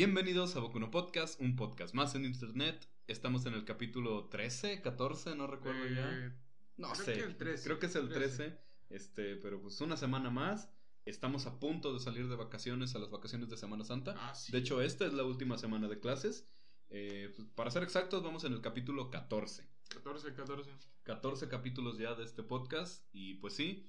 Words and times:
Bienvenidos 0.00 0.56
a 0.56 0.60
Bokuno 0.60 0.90
Podcast, 0.90 1.38
un 1.42 1.56
podcast 1.56 1.92
más 1.92 2.14
en 2.14 2.24
internet. 2.24 2.88
Estamos 3.06 3.44
en 3.44 3.52
el 3.52 3.66
capítulo 3.66 4.30
13, 4.30 4.80
14, 4.80 5.34
no 5.34 5.46
recuerdo 5.46 5.84
Eh, 5.84 5.94
ya. 5.94 6.34
No 6.78 6.92
creo 6.92 7.04
sé, 7.04 7.12
que 7.12 7.20
el 7.20 7.36
13, 7.36 7.64
creo 7.64 7.78
que 7.78 7.84
es 7.84 7.94
el 7.96 8.08
13. 8.08 8.36
13. 8.48 8.60
Este, 8.88 9.36
pero 9.36 9.60
pues 9.60 9.78
una 9.82 9.98
semana 9.98 10.30
más. 10.30 10.70
Estamos 11.04 11.44
a 11.44 11.60
punto 11.60 11.92
de 11.92 12.00
salir 12.00 12.30
de 12.30 12.36
vacaciones 12.36 12.94
a 12.94 12.98
las 12.98 13.10
vacaciones 13.10 13.50
de 13.50 13.58
Semana 13.58 13.84
Santa. 13.84 14.14
Ah, 14.16 14.34
sí. 14.34 14.50
De 14.50 14.56
hecho, 14.56 14.80
esta 14.80 15.04
es 15.04 15.12
la 15.12 15.22
última 15.22 15.58
semana 15.58 15.86
de 15.86 16.00
clases. 16.00 16.48
Eh, 16.88 17.30
pues, 17.36 17.46
para 17.54 17.70
ser 17.70 17.82
exactos, 17.82 18.22
vamos 18.22 18.42
en 18.44 18.54
el 18.54 18.62
capítulo 18.62 19.10
14. 19.10 19.68
14, 19.90 20.32
14. 20.32 20.70
14 21.02 21.48
capítulos 21.48 21.98
ya 21.98 22.14
de 22.14 22.24
este 22.24 22.42
podcast. 22.42 23.04
Y 23.12 23.34
pues 23.34 23.52
sí, 23.52 23.86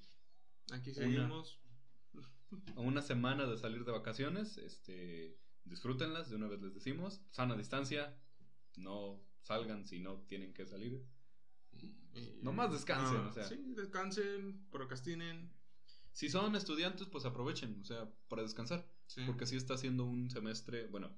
Aquí 0.74 0.90
Una. 0.90 1.00
seguimos. 1.00 1.62
a 2.76 2.82
una 2.82 3.02
semana 3.02 3.46
de 3.46 3.58
salir 3.58 3.86
de 3.86 3.94
vacaciones. 3.94 4.58
Este, 4.58 5.40
disfrútenlas, 5.66 6.30
de 6.30 6.36
una 6.36 6.48
vez 6.48 6.62
les 6.62 6.74
decimos. 6.74 7.22
Sana 7.32 7.56
distancia, 7.56 8.18
no 8.78 9.22
salgan 9.42 9.86
si 9.86 10.00
no 10.00 10.22
tienen 10.28 10.54
que 10.54 10.66
salir. 10.66 11.06
Y- 11.74 12.40
Nomás 12.42 12.72
descansen, 12.72 13.18
Ah, 13.18 13.28
o 13.30 13.34
sea. 13.34 13.44
Sí, 13.46 13.74
descansen, 13.76 14.68
procrastinen. 14.70 15.52
Si 16.12 16.30
son 16.30 16.56
estudiantes, 16.56 17.08
pues 17.08 17.24
aprovechen, 17.26 17.80
o 17.82 17.86
sea, 17.86 18.12
para 18.28 18.42
descansar. 18.42 18.86
Sí. 19.08 19.24
Porque 19.26 19.46
sí 19.46 19.56
está 19.56 19.78
siendo 19.78 20.04
un 20.06 20.30
semestre, 20.30 20.88
bueno, 20.88 21.16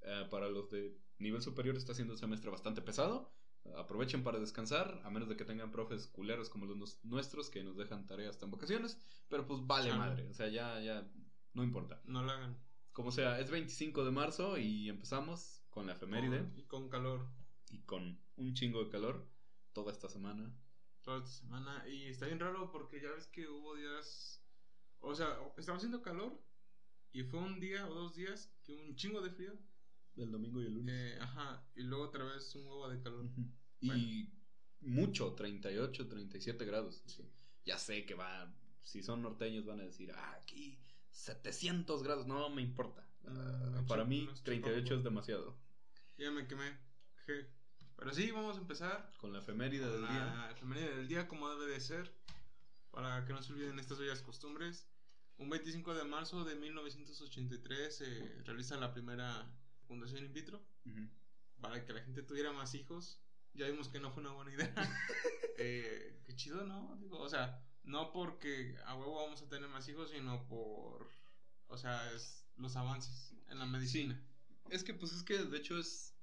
eh, 0.00 0.26
para 0.30 0.48
los 0.48 0.70
de 0.70 0.98
nivel 1.18 1.42
superior 1.42 1.76
está 1.76 1.94
siendo 1.94 2.14
un 2.14 2.18
semestre 2.18 2.50
bastante 2.50 2.82
pesado. 2.82 3.32
Aprovechen 3.76 4.24
para 4.24 4.40
descansar, 4.40 5.00
a 5.04 5.10
menos 5.10 5.28
de 5.28 5.36
que 5.36 5.44
tengan 5.44 5.70
profes 5.70 6.08
culeros 6.08 6.50
como 6.50 6.66
los 6.66 6.98
nuestros 7.04 7.48
que 7.48 7.62
nos 7.62 7.76
dejan 7.76 8.06
tareas 8.08 8.30
hasta 8.30 8.46
en 8.46 8.50
vacaciones. 8.50 8.98
Pero 9.28 9.46
pues 9.46 9.64
vale 9.64 9.92
madre, 9.94 10.28
o 10.28 10.34
sea, 10.34 10.48
ya, 10.48 10.80
ya, 10.80 11.08
no 11.54 11.62
importa. 11.62 12.00
No 12.04 12.24
la 12.24 12.32
hagan. 12.32 12.58
Como 12.92 13.10
sea, 13.10 13.40
es 13.40 13.50
25 13.50 14.04
de 14.04 14.10
marzo 14.10 14.58
y 14.58 14.88
empezamos 14.88 15.62
con 15.70 15.86
la 15.86 15.94
efeméride 15.94 16.38
Con- 16.40 16.58
y 16.58 16.62
con 16.64 16.88
calor. 16.90 17.26
y 17.70 17.80
con 17.82 18.20
un 18.36 18.54
chingo 18.54 18.84
de 18.84 18.90
calor 18.90 19.26
toda 19.72 19.92
esta 19.92 20.08
semana. 20.08 20.54
Toda 21.02 21.18
esta 21.18 21.30
semana. 21.30 21.88
Y 21.88 22.04
está 22.08 22.26
bien 22.26 22.38
raro 22.38 22.70
porque 22.70 23.00
ya 23.00 23.10
ves 23.10 23.26
que 23.28 23.48
hubo 23.48 23.74
días. 23.76 24.44
O 25.00 25.14
sea, 25.14 25.38
estaba 25.56 25.78
haciendo 25.78 26.02
calor. 26.02 26.38
Y 27.12 27.22
fue 27.24 27.40
un 27.40 27.60
día 27.60 27.86
o 27.88 27.94
dos 27.94 28.14
días 28.14 28.52
que 28.62 28.74
un 28.74 28.94
chingo 28.96 29.20
de 29.20 29.30
frío. 29.30 29.52
El 30.16 30.30
domingo 30.30 30.60
y 30.62 30.66
el 30.66 30.74
lunes. 30.74 30.94
Eh, 31.14 31.18
ajá. 31.20 31.66
Y 31.74 31.82
luego 31.82 32.04
otra 32.04 32.24
vez 32.24 32.54
un 32.54 32.66
huevo 32.66 32.88
de 32.88 33.02
calor. 33.02 33.26
Y 33.80 34.30
mucho, 34.80 35.34
38, 35.34 36.08
37 36.08 36.64
grados. 36.64 37.02
Ya 37.64 37.78
sé 37.78 38.04
que 38.06 38.14
va, 38.14 38.54
si 38.82 39.02
son 39.02 39.22
norteños 39.22 39.64
van 39.64 39.80
a 39.80 39.84
decir, 39.84 40.12
ah, 40.14 40.38
aquí 40.40 40.78
700 41.12 42.02
grados, 42.02 42.26
no 42.26 42.48
me 42.50 42.62
importa. 42.62 43.06
Ah, 43.26 43.70
no 43.72 43.86
para 43.86 44.04
mí 44.04 44.22
no 44.22 44.32
es 44.32 44.42
38 44.42 44.84
chupa, 44.84 44.96
es 44.96 45.04
demasiado. 45.04 45.56
Ya 46.18 46.30
me 46.30 46.46
quemé. 46.46 46.76
Je. 47.26 47.46
Pero 47.96 48.12
sí, 48.12 48.30
vamos 48.30 48.56
a 48.56 48.60
empezar. 48.60 49.12
Con 49.18 49.32
la 49.32 49.38
efeméride 49.38 49.88
del 49.88 50.02
la 50.02 50.10
día. 50.10 50.50
efeméride 50.50 50.96
del 50.96 51.08
día 51.08 51.28
como 51.28 51.48
debe 51.50 51.72
de 51.72 51.80
ser. 51.80 52.12
Para 52.90 53.24
que 53.24 53.32
no 53.32 53.42
se 53.42 53.52
olviden 53.52 53.78
estas 53.78 53.98
bellas 53.98 54.22
costumbres. 54.22 54.88
Un 55.38 55.48
25 55.48 55.94
de 55.94 56.04
marzo 56.04 56.44
de 56.44 56.54
1983 56.56 57.96
se 57.96 58.42
realiza 58.44 58.76
la 58.76 58.92
primera 58.92 59.50
fundación 59.86 60.24
in 60.24 60.32
vitro. 60.32 60.64
Para 61.60 61.84
que 61.84 61.92
la 61.92 62.02
gente 62.02 62.22
tuviera 62.22 62.52
más 62.52 62.74
hijos. 62.74 63.22
Ya 63.54 63.66
vimos 63.66 63.88
que 63.88 64.00
no 64.00 64.10
fue 64.10 64.22
una 64.22 64.32
buena 64.32 64.52
idea. 64.52 64.74
Eh, 65.58 66.22
qué 66.24 66.34
chido, 66.34 66.64
¿no? 66.64 66.96
Digo, 66.98 67.20
o 67.20 67.28
sea, 67.28 67.62
no 67.84 68.12
porque 68.12 68.76
a 68.86 68.94
huevo 68.96 69.16
vamos 69.16 69.42
a 69.42 69.48
tener 69.48 69.68
más 69.68 69.88
hijos, 69.88 70.10
sino 70.10 70.46
por... 70.46 71.08
O 71.68 71.76
sea, 71.76 72.10
es 72.12 72.46
los 72.56 72.76
avances 72.76 73.34
en 73.48 73.58
la 73.58 73.66
medicina. 73.66 74.22
Es 74.70 74.84
que, 74.84 74.94
pues 74.94 75.12
es 75.12 75.22
que 75.22 75.38
de 75.38 75.58
hecho 75.58 75.78
es. 75.78 76.14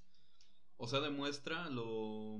O 0.77 0.87
sea, 0.87 0.99
demuestra 0.99 1.69
lo. 1.69 2.39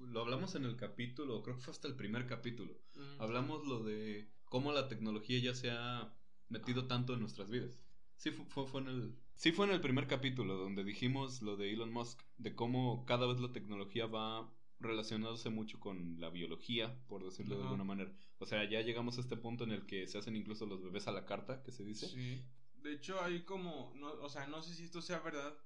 Lo 0.00 0.20
hablamos 0.20 0.54
en 0.56 0.64
el 0.64 0.76
capítulo, 0.76 1.42
creo 1.42 1.56
que 1.56 1.62
fue 1.62 1.72
hasta 1.72 1.88
el 1.88 1.96
primer 1.96 2.26
capítulo. 2.26 2.74
Mm. 2.94 3.20
Hablamos 3.22 3.66
lo 3.66 3.82
de 3.82 4.28
cómo 4.44 4.72
la 4.72 4.88
tecnología 4.88 5.38
ya 5.40 5.54
se 5.54 5.70
ha 5.70 6.12
metido 6.48 6.86
tanto 6.86 7.14
en 7.14 7.20
nuestras 7.20 7.48
vidas. 7.48 7.80
Sí 8.16 8.30
fue, 8.30 8.44
fue- 8.46 8.66
fue 8.66 8.80
en 8.82 8.88
el, 8.88 9.18
sí 9.36 9.52
fue 9.52 9.66
en 9.66 9.72
el 9.72 9.80
primer 9.80 10.06
capítulo 10.06 10.56
donde 10.56 10.84
dijimos 10.84 11.40
lo 11.40 11.56
de 11.56 11.72
Elon 11.72 11.92
Musk, 11.92 12.20
de 12.36 12.54
cómo 12.54 13.06
cada 13.06 13.26
vez 13.26 13.40
la 13.40 13.52
tecnología 13.52 14.06
va 14.06 14.52
relacionándose 14.82 15.50
mucho 15.50 15.78
con 15.80 16.20
la 16.20 16.30
biología, 16.30 16.94
por 17.06 17.24
decirlo 17.24 17.56
de 17.56 17.62
alguna 17.64 17.84
manera. 17.84 18.12
O 18.38 18.46
sea, 18.46 18.68
ya 18.68 18.80
llegamos 18.82 19.18
a 19.18 19.20
este 19.20 19.36
punto 19.36 19.64
en 19.64 19.72
el 19.72 19.86
que 19.86 20.06
se 20.06 20.18
hacen 20.18 20.36
incluso 20.36 20.66
los 20.66 20.82
bebés 20.82 21.06
a 21.06 21.12
la 21.12 21.24
carta, 21.24 21.62
que 21.62 21.72
se 21.72 21.84
dice. 21.84 22.08
Sí. 22.08 22.42
De 22.82 22.92
hecho, 22.92 23.22
hay 23.22 23.42
como, 23.44 23.92
no, 23.94 24.12
o 24.12 24.28
sea, 24.28 24.46
no 24.48 24.60
sé 24.60 24.74
si 24.74 24.84
esto 24.84 25.00
sea 25.00 25.20
verdad, 25.20 25.56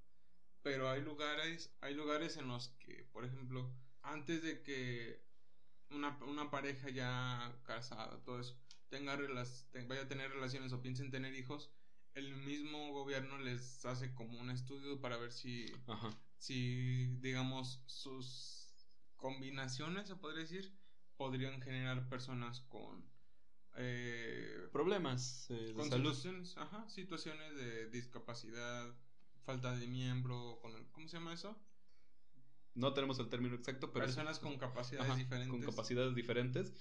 pero 0.62 0.90
hay 0.90 1.00
lugares, 1.00 1.74
hay 1.80 1.94
lugares 1.94 2.36
en 2.36 2.48
los 2.48 2.68
que, 2.80 3.04
por 3.12 3.24
ejemplo, 3.24 3.72
antes 4.02 4.42
de 4.42 4.62
que 4.62 5.24
una, 5.90 6.18
una 6.24 6.50
pareja 6.50 6.90
ya 6.90 7.58
casada, 7.64 8.22
todo 8.24 8.40
eso, 8.40 8.58
tenga 8.88 9.16
te- 9.70 9.84
vaya 9.86 10.02
a 10.02 10.08
tener 10.08 10.30
relaciones 10.30 10.72
o 10.72 10.82
piensen 10.82 11.10
tener 11.10 11.34
hijos, 11.34 11.70
el 12.14 12.34
mismo 12.36 12.92
gobierno 12.92 13.38
les 13.38 13.84
hace 13.84 14.14
como 14.14 14.40
un 14.40 14.50
estudio 14.50 15.00
para 15.00 15.16
ver 15.18 15.32
si, 15.32 15.66
Ajá. 15.86 16.10
si 16.38 17.06
digamos, 17.20 17.82
sus 17.86 18.55
combinaciones, 19.16 20.08
se 20.08 20.16
podría 20.16 20.40
decir, 20.42 20.72
podrían 21.16 21.60
generar 21.60 22.08
personas 22.08 22.60
con... 22.60 23.04
Eh, 23.78 24.68
Problemas 24.72 25.50
eh, 25.50 25.54
de 25.54 25.74
con 25.74 25.88
salud. 25.88 26.14
situaciones, 26.14 26.56
ajá, 26.56 26.88
situaciones 26.88 27.54
de 27.56 27.90
discapacidad, 27.90 28.94
falta 29.44 29.76
de 29.76 29.86
miembro, 29.86 30.58
con 30.62 30.74
el- 30.74 30.86
¿cómo 30.92 31.08
se 31.08 31.18
llama 31.18 31.34
eso? 31.34 31.56
No 32.74 32.92
tenemos 32.92 33.18
el 33.18 33.28
término 33.28 33.54
exacto, 33.54 33.90
pero... 33.92 34.04
Personas 34.04 34.38
con 34.38 34.58
capacidades 34.58 35.08
Ajá, 35.10 35.18
diferentes. 35.18 35.50
Con 35.50 35.62
capacidades 35.62 36.14
diferentes. 36.14 36.72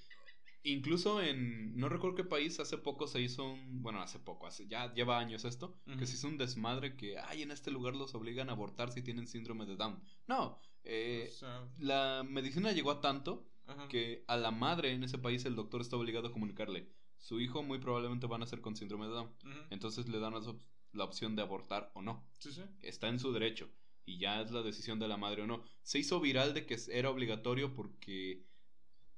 Incluso 0.68 1.22
en, 1.22 1.76
no 1.78 1.90
recuerdo 1.90 2.16
qué 2.16 2.24
país, 2.24 2.60
hace 2.60 2.78
poco 2.78 3.06
se 3.08 3.22
hizo 3.22 3.46
un, 3.54 3.82
bueno, 3.84 4.02
hace 4.02 4.20
poco, 4.20 4.48
hace, 4.48 4.68
ya 4.68 4.94
lleva 4.94 5.20
años 5.20 5.46
esto, 5.46 5.78
que 5.98 6.06
se 6.08 6.16
hizo 6.16 6.28
un 6.28 6.38
desmadre 6.38 6.96
que, 6.98 7.18
ay, 7.20 7.44
en 7.44 7.52
este 7.52 7.70
lugar 7.72 7.96
los 7.96 8.16
obligan 8.16 8.50
a 8.50 8.54
abortar 8.54 8.92
si 8.92 9.02
tienen 9.04 9.28
síndrome 9.28 9.66
de 9.66 9.76
Down. 9.76 10.02
No, 10.28 10.60
eh, 10.84 11.30
O 11.30 11.34
sea, 11.34 11.68
la 11.78 12.26
medicina 12.28 12.72
llegó 12.72 12.92
a 12.92 13.00
tanto 13.02 13.48
que 13.90 14.24
a 14.28 14.38
la 14.38 14.52
madre 14.52 14.92
en 14.92 15.04
ese 15.04 15.18
país 15.20 15.46
el 15.46 15.56
doctor 15.56 15.82
está 15.82 15.98
obligado 15.98 16.28
a 16.28 16.32
comunicarle, 16.32 16.90
su 17.18 17.40
hijo 17.40 17.64
muy 17.64 17.80
probablemente 17.80 18.28
van 18.28 18.44
a 18.44 18.48
ser 18.48 18.62
con 18.62 18.76
síndrome 18.76 19.06
de 19.08 19.14
Down. 19.14 19.30
Entonces 19.70 20.08
le 20.10 20.20
dan 20.20 20.34
la 20.34 20.40
op- 20.40 20.62
la 20.94 21.04
opción 21.04 21.36
de 21.36 21.42
abortar 21.42 21.92
o 21.94 22.02
no 22.02 22.26
Sí, 22.40 22.52
sí. 22.52 22.62
está 22.82 23.08
en 23.10 23.20
su 23.20 23.32
derecho 23.34 23.70
y 24.06 24.18
ya 24.18 24.42
es 24.42 24.52
la 24.52 24.62
decisión 24.62 24.98
de 25.00 25.08
la 25.08 25.18
madre 25.18 25.42
o 25.42 25.48
no. 25.48 25.62
Se 25.84 26.00
hizo 26.00 26.20
viral 26.20 26.54
de 26.54 26.66
que 26.66 26.78
era 26.92 27.10
obligatorio 27.10 27.74
porque 27.74 28.46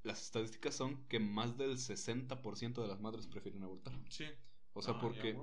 las 0.04 0.22
estadísticas 0.24 0.76
son 0.76 1.08
que 1.08 1.20
más 1.20 1.58
del 1.58 1.78
60% 1.78 2.82
de 2.82 2.88
las 2.88 3.00
madres 3.02 3.28
prefieren 3.28 3.64
abortar. 3.64 3.94
Sí. 4.10 4.26
O 4.74 4.82
sea, 4.82 4.96
Ah, 4.96 5.00
porque... 5.02 5.38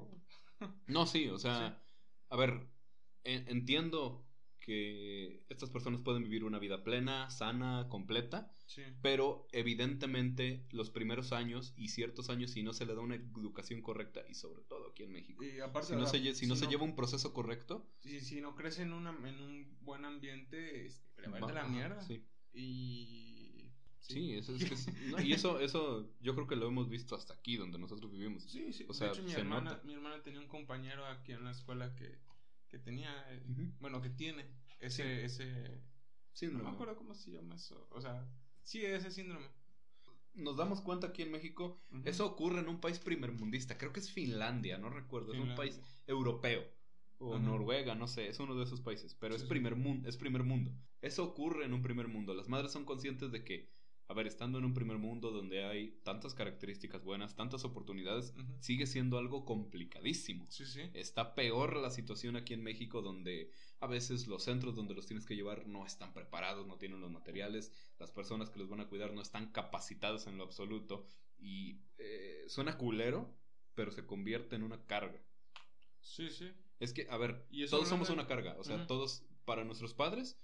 No, 0.86 1.06
sí, 1.06 1.28
o 1.28 1.38
sea, 1.38 1.82
a 2.30 2.36
ver, 2.36 2.68
en- 3.24 3.48
entiendo 3.48 4.26
que 4.60 5.44
estas 5.50 5.68
personas 5.68 6.00
pueden 6.00 6.22
vivir 6.22 6.42
una 6.42 6.58
vida 6.58 6.82
plena, 6.82 7.28
sana, 7.28 7.86
completa, 7.90 8.50
Sí. 8.66 8.82
pero 9.02 9.46
evidentemente 9.52 10.66
los 10.70 10.88
primeros 10.88 11.32
años 11.32 11.74
y 11.76 11.88
ciertos 11.88 12.30
años 12.30 12.52
si 12.52 12.62
no 12.62 12.72
se 12.72 12.86
le 12.86 12.94
da 12.94 13.02
una 13.02 13.16
educación 13.16 13.82
correcta 13.82 14.22
y 14.26 14.34
sobre 14.34 14.62
todo 14.62 14.88
aquí 14.88 15.02
en 15.02 15.12
México. 15.12 15.44
Y 15.44 15.60
aparte, 15.60 15.88
Si 15.88 15.96
no, 15.96 16.06
se, 16.06 16.22
lle- 16.22 16.32
si 16.32 16.46
no 16.46 16.56
se 16.56 16.66
lleva 16.66 16.84
un 16.84 16.96
proceso 16.96 17.34
correcto, 17.34 17.86
si, 18.00 18.20
si 18.20 18.40
no 18.40 18.54
crece 18.54 18.82
en, 18.82 18.94
una, 18.94 19.10
en 19.28 19.38
un 19.38 19.76
buen 19.82 20.06
ambiente, 20.06 20.86
este, 20.86 21.20
le 21.22 21.26
a 21.36 21.40
va- 21.40 21.52
la 21.52 21.64
mierda. 21.64 22.00
Sí. 22.00 22.24
Y... 22.54 23.43
Sí, 24.06 24.34
eso 24.34 24.54
es 24.54 24.64
que 24.64 24.74
es- 24.74 24.86
no, 25.10 25.20
y 25.20 25.32
eso, 25.32 25.60
eso 25.60 26.12
yo 26.20 26.34
creo 26.34 26.46
que 26.46 26.56
lo 26.56 26.66
hemos 26.68 26.88
visto 26.88 27.14
hasta 27.14 27.34
aquí 27.34 27.56
donde 27.56 27.78
nosotros 27.78 28.12
vivimos. 28.12 28.42
Sí, 28.44 28.72
sí. 28.72 28.84
O 28.88 28.92
sea, 28.92 29.08
de 29.08 29.12
hecho, 29.14 29.22
mi 29.22 29.30
se 29.30 29.40
hermana, 29.40 29.70
nota. 29.72 29.82
mi 29.84 29.94
hermana 29.94 30.22
tenía 30.22 30.40
un 30.40 30.48
compañero 30.48 31.06
aquí 31.06 31.32
en 31.32 31.44
la 31.44 31.50
escuela 31.52 31.94
que, 31.94 32.18
que 32.68 32.78
tenía, 32.78 33.10
eh, 33.32 33.42
bueno, 33.80 34.02
que 34.02 34.10
tiene 34.10 34.44
ese, 34.80 35.24
ese, 35.24 35.80
Síndrome. 36.32 36.64
no 36.64 36.70
me 36.70 36.74
acuerdo 36.74 36.96
cómo 36.96 37.14
se 37.14 37.30
llama 37.30 37.54
eso, 37.54 37.86
o 37.90 38.00
sea, 38.00 38.26
sí, 38.62 38.84
ese 38.84 39.10
síndrome. 39.10 39.46
Nos 40.34 40.56
damos 40.56 40.80
cuenta 40.80 41.06
aquí 41.06 41.22
en 41.22 41.30
México, 41.30 41.80
eso 42.04 42.26
ocurre 42.26 42.58
en 42.60 42.68
un 42.68 42.80
país 42.80 42.98
primermundista, 42.98 43.78
creo 43.78 43.92
que 43.92 44.00
es 44.00 44.10
Finlandia, 44.10 44.78
no 44.78 44.90
recuerdo, 44.90 45.32
es 45.32 45.38
un 45.38 45.54
país 45.54 45.80
europeo 46.08 46.64
o. 47.18 47.38
Noruega, 47.38 47.94
no 47.94 48.08
sé, 48.08 48.28
es 48.28 48.40
uno 48.40 48.56
de 48.56 48.64
esos 48.64 48.80
países, 48.80 49.14
pero 49.14 49.36
Sí, 49.36 49.42
es 49.44 49.48
primer 49.48 49.76
mundo, 49.76 50.08
es 50.08 50.16
primer 50.16 50.42
mundo. 50.42 50.72
Eso 51.00 51.22
ocurre 51.24 51.64
en 51.64 51.72
un 51.72 51.82
primer 51.82 52.08
mundo. 52.08 52.34
Las 52.34 52.48
madres 52.48 52.72
son 52.72 52.84
conscientes 52.84 53.30
de 53.30 53.44
que 53.44 53.70
a 54.06 54.14
ver, 54.14 54.26
estando 54.26 54.58
en 54.58 54.64
un 54.64 54.74
primer 54.74 54.98
mundo 54.98 55.30
donde 55.30 55.64
hay 55.64 55.92
tantas 56.02 56.34
características 56.34 57.02
buenas, 57.04 57.36
tantas 57.36 57.64
oportunidades, 57.64 58.34
sigue 58.60 58.86
siendo 58.86 59.18
algo 59.18 59.44
complicadísimo. 59.44 60.46
Sí, 60.50 60.66
sí. 60.66 60.82
Está 60.92 61.34
peor 61.34 61.76
la 61.76 61.90
situación 61.90 62.36
aquí 62.36 62.52
en 62.52 62.62
México 62.62 63.00
donde 63.00 63.50
a 63.80 63.86
veces 63.86 64.26
los 64.26 64.44
centros 64.44 64.74
donde 64.74 64.94
los 64.94 65.06
tienes 65.06 65.24
que 65.24 65.36
llevar 65.36 65.66
no 65.66 65.86
están 65.86 66.12
preparados, 66.12 66.66
no 66.66 66.76
tienen 66.76 67.00
los 67.00 67.10
materiales, 67.10 67.72
las 67.98 68.10
personas 68.10 68.50
que 68.50 68.58
los 68.58 68.68
van 68.68 68.80
a 68.80 68.88
cuidar 68.88 69.12
no 69.14 69.22
están 69.22 69.52
capacitadas 69.52 70.26
en 70.26 70.36
lo 70.36 70.44
absoluto 70.44 71.06
y 71.38 71.80
eh, 71.98 72.44
suena 72.48 72.76
culero, 72.76 73.34
pero 73.74 73.90
se 73.90 74.06
convierte 74.06 74.56
en 74.56 74.64
una 74.64 74.84
carga. 74.86 75.20
Sí, 76.00 76.28
sí. 76.30 76.52
Es 76.78 76.92
que, 76.92 77.06
a 77.08 77.16
ver, 77.16 77.46
Y 77.50 77.66
todos 77.66 77.88
somos 77.88 78.10
una 78.10 78.26
carga. 78.26 78.56
O 78.58 78.64
sea, 78.64 78.86
todos, 78.86 79.24
para 79.44 79.64
nuestros 79.64 79.94
padres, 79.94 80.38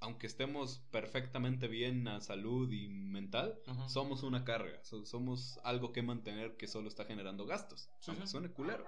aunque 0.00 0.26
estemos 0.26 0.78
perfectamente 0.90 1.68
bien 1.68 2.06
a 2.08 2.20
salud 2.20 2.70
y 2.70 2.88
mental, 2.88 3.58
Ajá. 3.66 3.88
somos 3.88 4.22
una 4.22 4.44
carga. 4.44 4.82
So- 4.84 5.06
somos 5.06 5.58
algo 5.64 5.92
que 5.92 6.02
mantener 6.02 6.56
que 6.56 6.66
solo 6.66 6.88
está 6.88 7.04
generando 7.04 7.46
gastos. 7.46 7.88
Sí, 8.00 8.10
aunque 8.10 8.26
sí. 8.26 8.32
suene 8.32 8.50
culero. 8.50 8.84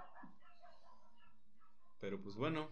Pero 2.00 2.20
pues 2.20 2.36
bueno, 2.36 2.70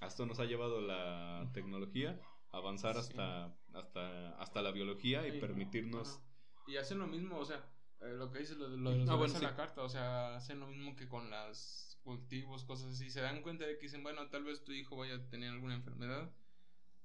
a 0.00 0.06
esto 0.06 0.26
nos 0.26 0.38
ha 0.40 0.44
llevado 0.44 0.80
la 0.80 1.48
tecnología 1.54 2.20
a 2.50 2.58
avanzar 2.58 2.94
Sí. 2.94 3.00
hasta, 3.00 3.56
hasta, 3.72 4.30
hasta 4.40 4.62
la 4.62 4.72
biología 4.72 5.26
y 5.26 5.40
permitirnos... 5.40 6.08
ajá. 6.16 6.26
Y 6.68 6.76
hacen 6.76 6.98
lo 7.00 7.06
mismo, 7.08 7.38
o 7.38 7.44
sea, 7.44 7.56
eh, 8.02 8.12
lo 8.16 8.30
que 8.30 8.38
dices, 8.40 8.56
lo, 8.56 8.68
de- 8.70 8.76
lo 8.76 8.90
de 8.90 8.98
los 8.98 9.08
Ah, 9.08 9.14
bueno, 9.16 9.34
a 9.34 9.38
sí. 9.38 9.44
la 9.44 9.56
carta, 9.56 9.82
o 9.82 9.88
sea, 9.88 10.36
hacen 10.36 10.60
lo 10.60 10.66
mismo 10.68 10.94
que 10.94 11.08
con 11.08 11.28
las 11.30 11.98
cultivos, 12.04 12.64
cosas 12.64 12.92
así. 12.92 13.10
Se 13.10 13.20
dan 13.20 13.42
cuenta 13.42 13.64
de 13.66 13.78
que 13.78 13.86
dicen, 13.86 14.02
bueno, 14.02 14.28
tal 14.28 14.44
vez 14.44 14.62
tu 14.64 14.72
hijo 14.72 14.96
vaya 14.96 15.14
a 15.16 15.28
tener 15.28 15.50
alguna 15.50 15.74
enfermedad. 15.74 16.30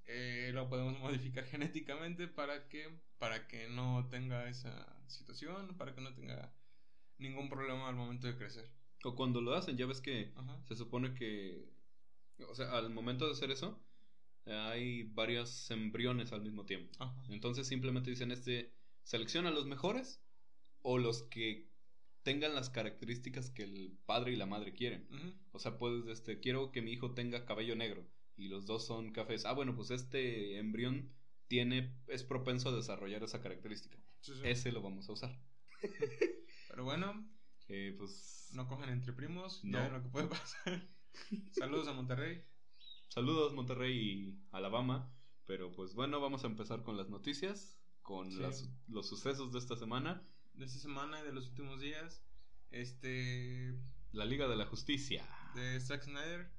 Eh, 0.07 0.51
lo 0.53 0.69
podemos 0.69 0.97
modificar 0.99 1.45
genéticamente 1.45 2.27
para 2.27 2.67
que, 2.67 2.89
para 3.19 3.47
que 3.47 3.67
no 3.69 4.07
tenga 4.09 4.49
esa 4.49 4.95
situación, 5.07 5.77
para 5.77 5.93
que 5.93 6.01
no 6.01 6.13
tenga 6.13 6.53
ningún 7.17 7.49
problema 7.49 7.87
al 7.87 7.95
momento 7.95 8.27
de 8.27 8.35
crecer. 8.35 8.69
O 9.03 9.15
cuando 9.15 9.41
lo 9.41 9.53
hacen, 9.53 9.77
ya 9.77 9.85
ves 9.85 10.01
que 10.01 10.33
Ajá. 10.35 10.59
se 10.67 10.75
supone 10.75 11.13
que... 11.13 11.69
O 12.49 12.55
sea, 12.55 12.71
al 12.77 12.89
momento 12.89 13.25
de 13.25 13.31
hacer 13.31 13.51
eso, 13.51 13.79
hay 14.45 15.03
varios 15.03 15.69
embriones 15.71 16.31
al 16.31 16.41
mismo 16.41 16.65
tiempo. 16.65 16.91
Ajá. 16.99 17.15
Entonces 17.29 17.67
simplemente 17.67 18.09
dicen, 18.09 18.31
este, 18.31 18.73
selecciona 19.03 19.51
los 19.51 19.65
mejores 19.65 20.21
o 20.81 20.97
los 20.97 21.23
que 21.23 21.67
tengan 22.23 22.55
las 22.55 22.69
características 22.69 23.49
que 23.49 23.63
el 23.63 23.97
padre 24.05 24.33
y 24.33 24.35
la 24.35 24.45
madre 24.45 24.73
quieren. 24.73 25.07
O 25.51 25.59
sea, 25.59 25.77
puedes, 25.77 26.07
este, 26.07 26.39
quiero 26.39 26.71
que 26.71 26.81
mi 26.81 26.91
hijo 26.91 27.13
tenga 27.13 27.45
cabello 27.45 27.75
negro 27.75 28.05
y 28.37 28.47
los 28.47 28.65
dos 28.65 28.85
son 28.87 29.11
cafés. 29.11 29.45
Ah, 29.45 29.53
bueno, 29.53 29.75
pues 29.75 29.91
este 29.91 30.57
embrión 30.59 31.11
tiene, 31.47 31.93
es 32.07 32.23
propenso 32.23 32.69
a 32.69 32.75
desarrollar 32.75 33.23
esa 33.23 33.41
característica. 33.41 33.97
Sí, 34.21 34.33
sí. 34.33 34.41
Ese 34.43 34.71
lo 34.71 34.81
vamos 34.81 35.09
a 35.09 35.13
usar. 35.13 35.39
Pero 36.69 36.83
bueno, 36.83 37.27
Eh, 37.69 37.93
pues 37.97 38.49
no 38.53 38.65
cojan 38.67 38.89
entre 38.89 39.11
primos, 39.11 39.61
No. 39.65 39.77
ya 39.77 39.83
ven 39.85 39.93
lo 39.93 40.03
que 40.03 40.09
puede 40.09 40.27
pasar. 40.27 40.87
Saludos 41.51 41.87
a 41.89 41.93
Monterrey. 41.93 42.43
saludos 43.09 43.53
Monterrey 43.53 43.93
y 43.97 44.39
Alabama. 44.51 45.11
Pero 45.45 45.71
pues 45.73 45.93
bueno, 45.93 46.19
vamos 46.21 46.43
a 46.43 46.47
empezar 46.47 46.83
con 46.83 46.95
las 46.97 47.09
noticias, 47.09 47.77
con 48.01 48.31
Sí. 48.31 48.37
las- 48.39 48.69
los 48.87 49.07
sucesos 49.09 49.51
de 49.51 49.59
esta 49.59 49.75
semana. 49.75 50.25
de 50.53 50.65
esta 50.65 50.79
semana 50.79 51.19
y 51.21 51.23
de 51.23 51.33
los 51.33 51.47
últimos 51.49 51.79
días. 51.81 52.23
Este. 52.71 53.77
La 54.11 54.25
Liga 54.25 54.47
de 54.47 54.55
la 54.55 54.65
Justicia. 54.65 55.27
De 55.55 55.79
Zack 55.79 56.03
Snyder. 56.03 56.49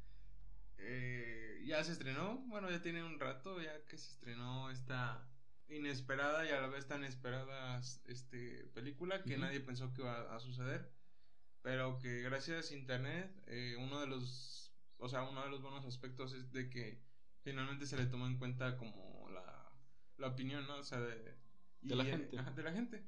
Eh, 0.79 1.63
ya 1.67 1.83
se 1.85 1.93
estrenó. 1.93 2.39
Bueno, 2.49 2.71
ya 2.71 2.83
tiene 2.83 3.05
un 3.05 3.19
rato 3.21 3.61
ya 3.61 3.85
que 3.87 3.99
se 3.99 4.11
estrenó 4.13 4.71
esta 4.71 5.29
inesperada 5.69 6.47
y 6.47 6.51
a 6.51 6.61
la 6.61 6.69
vez 6.69 6.87
tan 6.87 7.05
esperada 7.05 7.79
este, 8.07 8.67
película 8.75 9.25
que 9.25 9.35
Ujú. 9.35 9.43
nadie 9.43 9.61
pensó 9.61 9.93
que 9.93 10.03
iba 10.03 10.35
a 10.35 10.41
suceder. 10.41 10.97
Pero 11.63 11.99
que 11.99 12.23
gracias 12.23 12.71
a 12.71 12.75
internet, 12.77 13.43
eh, 13.47 13.77
uno 13.79 14.01
de 14.01 14.07
los. 14.07 14.73
O 14.99 15.09
sea, 15.09 15.23
uno 15.25 15.43
de 15.45 15.51
los 15.51 15.63
buenos 15.63 15.85
aspectos 15.87 16.33
es 16.33 16.53
de 16.53 16.71
que 16.71 17.05
finalmente 17.43 17.87
se 17.87 17.97
le 17.97 18.07
tomó 18.07 18.27
en 18.27 18.39
cuenta 18.39 18.77
como 18.77 19.29
la, 19.31 19.73
la 20.17 20.27
opinión, 20.29 20.67
¿no? 20.67 20.77
O 20.79 20.85
sea, 20.85 21.01
de, 21.01 21.35
De 21.81 21.97
la 21.97 22.05
eh, 22.05 22.11
gente. 22.11 22.39
ajá, 22.39 22.51
de 22.53 22.63
la 22.63 22.73
gente. 22.73 23.03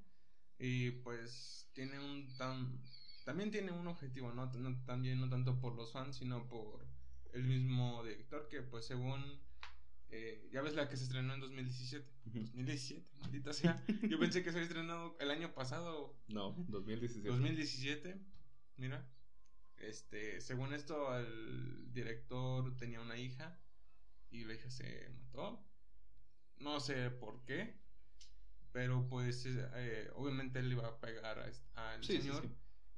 Y 0.59 0.91
pues 1.03 1.71
tiene 1.73 1.99
un 1.99 2.37
tan. 2.37 2.83
También 3.25 3.51
tiene 3.51 3.73
un 3.73 3.87
objetivo, 3.87 4.33
¿no? 4.33 4.47
No- 4.47 4.85
también 4.85 5.21
no 5.21 5.29
tanto 5.29 5.61
por 5.61 5.75
los 5.75 5.93
fans, 5.93 6.17
sino 6.17 6.49
por 6.49 6.87
el 7.35 7.45
mismo 7.45 8.03
director, 8.05 8.49
que 8.49 8.63
pues 8.63 8.87
según. 8.87 9.23
eh, 10.13 10.49
ya 10.53 10.61
ves 10.63 10.75
la 10.75 10.89
que 10.89 10.97
se 10.97 11.05
estrenó 11.05 11.35
en 11.35 11.41
2017. 11.41 12.09
Ujú. 12.27 12.39
2017, 12.41 13.09
maldita 13.19 13.53
sea. 13.53 13.85
Yo 14.09 14.19
pensé 14.19 14.43
que 14.43 14.51
se 14.51 14.57
había 14.59 14.67
estrenado 14.69 15.17
el 15.21 15.31
año 15.31 15.55
pasado, 15.55 16.17
No, 16.29 16.55
2017. 16.69 17.29
2017. 17.29 18.21
Mira. 18.77 19.09
Este, 19.77 20.41
según 20.43 20.75
esto, 20.75 21.17
el 21.19 21.93
director 21.95 22.77
tenía 22.77 23.01
una 23.01 23.17
hija 23.17 23.59
y 24.31 24.45
la 24.45 24.53
hija 24.55 24.69
se 24.69 25.09
mató. 25.11 25.65
No 26.59 26.81
sé 26.81 27.09
por 27.11 27.43
qué, 27.47 27.81
pero 28.73 29.09
pues 29.09 29.47
eh, 29.47 30.11
obviamente 30.17 30.59
él 30.59 30.71
iba 30.73 30.87
a 30.87 31.01
pegar 31.01 31.39
al 31.39 32.05
Sí, 32.05 32.17
sí, 32.17 32.23
señor 32.23 32.43
sí. 32.43 32.49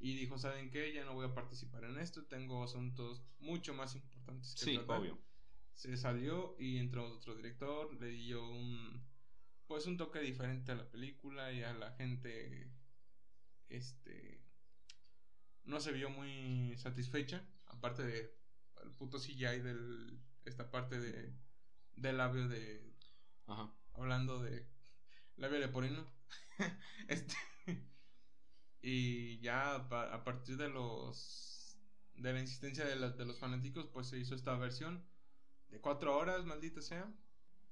y 0.01 0.17
dijo, 0.17 0.39
¿saben 0.39 0.71
qué? 0.71 0.93
Ya 0.93 1.05
no 1.05 1.15
voy 1.15 1.27
a 1.27 1.35
participar 1.35 1.85
en 1.85 1.99
esto, 1.99 2.25
tengo 2.25 2.65
asuntos 2.65 3.23
mucho 3.39 3.75
más 3.75 3.95
importantes 3.95 4.12
que 4.27 4.43
Sí, 4.43 4.75
tratar". 4.75 5.01
obvio. 5.01 5.19
Se 5.75 5.97
salió 5.97 6.55
y 6.59 6.79
entró 6.79 7.11
otro 7.13 7.35
director, 7.35 7.93
le 8.01 8.09
dio 8.09 8.47
un 8.49 9.03
pues 9.67 9.87
un 9.87 9.97
toque 9.97 10.21
diferente 10.21 10.73
a 10.73 10.75
la 10.75 10.91
película 10.91 11.51
y 11.53 11.63
a 11.63 11.73
la 11.73 11.93
gente 11.93 12.71
este 13.71 14.39
no 15.65 15.81
se 15.81 15.93
vio 15.93 16.11
muy 16.11 16.77
satisfecha, 16.77 17.43
aparte 17.67 18.03
de 18.03 18.35
el 18.83 18.91
puto 18.93 19.19
CGI 19.19 19.61
del 19.61 20.19
esta 20.45 20.71
parte 20.71 20.99
de 21.01 21.33
del 21.97 22.17
labio 22.19 22.49
de 22.49 22.81
Ajá. 23.47 23.71
hablando 23.95 24.43
de 24.43 24.67
labio 25.37 25.59
leporino. 25.59 26.05
este 27.09 27.35
y 28.83 29.39
ya 29.41 29.77
a 29.77 30.25
partir 30.25 30.57
de 30.57 30.69
los 30.69 31.62
de 32.17 32.33
la 32.33 32.41
insistencia 32.41 32.85
de, 32.87 32.97
la- 32.97 33.11
de 33.11 33.25
los 33.27 33.39
fanáticos 33.39 33.87
pues 33.89 34.09
se 34.09 34.19
hizo 34.19 34.35
esta 34.35 34.57
versión 34.57 35.05
de 35.71 35.81
cuatro 35.81 36.17
horas 36.17 36.45
maldita 36.45 36.83
sea. 36.83 37.13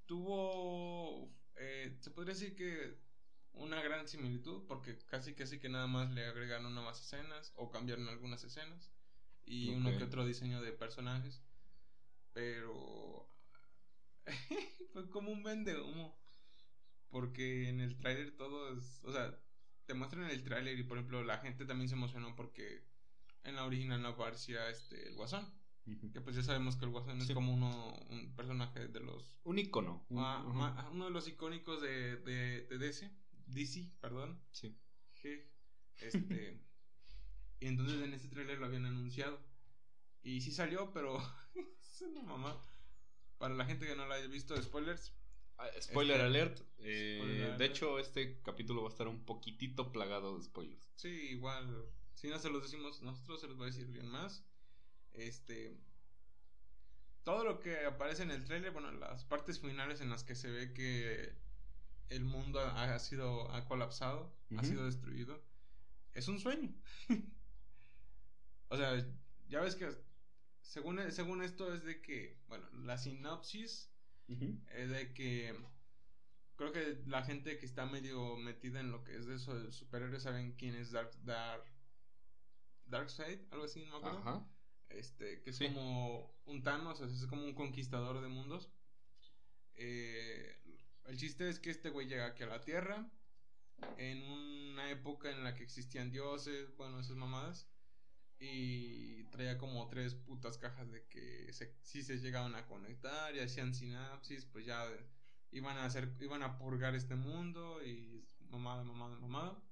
Tuvo 0.06 1.32
eh, 1.56 1.96
se 2.00 2.10
podría 2.10 2.34
decir 2.34 2.56
que 2.56 2.98
una 3.52 3.82
gran 3.82 4.08
similitud 4.08 4.64
porque 4.66 4.98
casi 4.98 5.34
casi 5.34 5.58
que 5.58 5.69
nada 5.69 5.87
más 5.87 6.10
le 6.12 6.26
agregaron 6.26 6.75
nuevas 6.75 7.00
escenas 7.00 7.52
o 7.56 7.70
cambiaron 7.70 8.08
algunas 8.08 8.44
escenas 8.44 8.90
y 9.44 9.69
uno 9.70 9.90
que 9.96 10.04
otro 10.04 10.25
diseño 10.26 10.62
de 10.62 10.72
personajes. 10.72 11.42
Pero 12.32 13.28
fue 14.92 15.10
como 15.10 15.31
un 15.32 15.42
vende 15.42 15.81
humo 15.81 16.16
porque 17.10 17.69
en 17.69 17.81
el 17.81 17.96
tráiler 17.98 18.37
todo 18.37 18.76
es, 18.76 19.02
o 19.04 19.12
sea, 19.12 19.38
te 19.87 19.94
muestran 19.94 20.31
el 20.31 20.44
tráiler 20.44 20.78
y 20.78 20.84
por 20.84 20.98
ejemplo 20.98 21.25
la 21.25 21.38
gente 21.38 21.66
también 21.66 21.88
se 21.88 21.94
emocionó 21.96 22.37
porque 22.37 22.84
en 23.44 23.56
la 23.56 23.64
original 23.64 24.00
no 24.02 24.08
aparecía 24.08 24.69
este 24.69 25.08
el 25.08 25.14
Guasón, 25.14 25.46
que 26.12 26.20
pues 26.20 26.37
ya 26.37 26.42
sabemos 26.42 26.76
que 26.76 26.85
el 26.85 26.90
Guasón 26.90 27.20
Sí. 27.20 27.28
es 27.28 27.35
como 27.35 27.52
uno 27.54 27.94
un 28.11 28.35
personaje 28.37 28.88
de 28.88 29.00
los 29.00 29.38
Un 29.44 29.59
icono. 29.59 30.04
ma- 30.11 30.88
uno 30.92 31.06
de 31.06 31.11
los 31.11 31.26
icónicos 31.28 31.80
de, 31.80 32.16
de, 32.16 32.62
de 32.66 32.78
DC, 32.78 33.11
DC, 33.47 33.90
perdón. 34.00 34.40
Sí. 34.50 34.76
G, 35.23 35.44
Este 35.99 36.61
y 37.61 37.66
entonces 37.66 38.00
en 38.02 38.14
este 38.14 38.28
tráiler 38.28 38.59
lo 38.59 38.66
habían 38.66 38.87
anunciado 38.87 39.38
y 40.23 40.40
sí 40.40 40.50
salió, 40.52 40.92
pero 40.92 41.18
es 41.54 42.00
una 42.02 42.23
mamá. 42.23 42.62
Para 43.38 43.54
la 43.54 43.64
gente 43.64 43.87
que 43.87 43.97
no 43.97 44.06
lo 44.06 44.12
haya 44.14 44.26
visto, 44.26 44.61
spoilers. 44.62 45.14
Ah, 45.59 45.66
Spoiler 45.80 46.16
Este- 46.16 46.26
alert. 46.26 46.61
eh, 46.78 47.16
Spoiler 47.18 47.42
alert. 47.44 47.59
De 47.59 47.64
hecho, 47.66 47.99
este 47.99 48.40
capítulo 48.42 48.82
va 48.82 48.88
a 48.88 48.92
estar 48.92 49.09
un 49.09 49.25
poquitito 49.25 49.92
plagado 49.92 50.37
de 50.38 50.44
spoilers. 50.44 50.90
Sí, 50.94 51.09
igual. 51.09 51.87
Si 52.20 52.28
no 52.28 52.38
se 52.38 52.50
los 52.50 52.62
decimos 52.62 53.00
nosotros, 53.00 53.40
se 53.40 53.48
los 53.48 53.58
va 53.58 53.62
a 53.62 53.68
decir 53.68 53.86
alguien 53.86 54.06
más. 54.10 54.44
Este. 55.14 55.74
Todo 57.24 57.44
lo 57.44 57.60
que 57.60 57.86
aparece 57.86 58.24
en 58.24 58.30
el 58.30 58.44
trailer, 58.44 58.72
bueno, 58.72 58.92
las 58.92 59.24
partes 59.24 59.58
finales 59.58 60.02
en 60.02 60.10
las 60.10 60.22
que 60.22 60.34
se 60.34 60.50
ve 60.50 60.74
que 60.74 61.34
el 62.10 62.26
mundo 62.26 62.60
ha, 62.60 62.94
ha 62.94 62.98
sido. 62.98 63.50
ha 63.50 63.64
colapsado, 63.64 64.36
ha 64.54 64.62
sido 64.62 64.84
destruido. 64.84 65.42
Es 66.12 66.28
un 66.28 66.38
sueño. 66.38 66.74
o 68.68 68.76
sea, 68.76 69.02
ya 69.48 69.62
ves 69.62 69.76
que. 69.76 69.90
Según, 70.60 71.00
según 71.12 71.42
esto 71.42 71.72
es 71.72 71.84
de 71.84 72.02
que. 72.02 72.38
Bueno, 72.48 72.68
la 72.84 72.98
sinopsis 72.98 73.90
es 74.28 74.90
de 74.90 75.14
que 75.14 75.58
creo 76.56 76.70
que 76.70 77.02
la 77.06 77.24
gente 77.24 77.56
que 77.56 77.64
está 77.64 77.86
medio 77.86 78.36
metida 78.36 78.78
en 78.78 78.92
lo 78.92 79.04
que 79.04 79.16
es 79.16 79.24
de 79.24 79.36
eso 79.36 79.58
de 79.58 79.72
superhéroes 79.72 80.24
saben 80.24 80.52
quién 80.52 80.74
es 80.74 80.90
Dark 80.90 81.12
Dark 81.24 81.64
Darkseid, 82.90 83.40
algo 83.50 83.64
así, 83.64 83.85
no 83.87 84.00
me 84.00 84.09
acuerdo. 84.09 84.18
Ajá. 84.18 84.47
Este, 84.90 85.40
que 85.42 85.50
es 85.50 85.56
Sí. 85.56 85.66
como 85.66 86.35
un 86.47 86.62
Thanos, 86.62 87.00
o 87.00 87.06
sea, 87.09 87.16
es 87.16 87.26
como 87.26 87.44
un 87.44 87.54
conquistador 87.54 88.20
de 88.20 88.28
mundos. 88.28 88.70
Eh, 89.76 90.56
el 91.06 91.16
chiste 91.16 91.49
es 91.49 91.59
que 91.59 91.70
este 91.70 91.90
güey 91.90 92.06
llega 92.09 92.26
aquí 92.26 92.42
a 92.42 92.47
la 92.47 92.61
Tierra 92.61 93.09
en 93.97 94.23
una 94.23 94.90
época 94.90 95.30
en 95.30 95.42
la 95.44 95.54
que 95.54 95.62
existían 95.62 96.11
dioses, 96.11 96.76
bueno, 96.76 97.00
esas 97.00 97.16
mamadas. 97.16 97.68
Y 98.38 99.25
traía 99.25 99.59
como 99.59 99.87
tres 99.88 100.14
putas 100.14 100.56
cajas 100.56 100.90
de 100.90 101.06
que 101.09 101.52
se, 101.52 101.76
si 101.82 102.02
se 102.02 102.16
llegaban 102.18 102.54
a 102.54 102.66
conectar 102.66 103.35
y 103.35 103.40
hacían 103.40 103.75
sinapsis, 103.75 104.47
pues 104.47 104.64
ya 104.64 104.82
iban 105.52 105.76
a 105.76 105.85
hacer, 105.85 106.14
iban 106.20 106.42
a 106.42 106.56
purgar 106.56 106.94
este 106.94 107.16
mundo 107.16 107.85
y 107.85 108.25
mamada, 108.49 108.82
mamada, 108.82 109.16
mamada. 109.18 109.62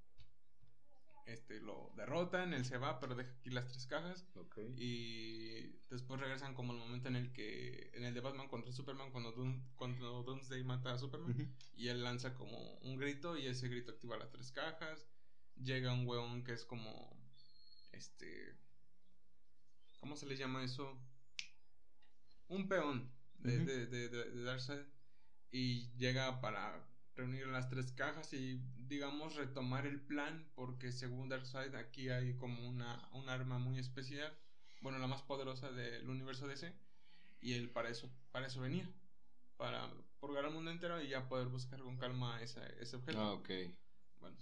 Este, 1.29 1.59
lo 1.61 1.91
derrotan, 1.95 2.53
él 2.53 2.65
se 2.65 2.77
va, 2.77 2.99
pero 2.99 3.15
deja 3.15 3.31
aquí 3.31 3.49
las 3.49 3.67
tres 3.67 3.85
cajas. 3.87 4.25
Y 4.77 5.77
después 5.89 6.19
regresan 6.19 6.53
como 6.53 6.73
el 6.73 6.79
momento 6.79 7.07
en 7.07 7.15
el 7.15 7.31
que, 7.31 7.91
en 7.93 8.03
el 8.03 8.13
de 8.13 8.21
Batman 8.21 8.47
contra 8.47 8.71
Superman, 8.73 9.11
cuando, 9.11 9.31
Doom, 9.31 9.63
cuando 9.75 10.23
Doomsday 10.23 10.63
mata 10.63 10.93
a 10.93 10.97
Superman. 10.97 11.55
Y 11.75 11.87
él 11.87 12.03
lanza 12.03 12.35
como 12.35 12.57
un 12.79 12.97
grito 12.97 13.37
y 13.37 13.47
ese 13.47 13.67
grito 13.69 13.91
activa 13.91 14.17
las 14.17 14.31
tres 14.31 14.51
cajas. 14.51 15.07
Llega 15.55 15.93
un 15.93 16.07
huevón 16.07 16.43
que 16.43 16.53
es 16.53 16.63
como, 16.65 16.91
este, 17.91 18.57
¿cómo 19.99 20.15
se 20.15 20.25
le 20.25 20.37
llama 20.37 20.63
eso? 20.63 20.97
Un 22.47 22.67
peón 22.67 23.11
de, 23.39 23.59
de, 23.59 23.85
de, 23.85 24.09
de- 24.09 24.31
de 24.31 24.43
Darkseid. 24.43 24.85
Y 25.51 25.91
llega 25.97 26.41
para 26.41 26.85
reunir 27.19 27.47
las 27.47 27.69
tres 27.69 27.91
cajas 27.91 28.33
y, 28.33 28.61
digamos, 28.87 29.35
retomar 29.35 29.85
el 29.85 30.01
plan. 30.01 30.49
Porque 30.55 30.91
según 30.91 31.29
Darkseid 31.29 31.75
aquí 31.75 32.09
hay 32.09 32.35
como 32.35 32.67
una, 32.67 33.07
un 33.13 33.29
arma 33.29 33.59
muy 33.59 33.77
especial. 33.79 34.31
Bueno, 34.81 34.97
la 34.99 35.07
más 35.07 35.21
poderosa 35.21 35.71
del 35.71 36.09
universo 36.09 36.47
DC. 36.47 36.73
Y 37.41 37.53
él 37.53 37.69
para 37.69 37.89
eso, 37.89 38.09
para 38.31 38.47
eso 38.47 38.61
venía. 38.61 38.89
Para 39.57 39.89
purgar 40.19 40.45
el 40.45 40.51
mundo 40.51 40.71
entero 40.71 41.01
y 41.01 41.09
ya 41.09 41.27
poder 41.29 41.47
buscar 41.47 41.79
con 41.81 41.97
calma 41.97 42.41
esa- 42.41 42.65
ese 42.81 42.95
objeto. 42.95 43.19
Ah, 43.21 43.33
ok. 43.33 43.49
Bueno, 44.19 44.37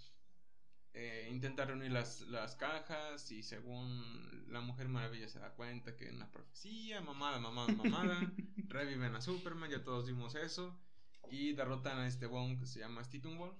eh, 0.93 1.27
intenta 1.31 1.65
reunir 1.65 1.91
las, 1.91 2.21
las 2.21 2.55
cajas 2.55 3.29
y 3.31 3.43
según 3.43 4.45
la 4.51 4.61
Mujer 4.61 4.87
Maravilla 4.87 5.27
se 5.27 5.39
da 5.39 5.53
cuenta 5.53 5.95
que 5.95 6.07
es 6.07 6.13
una 6.13 6.31
profecía, 6.31 7.01
mamada, 7.01 7.39
mamada, 7.39 7.71
mamada, 7.73 8.19
reviven 8.69 9.13
a 9.15 9.21
Superman, 9.21 9.69
ya 9.69 9.83
todos 9.83 10.07
vimos 10.07 10.33
eso, 10.35 10.75
y 11.31 11.53
derrotan 11.53 11.99
a 11.99 12.07
este 12.07 12.25
Wong 12.27 12.59
que 12.59 12.65
se 12.65 12.79
llama 12.79 13.03
Stephen 13.03 13.37
Wolf, 13.37 13.57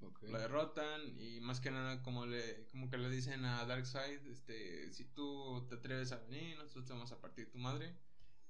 Ok. 0.00 0.24
lo 0.24 0.38
derrotan 0.38 1.18
y 1.18 1.40
más 1.40 1.60
que 1.60 1.70
nada 1.70 2.02
como 2.02 2.26
le 2.26 2.66
como 2.68 2.90
que 2.90 2.98
le 2.98 3.08
dicen 3.08 3.44
a 3.44 3.64
Darkseid, 3.64 4.26
este, 4.26 4.92
si 4.92 5.04
tú 5.06 5.66
te 5.68 5.76
atreves 5.76 6.12
a 6.12 6.18
venir, 6.18 6.56
nosotros 6.58 6.84
te 6.84 6.92
vamos 6.92 7.12
a 7.12 7.20
partir 7.20 7.50
tu 7.50 7.58
madre, 7.58 7.96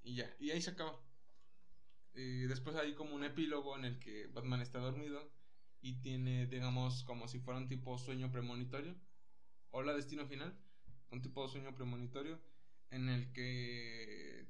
y 0.02 0.16
ya, 0.16 0.34
y 0.40 0.50
ahí 0.50 0.60
se 0.60 0.70
acaba. 0.70 0.98
Y 2.14 2.42
después 2.46 2.74
hay 2.76 2.94
como 2.94 3.14
un 3.14 3.24
epílogo 3.24 3.76
en 3.76 3.84
el 3.84 3.98
que 3.98 4.26
Batman 4.28 4.62
está 4.62 4.78
dormido 4.78 5.30
y 5.82 6.00
tiene, 6.00 6.46
digamos, 6.46 7.04
como 7.04 7.28
si 7.28 7.38
fuera 7.40 7.58
un 7.60 7.68
tipo 7.68 7.98
sueño 7.98 8.32
premonitorio. 8.32 8.96
Hola, 9.70 9.92
destino 9.92 10.26
final. 10.26 10.58
Un 11.10 11.20
tipo 11.20 11.42
de 11.42 11.50
sueño 11.52 11.74
premonitorio 11.74 12.40
en 12.90 13.08
el 13.08 13.32
que 13.32 14.48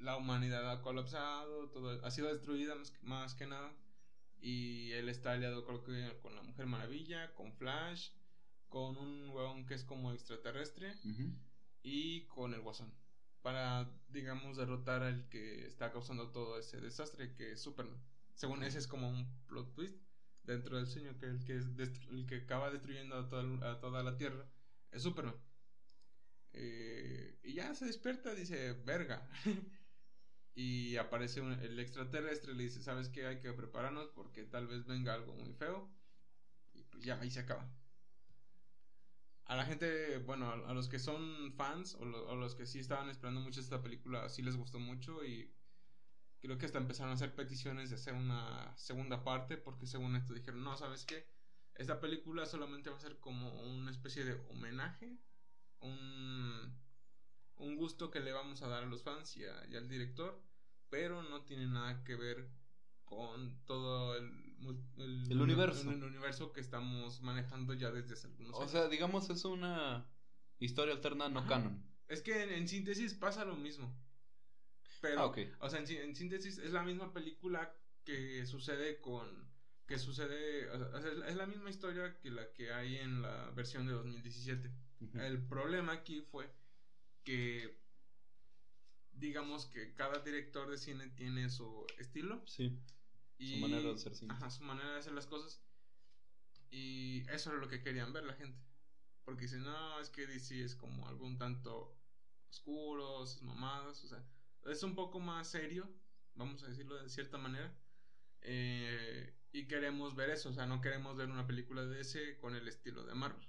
la 0.00 0.16
humanidad 0.16 0.70
ha 0.70 0.80
colapsado, 0.82 1.68
todo 1.70 2.04
ha 2.04 2.10
sido 2.10 2.28
destruida 2.28 2.74
más, 2.74 2.90
que- 2.90 3.06
más 3.06 3.34
que 3.34 3.46
nada. 3.46 3.72
Y 4.40 4.92
él 4.92 5.08
está 5.08 5.32
aliado 5.32 5.64
creo 5.64 5.82
que 5.84 6.18
con 6.22 6.34
la 6.36 6.42
Mujer 6.42 6.66
Maravilla, 6.66 7.34
con 7.34 7.52
Flash, 7.54 8.10
con 8.68 8.96
un 8.96 9.30
huevón 9.30 9.66
que 9.66 9.74
es 9.74 9.84
como 9.84 10.12
extraterrestre 10.12 10.92
y 11.82 12.22
con 12.28 12.54
el 12.54 12.60
Guasón. 12.60 12.92
Para, 13.42 13.90
digamos, 14.08 14.56
derrotar 14.56 15.02
al 15.02 15.28
que 15.28 15.66
está 15.66 15.90
causando 15.92 16.30
todo 16.30 16.58
ese 16.58 16.80
desastre, 16.80 17.34
que 17.34 17.52
es 17.52 17.60
Superman. 17.62 18.00
Según 18.34 18.62
ese 18.62 18.78
es 18.78 18.86
como 18.86 19.08
un 19.08 19.26
plot 19.46 19.74
twist 19.74 19.96
dentro 20.44 20.76
del 20.76 20.86
sueño, 20.86 21.18
que 21.18 21.26
el 21.26 21.44
que, 21.44 21.56
es 21.56 21.76
destru- 21.76 22.10
el 22.10 22.26
que 22.26 22.36
acaba 22.36 22.70
destruyendo 22.70 23.16
a 23.16 23.28
toda, 23.28 23.70
a 23.72 23.80
toda 23.80 24.02
la 24.02 24.16
Tierra 24.16 24.44
es 24.92 25.02
Superman. 25.02 25.34
Eh, 26.52 27.38
y 27.44 27.54
ya 27.54 27.74
se 27.74 27.86
despierta, 27.86 28.34
dice, 28.34 28.72
verga. 28.84 29.28
y 30.58 30.96
aparece 30.96 31.40
el 31.40 31.78
extraterrestre, 31.80 32.54
le 32.54 32.64
dice, 32.64 32.82
¿sabes 32.82 33.08
qué? 33.10 33.26
Hay 33.26 33.40
que 33.40 33.52
prepararnos 33.52 34.08
porque 34.10 34.44
tal 34.44 34.66
vez 34.66 34.86
venga 34.86 35.14
algo 35.14 35.34
muy 35.34 35.52
feo. 35.54 35.88
Y 36.74 36.84
pues 36.84 37.04
ya, 37.04 37.20
ahí 37.20 37.30
se 37.30 37.40
acaba 37.40 37.70
a 39.44 39.56
la 39.56 39.64
gente, 39.64 40.18
bueno, 40.18 40.46
a, 40.50 40.54
a 40.70 40.74
los 40.74 40.88
que 40.88 40.98
son 40.98 41.52
fans 41.56 41.94
o, 41.94 42.00
o 42.02 42.36
los 42.36 42.54
que 42.54 42.66
sí 42.66 42.78
estaban 42.80 43.08
esperando 43.08 43.40
mucho 43.40 43.60
esta 43.60 43.82
película, 43.82 44.28
sí 44.28 44.42
les 44.42 44.56
gustó 44.56 44.78
mucho 44.78 45.24
y 45.24 45.54
creo 46.40 46.58
que 46.58 46.66
hasta 46.66 46.78
empezaron 46.78 47.12
a 47.12 47.14
hacer 47.14 47.34
peticiones 47.34 47.90
de 47.90 47.96
hacer 47.96 48.14
una 48.14 48.76
segunda 48.78 49.24
parte 49.24 49.58
porque 49.58 49.86
según 49.86 50.16
esto 50.16 50.34
dijeron, 50.34 50.64
no, 50.64 50.76
¿sabes 50.76 51.04
qué? 51.06 51.28
Esta 51.74 52.00
película 52.00 52.46
solamente 52.46 52.90
va 52.90 52.96
a 52.96 53.00
ser 53.00 53.18
como 53.20 53.62
una 53.62 53.90
especie 53.90 54.24
de 54.24 54.34
homenaje, 54.50 55.18
un, 55.80 56.78
un 57.56 57.76
gusto 57.76 58.10
que 58.10 58.20
le 58.20 58.32
vamos 58.32 58.62
a 58.62 58.68
dar 58.68 58.84
a 58.84 58.86
los 58.86 59.02
fans 59.02 59.36
y, 59.36 59.44
a- 59.46 59.66
y 59.68 59.76
al 59.76 59.88
director, 59.88 60.47
pero 60.90 61.22
no 61.22 61.42
tiene 61.44 61.66
nada 61.66 62.02
que 62.04 62.14
ver 62.16 62.48
con 63.04 63.64
todo 63.64 64.16
el, 64.16 64.56
El 65.30 65.40
universo. 65.40 65.90
el 65.90 66.02
universo 66.02 66.52
que 66.52 66.60
estamos 66.60 67.20
manejando 67.22 67.74
ya 67.74 67.90
desde 67.90 68.14
hace 68.14 68.26
algunos 68.26 68.54
O 68.54 68.60
años. 68.60 68.70
sea, 68.72 68.88
digamos, 68.88 69.30
es 69.30 69.44
una 69.44 70.06
historia 70.58 70.94
alterna 70.94 71.28
no 71.28 71.40
Ajá. 71.40 71.48
canon. 71.48 71.82
Es 72.08 72.22
que 72.22 72.42
en, 72.42 72.50
en 72.50 72.68
síntesis 72.68 73.14
pasa 73.14 73.44
lo 73.44 73.56
mismo. 73.56 73.94
Pero, 75.00 75.20
Ah, 75.20 75.26
ok. 75.26 75.38
o 75.60 75.70
sea, 75.70 75.80
en, 75.80 75.88
en 75.90 76.16
síntesis 76.16 76.58
es 76.58 76.72
la 76.72 76.82
misma 76.82 77.12
película 77.12 77.72
que 78.04 78.44
sucede 78.46 79.00
con. 79.00 79.48
Que 79.86 79.98
sucede. 79.98 80.68
o 80.70 81.00
sea, 81.00 81.10
es 81.28 81.36
la- 81.36 81.46
misma 81.46 81.70
historia 81.70 82.18
que 82.18 82.30
la 82.30 82.52
que 82.52 82.72
hay 82.72 82.96
en 82.96 83.22
la 83.22 83.50
versión 83.52 83.86
de 83.86 83.92
2017. 83.92 84.70
Ujú. 85.00 85.18
El 85.20 85.46
problema 85.46 85.92
aquí 85.92 86.20
fue 86.20 86.50
que. 87.24 87.78
Digamos 89.18 89.66
que 89.66 89.94
cada 89.94 90.20
director 90.20 90.70
de 90.70 90.78
cine 90.78 91.08
tiene 91.08 91.50
su 91.50 91.86
estilo. 91.98 92.42
Sí. 92.46 92.78
Y, 93.38 93.54
Su 93.54 93.60
manera 93.60 93.82
de 93.82 93.94
hacer 93.94 94.14
cine. 94.14 94.32
Ajá, 94.32 94.50
su 94.50 94.62
manera 94.64 94.92
de 94.92 94.98
hacer 94.98 95.12
las 95.12 95.26
cosas. 95.26 95.62
Y 96.70 97.22
eso 97.30 97.50
era 97.50 97.60
lo 97.60 97.68
que 97.68 97.82
querían 97.82 98.12
ver 98.12 98.24
la 98.24 98.34
gente. 98.34 98.58
Porque 99.24 99.42
dicen, 99.42 99.62
no, 99.62 100.00
es 100.00 100.10
que 100.10 100.26
DC 100.26 100.64
es 100.64 100.74
como 100.74 101.06
algo 101.06 101.26
un 101.26 101.38
tanto 101.38 101.98
oscuro, 102.50 103.26
sus 103.26 103.42
mamadas, 103.42 104.02
o 104.04 104.08
sea, 104.08 104.24
es 104.64 104.82
un 104.82 104.94
poco 104.94 105.20
más 105.20 105.48
serio, 105.48 105.88
vamos 106.34 106.62
a 106.62 106.68
decirlo 106.68 107.00
de 107.02 107.08
cierta 107.08 107.38
manera. 107.38 107.74
Eh, 108.40 109.34
y 109.52 109.66
queremos 109.66 110.14
ver 110.14 110.30
eso, 110.30 110.50
o 110.50 110.52
sea, 110.52 110.66
no 110.66 110.80
queremos 110.80 111.16
ver 111.16 111.30
una 111.30 111.46
película 111.46 111.84
de 111.84 111.96
DC 111.96 112.38
con 112.38 112.54
el 112.54 112.66
estilo 112.68 113.04
de 113.04 113.14
Marvel. 113.14 113.46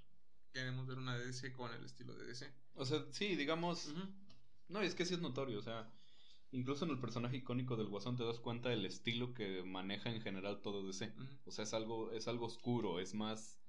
Queremos 0.52 0.86
ver 0.86 0.98
una 0.98 1.16
de 1.16 1.26
DC 1.26 1.52
con 1.52 1.72
el 1.72 1.84
estilo 1.84 2.14
de 2.14 2.26
DC. 2.26 2.52
O 2.74 2.84
sea, 2.84 3.04
sí, 3.10 3.36
digamos. 3.36 3.86
Ujú. 3.86 4.00
No, 4.70 4.80
es 4.80 4.94
que 4.94 5.04
sí 5.04 5.14
es 5.14 5.20
notorio, 5.20 5.58
o 5.58 5.62
sea. 5.62 5.92
Incluso 6.52 6.84
en 6.84 6.90
el 6.90 6.98
personaje 6.98 7.36
icónico 7.36 7.76
del 7.76 7.88
Guasón 7.88 8.16
te 8.16 8.24
das 8.24 8.40
cuenta 8.40 8.70
del 8.70 8.84
estilo 8.84 9.34
que 9.34 9.62
maneja 9.62 10.10
en 10.10 10.20
general 10.20 10.60
todo 10.62 10.84
DC. 10.84 11.12
O 11.44 11.52
sea, 11.52 11.62
es 11.62 11.74
algo, 11.74 12.10
es 12.10 12.26
algo 12.26 12.46
oscuro, 12.46 12.98
es 12.98 13.14
más, 13.14 13.60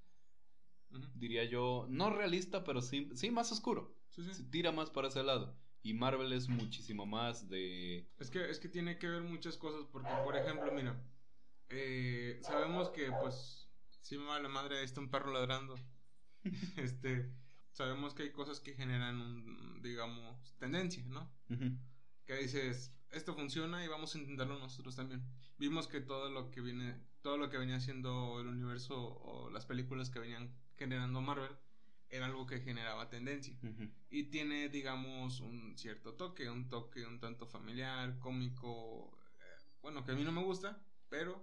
diría 1.14 1.44
yo, 1.44 1.86
no 1.88 2.10
realista, 2.10 2.64
pero 2.64 2.82
sí, 2.82 3.08
sí 3.14 3.30
más 3.30 3.52
oscuro. 3.52 3.96
Sí, 4.08 4.24
sí. 4.24 4.34
Se 4.34 4.44
tira 4.44 4.72
más 4.72 4.90
para 4.90 5.08
ese 5.08 5.22
lado. 5.22 5.56
Y 5.84 5.94
Marvel 5.94 6.32
es 6.32 6.48
muchísimo 6.48 7.06
más 7.06 7.48
de... 7.48 8.08
Es 8.18 8.30
que, 8.30 8.50
es 8.50 8.58
que 8.58 8.68
tiene 8.68 8.98
que 8.98 9.08
ver 9.08 9.22
muchas 9.22 9.56
cosas, 9.56 9.86
porque, 9.90 10.10
por 10.24 10.36
ejemplo, 10.36 10.70
mira, 10.72 11.00
eh, 11.70 12.38
sabemos 12.42 12.90
que, 12.90 13.10
pues, 13.20 13.68
si 14.00 14.18
me 14.18 14.24
va 14.24 14.40
la 14.40 14.48
madre, 14.48 14.78
ahí 14.78 14.84
está 14.84 15.00
un 15.00 15.10
perro 15.10 15.32
ladrando. 15.32 15.74
este, 16.76 17.32
sabemos 17.72 18.14
que 18.14 18.24
hay 18.24 18.32
cosas 18.32 18.60
que 18.60 18.74
generan 18.74 19.20
un, 19.20 19.82
digamos, 19.82 20.56
tendencia, 20.58 21.04
¿no? 21.06 21.30
Ujú. 21.50 21.76
Que 22.24 22.36
dices, 22.36 22.94
esto 23.10 23.34
funciona 23.34 23.84
y 23.84 23.88
vamos 23.88 24.14
a 24.14 24.18
intentarlo 24.18 24.58
nosotros 24.58 24.96
también. 24.96 25.22
Vimos 25.58 25.88
que 25.88 26.00
todo 26.00 26.30
lo 26.30 26.50
que 26.50 26.60
viene, 26.60 26.96
todo 27.20 27.36
lo 27.36 27.50
que 27.50 27.58
venía 27.58 27.76
haciendo 27.76 28.40
el 28.40 28.46
universo 28.46 28.96
o 28.98 29.50
las 29.50 29.66
películas 29.66 30.10
que 30.10 30.18
venían 30.18 30.54
generando 30.76 31.20
Marvel 31.20 31.56
era 32.08 32.26
algo 32.26 32.46
que 32.46 32.60
generaba 32.60 33.08
tendencia 33.08 33.56
Ujú. 33.62 33.90
y 34.10 34.24
tiene 34.24 34.68
digamos 34.68 35.40
un 35.40 35.78
cierto 35.78 36.12
toque, 36.14 36.50
un 36.50 36.68
toque 36.68 37.06
un 37.06 37.18
tanto 37.18 37.46
familiar, 37.46 38.18
cómico, 38.18 39.18
eh, 39.38 39.64
bueno, 39.80 40.04
que 40.04 40.12
a 40.12 40.14
mí 40.14 40.22
no 40.22 40.32
me 40.32 40.42
gusta, 40.42 40.84
pero 41.08 41.42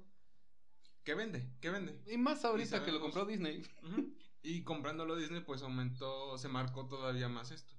que 1.04 1.16
vende, 1.16 1.50
que 1.60 1.72
vende. 1.72 2.00
Y 2.06 2.18
más 2.18 2.46
ahorita 2.46 2.84
que 2.86 2.92
lo 2.92 3.00
compró 3.00 3.26
Disney. 3.26 3.64
Ujú. 3.82 4.14
Y 4.42 4.64
comprándolo 4.64 5.16
Disney 5.16 5.42
pues 5.42 5.62
aumentó, 5.64 6.38
se 6.38 6.48
marcó 6.48 6.88
todavía 6.88 7.28
más 7.30 7.52
esto. 7.52 7.76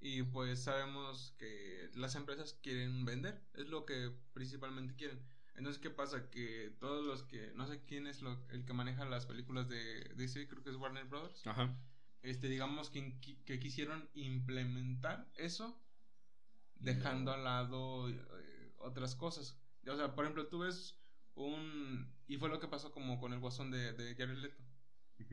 Y 0.00 0.22
pues 0.22 0.62
sabemos 0.62 1.34
que 1.38 1.90
las 1.94 2.14
empresas 2.14 2.54
quieren 2.62 3.04
vender, 3.04 3.42
es 3.54 3.66
lo 3.68 3.84
que 3.84 4.12
principalmente 4.32 4.94
quieren. 4.94 5.20
Entonces, 5.56 5.82
¿qué 5.82 5.90
pasa? 5.90 6.30
Que 6.30 6.70
todos 6.78 7.04
los 7.04 7.24
que, 7.24 7.52
no 7.56 7.66
sé 7.66 7.82
quién 7.84 8.06
es 8.06 8.22
lo- 8.22 8.46
el 8.50 8.64
que 8.64 8.72
maneja 8.72 9.04
las 9.06 9.26
películas 9.26 9.68
de 9.68 10.04
DC, 10.14 10.46
creo 10.46 10.62
que 10.62 10.70
es 10.70 10.76
Warner 10.76 11.04
Brothers 11.06 11.44
Ajá. 11.48 11.76
este, 12.22 12.48
digamos 12.48 12.90
que, 12.90 13.18
que 13.44 13.58
quisieron 13.58 14.08
implementar 14.14 15.28
eso, 15.34 15.82
dejando 16.76 17.32
No. 17.32 17.36
al 17.38 17.44
lado 17.44 18.08
eh, 18.08 18.72
otras 18.78 19.16
cosas. 19.16 19.58
O 19.86 19.96
sea, 19.96 20.14
por 20.14 20.24
ejemplo, 20.24 20.46
tú 20.46 20.60
ves 20.60 20.96
un... 21.34 22.14
Y 22.28 22.36
fue 22.36 22.48
lo 22.50 22.60
que 22.60 22.68
pasó 22.68 22.92
como 22.92 23.18
con 23.18 23.32
el 23.32 23.40
guasón 23.40 23.70
de, 23.72 23.92
de 23.94 24.14
Jared 24.14 24.36
Leto. 24.38 24.62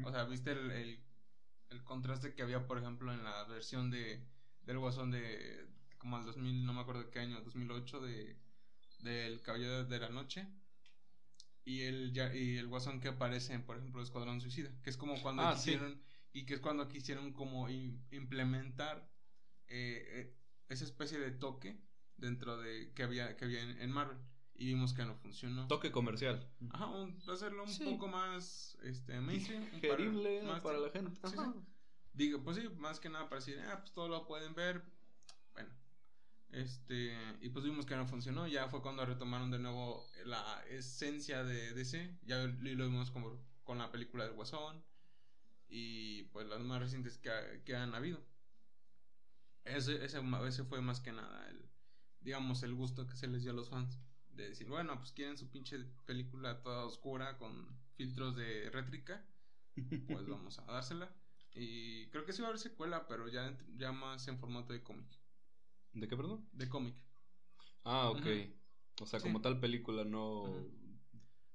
O 0.01 0.11
sea, 0.11 0.23
viste 0.25 0.51
el, 0.51 0.71
el, 0.71 1.05
el 1.69 1.83
contraste 1.83 2.35
que 2.35 2.43
había, 2.43 2.67
por 2.67 2.77
ejemplo, 2.79 3.13
en 3.13 3.23
la 3.23 3.43
versión 3.45 3.91
de 3.91 4.27
del 4.63 4.79
guasón 4.79 5.11
de 5.11 5.67
como 5.99 6.17
el 6.19 6.25
2000, 6.25 6.65
no 6.65 6.73
me 6.73 6.81
acuerdo 6.81 7.09
qué 7.11 7.19
año, 7.19 7.41
2008 7.41 8.01
de 8.01 8.41
del 8.99 9.41
Caballero 9.41 9.85
de 9.85 9.99
la 9.99 10.09
Noche. 10.09 10.47
Y 11.63 11.81
el, 11.81 12.13
ya- 12.13 12.33
y 12.35 12.57
el 12.57 12.67
guasón 12.67 12.99
que 13.01 13.07
aparece 13.09 13.53
en, 13.53 13.65
por 13.65 13.77
ejemplo, 13.77 14.01
Escuadrón 14.03 14.39
Suicida, 14.41 14.69
que 14.83 14.89
es 14.91 14.97
como 14.97 15.21
cuando 15.21 15.43
Ah, 15.43 15.55
sí. 15.55 15.71
quisieron, 15.71 16.01
y 16.31 16.45
que 16.45 16.53
es 16.55 16.59
cuando 16.59 16.87
quisieron 16.87 17.33
como 17.33 17.69
implementar 17.69 19.11
eh, 19.67 20.05
eh, 20.07 20.37
esa 20.69 20.83
especie 20.85 21.19
de 21.19 21.31
toque 21.31 21.81
dentro 22.17 22.57
de 22.57 22.93
que 22.93 23.03
había, 23.03 23.35
que 23.35 23.45
había 23.45 23.61
en, 23.63 23.91
Marvel 23.91 24.17
y 24.57 24.67
vimos 24.67 24.93
que 24.93 25.05
no 25.05 25.15
funcionó. 25.15 25.67
Toque 25.67 25.91
comercial. 25.91 26.47
Ajá, 26.71 26.87
hacerlo 27.31 27.63
un 27.63 27.77
poco 27.91 28.07
más 28.07 28.77
este, 28.83 29.19
mainstream. 29.19 29.69
Digerible 29.71 30.41
para, 30.45 30.61
para 30.61 30.79
la 30.79 30.89
gente. 30.89 31.19
Digo, 32.13 32.41
pues 32.43 32.57
sí, 32.57 32.69
más 32.77 32.99
que 32.99 33.09
nada 33.09 33.27
para 33.27 33.41
decir, 33.41 33.59
ah, 33.67 33.79
pues 33.79 33.91
todo 33.91 34.07
lo 34.07 34.25
pueden 34.25 34.55
ver. 34.55 34.81
Bueno, 35.53 35.69
este, 36.51 37.13
y 37.41 37.49
pues 37.49 37.65
vimos 37.65 37.85
que 37.85 37.95
no 37.95 38.07
funcionó. 38.07 38.47
Ya 38.47 38.69
fue 38.69 38.81
cuando 38.81 39.05
retomaron 39.05 39.51
de 39.51 39.59
nuevo 39.59 40.07
la 40.25 40.63
esencia 40.69 41.43
de 41.43 41.73
DC. 41.73 42.19
Ya 42.23 42.37
lo 42.37 42.85
vimos 42.85 43.11
como 43.11 43.37
con 43.63 43.77
la 43.77 43.91
película 43.91 44.23
del 44.23 44.33
Guasón. 44.33 44.81
Y 45.67 46.23
pues 46.25 46.47
las 46.47 46.61
más 46.61 46.79
recientes 46.79 47.17
que, 47.17 47.31
que 47.65 47.75
han 47.75 47.93
habido. 47.93 48.23
Ese, 49.65 50.05
ese, 50.05 50.21
ese 50.47 50.63
fue 50.63 50.79
más 50.79 51.01
que 51.01 51.11
nada 51.11 51.49
el, 51.49 51.67
digamos, 52.21 52.63
el 52.63 52.75
gusto 52.75 53.07
que 53.07 53.17
se 53.17 53.27
les 53.27 53.41
dio 53.41 53.51
a 53.51 53.55
los 53.55 53.69
fans. 53.69 53.99
De 54.35 54.49
decir, 54.49 54.67
bueno, 54.67 54.97
pues 54.99 55.11
quieren 55.13 55.37
su 55.37 55.49
pinche 55.49 55.79
película 56.05 56.61
toda 56.61 56.85
oscura 56.85 57.37
con 57.37 57.67
filtros 57.95 58.35
de 58.35 58.69
rétrica. 58.69 59.25
Pues 60.07 60.27
vamos 60.27 60.59
a 60.59 60.65
dársela. 60.65 61.13
Y 61.53 62.07
creo 62.09 62.25
que 62.25 62.33
sí 62.33 62.41
va 62.41 62.47
a 62.47 62.49
haber 62.49 62.59
secuela, 62.59 63.07
pero 63.07 63.29
ya, 63.29 63.57
ya 63.77 63.93
más 63.93 64.27
en 64.27 64.37
formato 64.37 64.73
de 64.73 64.83
cómic. 64.83 65.07
¿De 65.93 66.07
qué, 66.07 66.17
perdón? 66.17 66.47
De 66.51 66.67
cómic. 66.67 66.95
Ah, 67.85 68.09
ok. 68.09 68.25
O 69.01 69.05
sea, 69.05 69.19
como 69.21 69.41
tal 69.41 69.59
película 69.59 70.03
no... 70.03 70.67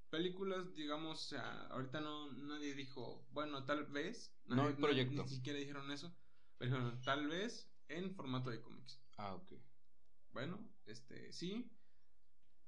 Películas, 0.08 0.74
digamos, 0.74 1.26
o 1.26 1.28
sea, 1.28 1.66
ahorita 1.68 2.00
no 2.00 2.32
nadie 2.32 2.74
dijo, 2.74 3.24
bueno, 3.30 3.64
tal 3.64 3.84
vez. 3.86 4.34
no 4.46 4.66
hay 4.66 4.74
proyecto. 4.74 5.22
ni 5.22 5.28
siquiera 5.28 5.58
dijeron 5.58 5.90
eso. 5.92 6.12
Pero 6.58 6.98
tal 7.02 7.28
vez 7.28 7.70
en 7.88 8.14
formato 8.14 8.50
de 8.50 8.60
cómics. 8.60 9.00
Ah, 9.18 9.34
ok. 9.34 9.52
Bueno, 10.32 10.58
este, 10.86 11.32
sí. 11.32 11.70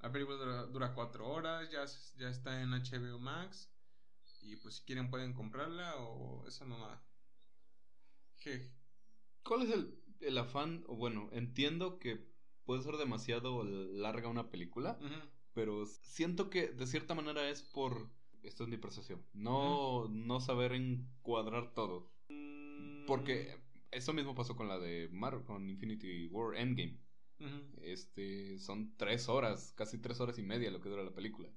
La 0.02 0.10
película 0.10 0.66
dura, 0.66 0.94
cuatro 0.94 1.28
horas, 1.28 1.70
ya, 1.70 1.84
ya 2.18 2.28
está 2.28 2.60
en 2.60 2.70
HBO 2.70 3.18
Max. 3.20 3.72
Y 4.42 4.56
pues 4.56 4.76
si 4.76 4.84
quieren 4.84 5.08
pueden 5.08 5.32
comprarla 5.32 5.96
o 5.96 6.46
esa 6.48 6.64
mamada. 6.64 7.02
¿Cuál 9.44 9.62
es 9.62 9.70
el, 10.20 10.38
afán? 10.38 10.84
O 10.88 10.96
bueno, 10.96 11.28
entiendo 11.32 12.00
que 12.00 12.26
puede 12.64 12.82
ser 12.82 12.96
demasiado 12.96 13.62
larga 13.64 14.28
una 14.28 14.50
película, 14.50 14.98
pero 15.52 15.86
siento 15.86 16.50
que 16.50 16.68
de 16.68 16.86
cierta 16.86 17.14
manera 17.14 17.48
es 17.48 17.62
por, 17.62 18.10
esto 18.42 18.64
es 18.64 18.68
mi 18.68 18.78
percepción, 18.78 19.24
no, 19.32 20.08
no 20.08 20.40
saber 20.40 20.72
encuadrar 20.72 21.72
todo. 21.74 22.10
Porque 23.06 23.60
eso 23.90 24.12
mismo 24.12 24.34
pasó 24.34 24.56
con 24.56 24.68
la 24.68 24.78
de 24.78 25.08
Marvel, 25.12 25.44
con 25.44 25.68
Infinity 25.68 26.28
War 26.28 26.56
Endgame. 26.56 26.98
Este, 27.82 28.58
son 28.58 28.96
tres 28.96 29.28
horas, 29.28 29.72
casi 29.76 29.98
tres 29.98 30.20
horas 30.20 30.38
y 30.38 30.42
media 30.42 30.70
lo 30.70 30.80
que 30.80 30.88
dura 30.88 31.02
la 31.02 31.14
película. 31.14 31.48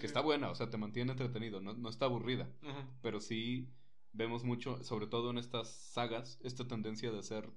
que 0.00 0.06
está 0.06 0.20
buena, 0.20 0.50
o 0.50 0.54
sea, 0.54 0.70
te 0.70 0.76
mantiene 0.76 1.12
entretenido, 1.12 1.60
no, 1.60 1.74
no 1.74 1.88
está 1.88 2.06
aburrida. 2.06 2.50
Pero 3.02 3.20
sí 3.20 3.68
vemos 4.12 4.44
mucho, 4.44 4.82
sobre 4.82 5.06
todo 5.06 5.30
en 5.30 5.38
estas 5.38 5.72
sagas, 5.72 6.38
esta 6.42 6.66
tendencia 6.66 7.10
de 7.10 7.18
hacer 7.18 7.52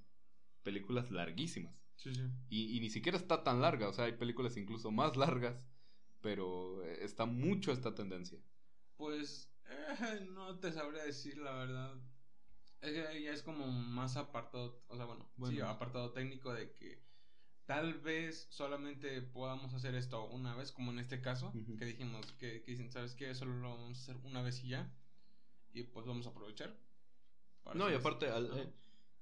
películas 0.64 1.12
larguísimas. 1.12 1.76
Sí, 1.96 2.14
sí. 2.14 2.24
Y, 2.50 2.80
ni 2.80 2.90
siquiera 2.90 3.18
está 3.18 3.44
tan 3.44 3.62
larga, 3.62 3.88
o 3.88 3.94
sea, 3.94 4.06
hay 4.06 4.14
películas 4.14 4.58
incluso 4.58 4.92
más 4.92 5.16
largas, 5.16 5.68
pero 6.22 6.84
está 6.84 7.26
mucho 7.26 7.72
esta 7.72 7.96
tendencia. 7.96 8.40
Pues 8.96 9.52
eh, 9.70 10.28
no 10.32 10.60
te 10.60 10.72
sabría 10.72 11.04
decir 11.04 11.38
la 11.38 11.52
verdad. 11.54 11.96
Es 12.82 12.92
que 12.92 13.24
ya 13.24 13.32
es 13.32 13.42
como 13.42 13.68
más 13.68 14.18
apartado, 14.18 14.84
o 14.88 14.96
sea, 14.96 15.06
bueno, 15.06 15.28
sí, 15.48 15.60
apartado 15.62 16.12
técnico 16.12 16.54
de 16.54 16.74
que 16.76 17.07
tal 17.68 17.94
vez 18.00 18.48
solamente 18.50 19.22
podamos 19.22 19.74
hacer 19.76 19.94
esto 19.94 20.26
una 20.26 20.56
vez, 20.56 20.72
como 20.72 20.92
en 20.92 21.00
este 21.00 21.22
caso, 21.22 21.54
que 21.78 21.86
dijimos 21.86 22.32
que, 22.40 22.64
que 22.64 22.72
dicen, 22.72 22.92
¿sabes 22.92 23.14
qué? 23.14 23.36
Solo 23.36 23.56
lo 23.60 23.70
vamos 23.70 24.00
a 24.00 24.02
hacer 24.02 24.16
una 24.26 24.42
vez 24.42 24.64
y 24.64 24.70
ya 24.70 24.92
y 25.74 25.84
pues 25.84 26.06
vamos 26.08 26.26
a 26.26 26.30
aprovechar. 26.30 26.76
No, 27.76 27.92
y 27.92 27.94
aparte, 27.94 28.28
eh, 28.28 28.74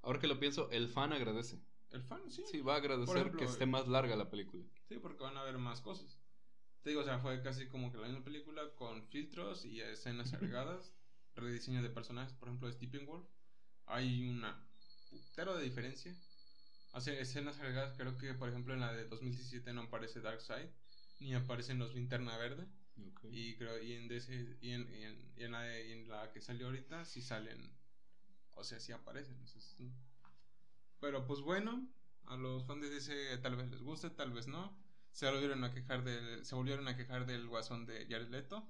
ahora 0.03 0.19
que 0.19 0.27
lo 0.27 0.39
pienso, 0.39 0.69
el 0.71 0.87
fan 0.87 1.11
agradece. 1.11 1.59
El 1.89 2.03
fan, 2.03 2.29
sí. 2.29 2.43
Sí, 2.49 2.61
va 2.61 2.75
a 2.75 2.77
agradecer 2.77 3.31
que 3.31 3.45
esté 3.45 3.65
más 3.65 3.87
larga 3.87 4.15
la 4.15 4.29
película. 4.29 4.63
Sí, 4.87 4.97
porque 4.99 5.23
van 5.23 5.37
a 5.37 5.43
ver 5.43 5.57
más 5.57 5.81
cosas. 5.81 6.19
Te 6.83 6.91
digo, 6.91 7.01
o 7.01 7.03
sea, 7.03 7.17
fue 7.17 7.41
casi 7.41 7.67
como 7.67 7.91
que 7.91 7.97
la 7.97 8.07
misma 8.07 8.23
película 8.23 8.61
con 8.75 9.03
filtros 9.07 9.65
y 9.65 9.81
escenas 9.81 10.33
agregadas, 10.33 10.93
rediseño 11.35 11.81
de 11.81 11.89
personajes, 11.89 12.33
por 12.33 12.47
ejemplo, 12.47 12.67
de 12.67 12.73
Stephen 12.73 13.07
Wolf. 13.07 13.25
Hay 13.87 14.29
una 14.29 14.63
putero 15.09 15.57
de 15.57 15.63
diferencia. 15.63 16.15
Hace 16.95 17.19
escenas 17.19 17.59
agregadas, 17.59 17.93
creo 17.97 18.17
que 18.17 18.33
por 18.35 18.47
ejemplo 18.47 18.73
en 18.73 18.79
la 18.79 18.93
de 18.93 19.05
2017 19.09 19.73
no 19.73 19.81
aparece 19.81 20.21
Darkseid, 20.21 20.69
ni 21.19 21.33
aparecen 21.33 21.77
los 21.77 21.93
Linterna 21.93 22.37
Verde. 22.37 22.65
Y 23.31 23.57
creo 23.57 23.83
y 23.83 23.91
en, 23.91 24.09
y 24.61 24.71
en, 24.71 24.89
y 25.35 25.43
en, 25.43 25.51
la, 25.51 25.77
en, 25.77 26.07
la, 26.07 26.31
que 26.31 26.39
salió 26.39 26.67
ahorita 26.67 27.03
sí 27.03 27.21
salen, 27.21 27.69
o 28.53 28.63
sea, 28.63 28.79
sí 28.79 28.93
aparecen. 28.93 29.37
Pero 31.01 31.25
pues 31.25 31.41
bueno, 31.41 31.85
a 32.27 32.37
los 32.37 32.65
fans 32.65 32.83
de 32.83 32.89
DC 32.89 33.39
tal 33.39 33.57
vez 33.57 33.69
les 33.69 33.81
guste, 33.81 34.09
tal 34.09 34.31
vez 34.31 34.47
no. 34.47 34.73
Se 35.11 35.29
volvieron 35.29 35.65
a 35.65 35.73
quejar 35.73 36.05
del, 36.05 36.45
se 36.45 36.55
volvieron 36.55 36.87
a 36.87 36.95
quejar 36.95 37.25
del 37.25 37.45
guasón 37.49 37.85
de 37.85 38.07
Jared 38.09 38.29
Leto. 38.29 38.65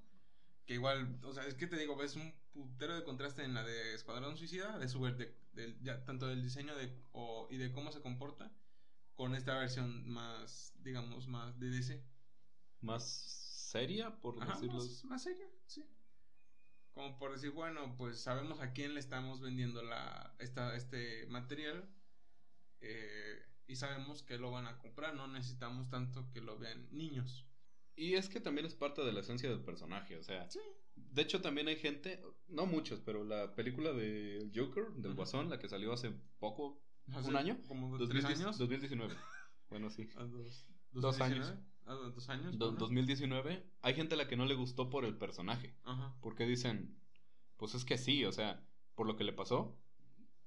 Que 0.64 0.74
igual, 0.74 1.20
o 1.22 1.32
sea, 1.32 1.46
es 1.46 1.54
que 1.54 1.68
te 1.68 1.76
digo, 1.76 1.94
ves 1.94 2.16
un 2.16 2.34
putero 2.52 2.96
de 2.96 3.04
contraste 3.04 3.44
en 3.44 3.54
la 3.54 3.62
de 3.62 3.94
Escuadrón 3.94 4.36
Suicida, 4.36 4.78
de 4.78 4.88
su 4.88 5.04
de, 5.04 5.32
ya, 5.80 6.04
tanto 6.04 6.26
del 6.26 6.42
diseño 6.42 6.74
de, 6.76 6.92
o, 7.12 7.48
y 7.50 7.56
de 7.56 7.72
cómo 7.72 7.92
se 7.92 8.00
comporta, 8.00 8.52
con 9.14 9.34
esta 9.34 9.58
versión 9.58 10.08
más, 10.08 10.74
digamos, 10.82 11.26
más 11.26 11.58
de 11.58 11.70
DC. 11.70 12.04
Más 12.80 13.02
seria, 13.04 14.20
por 14.20 14.38
decirlo. 14.38 14.78
Más, 15.04 15.22
seria, 15.22 15.48
sí. 15.66 15.84
Como 16.92 17.18
por 17.18 17.32
decir, 17.32 17.50
bueno, 17.50 17.96
pues 17.96 18.20
sabemos 18.20 18.60
a 18.60 18.72
quién 18.72 18.94
le 18.94 19.00
estamos 19.00 19.40
vendiendo 19.40 19.82
la, 19.82 20.34
esta, 20.38 20.74
este 20.76 21.26
material 21.26 21.88
eh, 22.80 23.42
y 23.66 23.76
sabemos 23.76 24.22
que 24.22 24.38
lo 24.38 24.50
van 24.50 24.66
a 24.66 24.78
comprar, 24.78 25.14
no 25.14 25.26
necesitamos 25.26 25.88
tanto 25.90 26.30
que 26.30 26.40
lo 26.40 26.58
vean 26.58 26.88
niños. 26.92 27.46
Y 27.96 28.14
es 28.14 28.28
que 28.28 28.40
también 28.40 28.66
es 28.66 28.74
parte 28.74 29.02
de 29.02 29.12
la 29.12 29.20
esencia 29.20 29.48
del 29.48 29.64
personaje, 29.64 30.16
o 30.16 30.22
sea. 30.22 30.48
De 30.96 31.22
hecho, 31.22 31.40
también 31.40 31.68
hay 31.68 31.76
gente, 31.76 32.20
no 32.48 32.66
muchos, 32.66 33.00
pero 33.00 33.24
la 33.24 33.54
película 33.54 33.92
de 33.92 34.50
Joker, 34.54 34.92
del 34.94 35.14
Guasón, 35.14 35.48
la 35.48 35.58
que 35.58 35.68
salió 35.68 35.92
hace 35.92 36.12
poco, 36.38 36.82
¿un 37.06 37.36
año? 37.36 37.58
¿Como 37.68 37.96
dos, 37.96 38.10
años? 38.24 38.58
2019. 38.58 39.14
bueno, 39.70 39.90
sí. 39.90 40.08
dos, 40.32 40.66
dos 40.92 41.20
años. 41.20 41.54
Ah, 41.86 41.94
dos 42.14 42.28
años. 42.28 42.58
2019. 42.58 43.64
Hay 43.82 43.94
gente 43.94 44.14
a 44.14 44.18
la 44.18 44.26
que 44.26 44.36
no 44.36 44.44
le 44.44 44.54
gustó 44.54 44.90
por 44.90 45.04
el 45.04 45.16
personaje. 45.16 45.76
Porque 46.20 46.46
dicen, 46.46 46.98
pues 47.56 47.74
es 47.74 47.84
que 47.84 47.96
sí, 47.96 48.24
o 48.24 48.32
sea, 48.32 48.66
por 48.94 49.06
lo 49.06 49.16
que 49.16 49.24
le 49.24 49.32
pasó, 49.32 49.78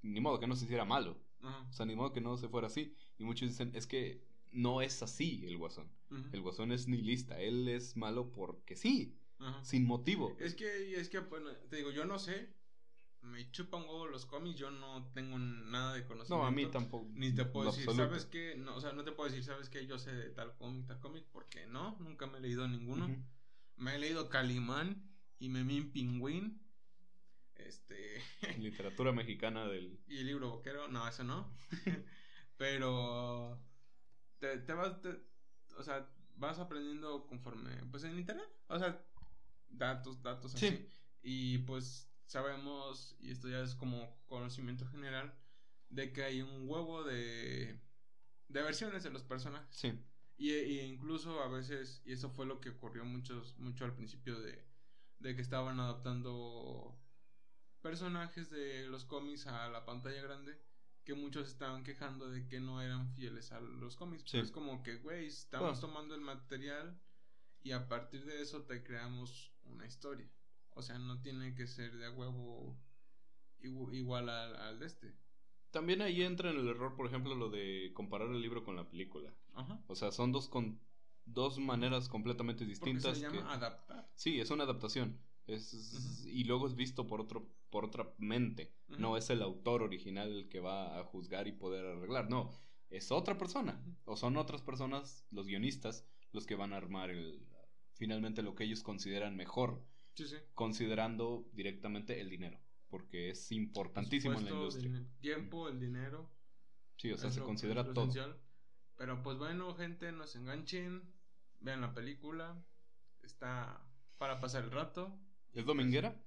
ni 0.01 0.19
modo 0.19 0.39
que 0.39 0.47
no 0.47 0.55
se 0.55 0.65
hiciera 0.65 0.85
malo. 0.85 1.17
O 1.41 1.71
sea, 1.71 1.85
ni 1.85 1.95
modo 1.95 2.12
que 2.12 2.21
no 2.21 2.38
se 2.38 2.49
fuera 2.49 2.67
así. 2.67 2.93
Y 3.17 3.23
muchos 3.23 3.47
dicen, 3.49 3.71
es 3.73 3.88
que 3.88 4.27
no 4.51 4.81
es 4.81 5.01
así 5.01 5.45
el 5.45 5.57
guasón. 5.57 5.89
El 6.33 6.41
guasón 6.41 6.71
es 6.71 6.88
nihilista. 6.88 7.39
Él 7.39 7.69
es 7.69 7.95
malo 7.95 8.31
porque 8.31 8.75
sí. 8.75 9.15
Sin 9.63 9.86
motivo. 9.86 10.36
Es 10.39 10.54
que, 10.54 10.99
es 10.99 11.10
que, 11.10 11.19
bueno, 11.19 11.52
te 11.69 11.78
digo, 11.78 11.91
yo 11.91 12.06
no 12.06 12.19
sé 12.19 12.54
me 13.21 13.52
chupan 13.52 13.82
huevo 13.82 14.08
los 14.08 14.25
cómics, 14.25 14.58
yo 14.58 14.71
no 14.71 15.12
tengo 15.13 15.38
nada 15.38 15.93
de 15.93 16.06
conocimiento. 16.06 16.38
No, 16.38 16.45
a 16.45 16.52
mí 16.52 16.65
tampoco. 16.67 17.08
Ni 17.13 17.34
te 17.34 17.45
puedo 17.45 17.71
decir, 17.71 17.86
¿sabes 17.93 18.25
qué? 18.25 18.56
No, 18.58 18.75
o 18.75 18.82
sea, 18.82 18.93
no 18.93 19.04
te 19.04 19.12
puedo 19.12 19.30
decir, 19.30 19.43
¿sabes 19.43 19.69
qué? 19.69 19.86
Yo 19.86 19.99
sé 19.99 20.13
de 20.13 20.30
tal 20.30 20.56
cómic, 20.56 20.88
tal 20.88 20.99
cómic, 20.99 21.25
porque 21.32 21.65
no, 21.67 21.97
nunca 21.99 22.28
me 22.28 22.38
he 22.38 22.41
leído 22.41 22.67
ninguno. 22.67 23.10
Me 23.75 23.95
he 23.95 23.99
leído 23.99 24.30
Calimán 24.30 25.10
y 25.38 25.49
Memín 25.49 25.91
Pingüín. 25.91 26.62
Este. 27.56 28.21
Literatura 28.60 29.12
mexicana 29.12 29.67
del. 29.67 29.99
Y 30.08 30.19
el 30.19 30.28
libro 30.28 30.49
boquero, 30.49 30.88
no, 30.88 31.08
eso 31.08 31.23
no. 31.23 31.54
Pero. 32.58 33.62
Te, 34.39 34.58
te 34.60 34.73
vas. 34.73 34.95
o 35.78 35.84
sea, 35.84 36.10
vas 36.36 36.60
aprendiendo 36.60 37.28
conforme. 37.28 37.86
Pues 37.91 38.06
en 38.06 38.17
internet. 38.17 38.49
O 38.67 38.80
sea, 38.80 39.06
datos, 39.69 40.21
datos 40.21 40.55
así. 40.55 40.88
Y 41.21 41.60
pues 41.60 42.10
sabemos, 42.25 43.15
y 43.19 43.32
esto 43.32 43.49
ya 43.49 43.62
es 43.62 43.75
como 43.75 44.21
conocimiento 44.27 44.86
general, 44.88 45.34
de 45.89 46.13
que 46.13 46.23
hay 46.23 46.41
un 46.41 46.69
huevo 46.69 47.03
de, 47.03 47.79
de 48.47 48.62
versiones 48.62 49.03
de 49.03 49.10
los 49.10 49.23
personajes. 49.23 49.75
Sí. 49.75 49.99
Y, 50.38 50.79
incluso 50.79 51.41
a 51.41 51.49
veces, 51.49 52.01
y 52.05 52.13
eso 52.13 52.29
fue 52.29 52.45
lo 52.45 52.62
que 52.62 52.69
ocurrió 52.69 53.03
muchos, 53.03 53.58
mucho 53.58 53.84
al 53.84 53.93
principio 53.93 54.39
de, 54.39 54.63
de 55.19 55.36
que 55.36 55.41
estaban 55.41 55.79
adaptando 55.79 56.97
personajes 57.82 58.49
de 58.49 58.88
los 58.88 59.05
cómics 59.05 59.47
a 59.47 59.67
la 59.69 59.86
pantalla 59.86 60.21
grande, 60.21 60.58
que 61.03 61.13
muchos 61.13 61.47
estaban 61.47 61.84
quejando 61.84 62.29
de 62.29 62.47
que 62.47 62.60
no 62.60 62.82
eran 62.82 63.12
fieles 63.15 63.51
a 63.51 63.60
los 63.60 63.97
cómics. 63.97 64.29
Sí. 64.29 64.38
es 64.38 64.51
como 64.51 64.84
que, 64.84 64.97
güey, 64.97 65.25
estamos 65.27 65.82
tomando 65.82 66.15
el 66.15 66.21
material 66.21 67.01
y 67.62 67.71
a 67.71 67.89
partir 67.89 68.25
de 68.25 68.41
eso 68.41 68.63
te 68.63 68.84
creamos 68.84 69.51
una 69.69 69.86
historia. 69.86 70.29
O 70.71 70.82
sea, 70.82 70.97
no 70.99 71.19
tiene 71.21 71.53
que 71.55 71.67
ser 71.67 71.95
de 71.97 72.05
a 72.05 72.12
huevo 72.12 72.77
igu- 73.62 73.93
igual 73.93 74.29
al, 74.29 74.55
al 74.55 74.79
de 74.79 74.86
este. 74.86 75.13
También 75.71 76.01
ahí 76.01 76.23
entra 76.23 76.49
en 76.51 76.58
el 76.58 76.67
error, 76.67 76.95
por 76.95 77.05
ejemplo, 77.05 77.36
lo 77.36 77.49
de 77.49 77.91
comparar 77.93 78.29
el 78.29 78.41
libro 78.41 78.63
con 78.63 78.75
la 78.75 78.89
película. 78.89 79.34
Ajá. 79.53 79.82
O 79.88 79.95
sea, 79.95 80.12
son 80.12 80.32
dos 80.32 80.47
con 80.49 80.79
dos 81.25 81.60
maneras 81.60 82.10
completamente 82.10 82.60
Porque 82.65 82.71
distintas. 82.71 83.17
se 83.17 83.23
llama 83.23 83.38
que- 83.38 83.53
adaptar. 83.53 84.10
Sí, 84.15 84.39
es 84.39 84.49
una 84.49 84.63
adaptación. 84.63 85.19
Es. 85.45 86.25
Y 86.27 86.43
luego 86.43 86.67
es 86.67 86.75
visto 86.75 87.08
por 87.08 87.21
otro 87.21 87.47
por 87.69 87.86
otra 87.86 88.12
mente. 88.17 88.73
No 88.88 89.15
es 89.17 89.29
el 89.29 89.41
autor 89.43 89.84
original 89.84 90.32
el 90.32 90.49
que 90.49 90.60
va 90.60 90.99
a 90.99 91.03
juzgar 91.03 91.47
y 91.47 91.51
poder 91.51 91.86
arreglar. 91.86 92.27
No, 92.29 92.49
es 92.89 93.12
otra 93.12 93.38
persona. 93.38 93.79
O 94.05 94.15
son 94.17 94.38
otras 94.38 94.62
personas, 94.63 95.23
los 95.29 95.45
guionistas, 95.45 96.03
los 96.32 96.47
que 96.47 96.55
van 96.55 96.73
a 96.73 96.77
armar 96.77 97.12
el 97.12 97.45
finalmente 97.99 98.41
lo 98.41 98.55
que 98.55 98.63
ellos 98.63 98.81
consideran 98.81 99.35
mejor, 99.35 99.85
Sí, 100.15 100.25
sí. 100.27 100.38
considerando 100.55 101.47
directamente 101.53 102.19
el 102.19 102.29
dinero. 102.31 102.59
Porque 102.89 103.29
es 103.29 103.51
importantísimo 103.51 104.39
en 104.39 104.45
la 104.45 104.51
industria. 104.51 104.89
dine- 104.89 105.07
tiempo, 105.21 105.69
el 105.69 105.79
dinero. 105.79 106.27
Sí, 106.97 107.12
o 107.12 107.17
sea, 107.17 107.29
se 107.29 107.39
lo- 107.41 107.45
considera 107.45 107.83
todo. 107.93 108.05
esencial. 108.05 108.35
Pero 108.97 109.21
pues 109.21 109.38
bueno, 109.38 109.75
gente, 109.75 110.12
no 110.12 110.25
se 110.25 110.39
enganchen. 110.39 111.13
Vean 111.59 111.81
la 111.81 111.93
película. 111.93 112.65
Está 113.21 113.79
para 114.17 114.39
pasar 114.41 114.63
el 114.63 114.71
rato. 114.71 115.19
¿Es 115.53 115.65
dominguera? 115.65 116.19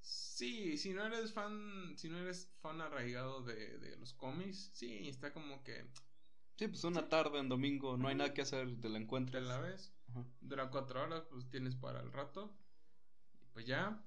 Sí, 0.00 0.78
si 0.78 0.92
no 0.94 1.04
eres 1.04 1.32
fan, 1.34 1.94
si 1.96 2.08
no 2.08 2.18
eres 2.18 2.50
fan 2.62 2.80
arraigado 2.80 3.42
de, 3.42 3.78
de 3.78 3.96
los 3.98 4.14
cómics, 4.14 4.70
sí, 4.72 5.08
está 5.08 5.32
como 5.32 5.62
que 5.62 5.86
Sí, 6.56 6.68
pues 6.68 6.82
una 6.84 7.08
tarde 7.08 7.38
en 7.38 7.48
domingo, 7.48 7.96
no 7.96 8.08
hay 8.08 8.14
nada 8.14 8.32
que 8.34 8.42
hacer, 8.42 8.80
te 8.80 8.88
la 8.88 8.98
te 8.98 9.04
encuentras. 9.04 9.42
la 9.44 9.60
ves. 9.60 9.92
Ajá. 10.10 10.24
Dura 10.40 10.70
cuatro 10.70 11.02
horas, 11.02 11.24
pues 11.30 11.48
tienes 11.48 11.76
para 11.76 12.00
el 12.00 12.12
rato. 12.12 12.56
Y 13.40 13.46
pues 13.52 13.66
ya. 13.66 14.02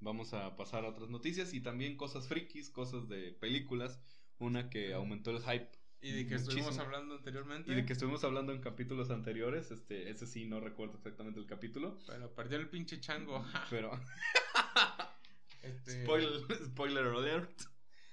Vamos 0.00 0.34
a 0.34 0.56
pasar 0.56 0.84
a 0.84 0.88
otras 0.88 1.08
noticias 1.08 1.54
y 1.54 1.60
también 1.60 1.96
cosas 1.96 2.28
frikis, 2.28 2.70
cosas 2.70 3.08
de 3.08 3.32
películas. 3.32 4.00
Una 4.38 4.68
que 4.68 4.94
aumentó 4.94 5.30
el 5.30 5.40
hype. 5.40 5.70
Y 6.00 6.12
de 6.12 6.26
que 6.26 6.34
estuvimos 6.34 6.66
muchísimo. 6.66 6.84
hablando 6.84 7.14
anteriormente. 7.14 7.72
Y 7.72 7.74
de 7.74 7.86
que 7.86 7.94
estuvimos 7.94 8.22
hablando 8.24 8.52
en 8.52 8.60
capítulos 8.60 9.10
anteriores. 9.10 9.70
Este, 9.70 10.10
ese 10.10 10.26
sí, 10.26 10.44
no 10.44 10.60
recuerdo 10.60 10.98
exactamente 10.98 11.40
el 11.40 11.46
capítulo. 11.46 11.98
Pero 12.06 12.34
perdió 12.34 12.58
el 12.58 12.68
pinche 12.68 13.00
chango. 13.00 13.42
Pero. 13.70 13.98
Este, 15.62 16.02
spoiler, 16.02 16.32
spoiler 16.66 17.06
alert. 17.06 17.62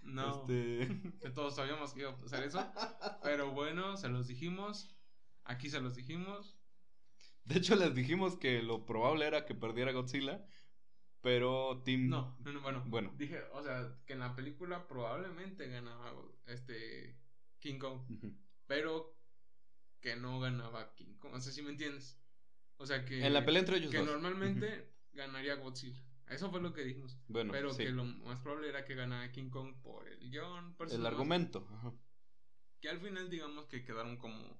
No. 0.03 0.41
Este, 0.41 0.87
Que 1.21 1.29
todos 1.31 1.55
sabíamos 1.55 1.93
que 1.93 2.01
iba 2.01 2.11
a 2.11 2.17
pasar 2.17 2.43
eso. 2.43 2.65
Pero 3.23 3.51
bueno, 3.51 3.97
se 3.97 4.07
los 4.07 4.27
dijimos. 4.27 4.95
Aquí 5.43 5.69
se 5.69 5.81
los 5.81 5.95
dijimos. 5.95 6.57
De 7.45 7.57
hecho, 7.57 7.75
les 7.75 7.93
dijimos 7.95 8.37
que 8.37 8.61
lo 8.61 8.85
probable 8.85 9.27
era 9.27 9.45
que 9.45 9.55
perdiera 9.55 9.91
Godzilla. 9.91 10.45
Pero 11.21 11.81
Team. 11.85 12.09
No, 12.09 12.35
no, 12.39 12.51
no, 12.51 12.61
bueno. 12.61 12.83
Bueno. 12.87 13.13
Dije, 13.15 13.41
o 13.53 13.61
sea, 13.61 13.95
que 14.05 14.13
en 14.13 14.19
la 14.19 14.35
película 14.35 14.87
probablemente 14.87 15.67
ganaba 15.67 16.13
este 16.47 17.15
King 17.59 17.77
Kong. 17.77 18.01
Pero 18.65 19.15
que 19.99 20.15
no 20.15 20.39
ganaba 20.39 20.95
King 20.95 21.17
Kong. 21.19 21.35
O 21.35 21.39
sea, 21.39 21.53
si 21.53 21.61
me 21.61 21.69
entiendes. 21.69 22.19
O 22.77 22.85
sea 22.87 23.05
que. 23.05 23.23
En 23.23 23.33
la 23.33 23.45
pelea 23.45 23.59
entre 23.59 23.77
ellos 23.77 23.91
Que 23.91 23.99
dos. 23.99 24.07
normalmente 24.07 24.91
ganaría 25.13 25.55
Godzilla. 25.55 26.03
Eso 26.27 26.49
fue 26.49 26.61
lo 26.61 26.73
que 26.73 26.83
dijimos. 26.83 27.19
Bueno, 27.27 27.51
pero 27.51 27.71
sí. 27.71 27.83
que 27.83 27.91
lo 27.91 28.05
más 28.05 28.39
probable 28.39 28.69
era 28.69 28.85
que 28.85 28.95
ganara 28.95 29.31
King 29.31 29.49
Kong 29.49 29.75
por 29.83 30.07
el 30.07 30.31
guion. 30.31 30.75
El 30.89 31.05
argumento. 31.05 31.67
ajá. 31.71 31.93
Que 32.79 32.89
al 32.89 32.99
final, 32.99 33.29
digamos 33.29 33.67
que 33.67 33.83
quedaron 33.83 34.17
como. 34.17 34.59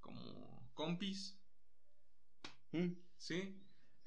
Como 0.00 0.72
compis. 0.74 1.40
Mm, 2.74 2.92
¿Sí? 3.16 3.60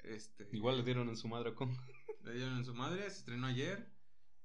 Este. 0.04 0.48
Igual 0.52 0.76
le 0.78 0.82
dieron 0.84 1.08
en 1.08 1.16
su 1.16 1.26
madre 1.28 1.54
con. 1.54 1.70
Le 2.24 2.34
dieron 2.34 2.58
en 2.58 2.64
su 2.64 2.74
madre, 2.74 3.02
se 3.10 3.18
estrenó 3.18 3.46
ayer 3.46 3.88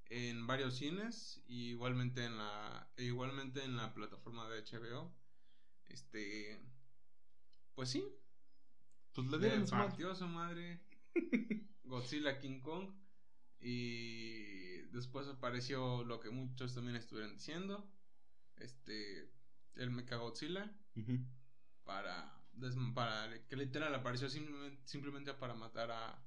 en 0.06 0.46
varios 0.46 0.76
cines 0.76 1.42
y 1.46 1.70
igualmente 1.70 2.24
en 2.24 2.38
la 2.38 2.88
e 2.96 3.04
igualmente 3.04 3.62
en 3.64 3.76
la 3.76 3.92
plataforma 3.92 4.48
de 4.48 4.62
HBO. 4.62 5.12
Este 5.86 6.60
pues 7.74 7.90
sí, 7.90 8.04
Pues 9.12 9.26
le 9.26 9.38
le 9.38 9.38
dieron 9.38 9.60
en 9.62 9.66
su 9.66 9.74
madre. 9.74 9.88
partió 9.88 10.10
a 10.12 10.14
su 10.14 10.26
madre 10.28 10.80
Godzilla 11.84 12.38
King 12.38 12.60
Kong 12.60 12.90
y 13.60 14.82
después 14.92 15.26
apareció 15.28 16.04
lo 16.04 16.20
que 16.20 16.30
muchos 16.30 16.74
también 16.74 16.96
estuvieron 16.96 17.34
diciendo, 17.34 17.90
este 18.56 19.30
el 19.76 19.90
para, 19.90 20.72
des- 20.94 21.84
para 21.84 22.43
que 23.48 23.56
literal 23.56 23.94
apareció 23.94 24.28
simplemente, 24.28 24.80
simplemente 24.86 25.34
para 25.34 25.54
matar 25.54 25.90
a, 25.90 26.22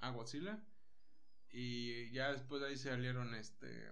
a 0.00 0.10
Godzilla 0.10 0.62
y 1.50 2.10
ya 2.10 2.32
después 2.32 2.60
de 2.62 2.68
ahí 2.68 2.76
se 2.76 2.90
salieron 2.90 3.34
este 3.34 3.90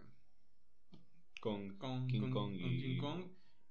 Con, 1.40 1.77
con 1.79 2.07
King 2.09 2.31
Kong 2.31 2.53
y. 2.55 2.83
King 2.83 3.01
Kong 3.01 3.25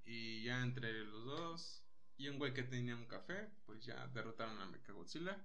y 0.05 0.43
ya 0.43 0.61
entre 0.63 1.03
los 1.05 1.25
dos 1.25 1.83
y 2.17 2.27
un 2.27 2.37
güey 2.37 2.53
que 2.53 2.63
tenía 2.63 2.95
un 2.95 3.05
café 3.05 3.49
pues 3.65 3.85
ya 3.85 4.07
derrotaron 4.07 4.59
a 4.59 4.65
Mechagodzilla 4.65 5.37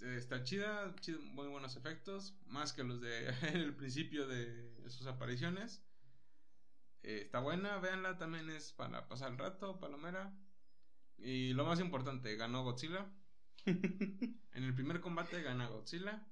está 0.00 0.42
chida, 0.42 0.94
chida, 1.00 1.18
muy 1.20 1.46
buenos 1.48 1.76
efectos 1.76 2.34
más 2.46 2.72
que 2.72 2.82
los 2.84 3.00
de 3.00 3.28
el 3.54 3.74
principio 3.74 4.26
de 4.26 4.90
sus 4.90 5.06
apariciones 5.06 5.82
Eh, 7.04 7.22
está 7.24 7.40
buena, 7.40 7.78
véanla, 7.78 8.16
también 8.16 8.48
es 8.50 8.72
para 8.72 9.08
pasar 9.08 9.32
el 9.32 9.38
rato, 9.38 9.80
palomera. 9.80 10.32
Y 11.18 11.52
lo 11.52 11.64
más 11.64 11.80
importante, 11.80 12.34
ganó 12.36 12.62
Godzilla. 12.64 13.10
En 14.54 14.64
el 14.64 14.74
primer 14.74 15.00
combate 15.00 15.40
gana 15.42 15.68
Godzilla. 15.68 16.26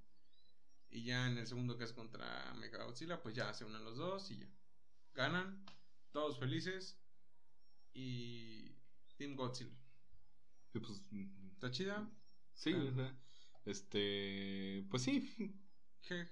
Y 0.90 1.04
ya 1.04 1.26
en 1.28 1.38
el 1.38 1.46
segundo 1.46 1.78
que 1.78 1.84
es 1.84 1.92
contra 1.92 2.52
Mechagodzilla, 2.54 3.22
pues 3.22 3.34
ya 3.34 3.54
se 3.54 3.64
unen 3.64 3.84
los 3.84 3.96
dos 3.96 4.30
y 4.30 4.38
ya. 4.38 4.46
Ganan, 5.14 5.64
todos 6.10 6.38
felices. 6.38 6.98
Y 7.94 8.72
Team 9.16 9.36
Godzilla. 9.36 9.70
Sí, 10.72 10.78
pues, 10.80 11.02
¿Está 11.52 11.70
chida? 11.70 12.10
sí, 12.54 12.72
Ah. 12.74 12.84
o 12.90 12.94
sea, 12.94 13.18
este, 13.64 14.86
pues 14.90 15.02
sí, 15.02 15.54
Je. 16.02 16.28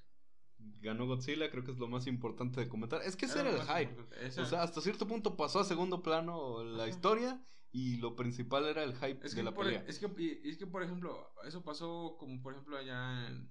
ganó 0.58 1.06
Godzilla, 1.06 1.50
creo 1.50 1.64
que 1.64 1.70
es 1.72 1.78
lo 1.78 1.88
más 1.88 2.06
importante 2.06 2.60
de 2.60 2.68
comentar. 2.68 3.02
Es 3.02 3.16
que 3.16 3.26
ese 3.26 3.40
era 3.40 3.50
el 3.50 3.62
hype. 3.62 4.40
O 4.40 4.44
sea, 4.46 4.62
hasta 4.62 4.80
cierto 4.80 5.06
punto 5.06 5.36
pasó 5.36 5.60
a 5.60 5.64
segundo 5.64 6.02
plano 6.02 6.62
la 6.64 6.84
Ajá. 6.84 6.88
historia 6.90 7.40
y 7.72 7.96
lo 7.98 8.16
principal 8.16 8.66
era 8.66 8.82
el 8.84 8.94
hype 8.94 9.24
Es 9.26 9.32
de 9.32 9.36
que, 9.36 9.42
la 9.42 9.54
por, 9.54 9.64
pelea. 9.66 9.84
es, 9.86 9.98
que, 9.98 10.40
es 10.44 10.56
que, 10.58 10.66
por 10.66 10.82
ejemplo, 10.82 11.32
eso 11.44 11.64
pasó 11.64 12.16
como, 12.18 12.40
por 12.42 12.52
ejemplo, 12.54 12.76
allá 12.78 13.26
en, 13.28 13.48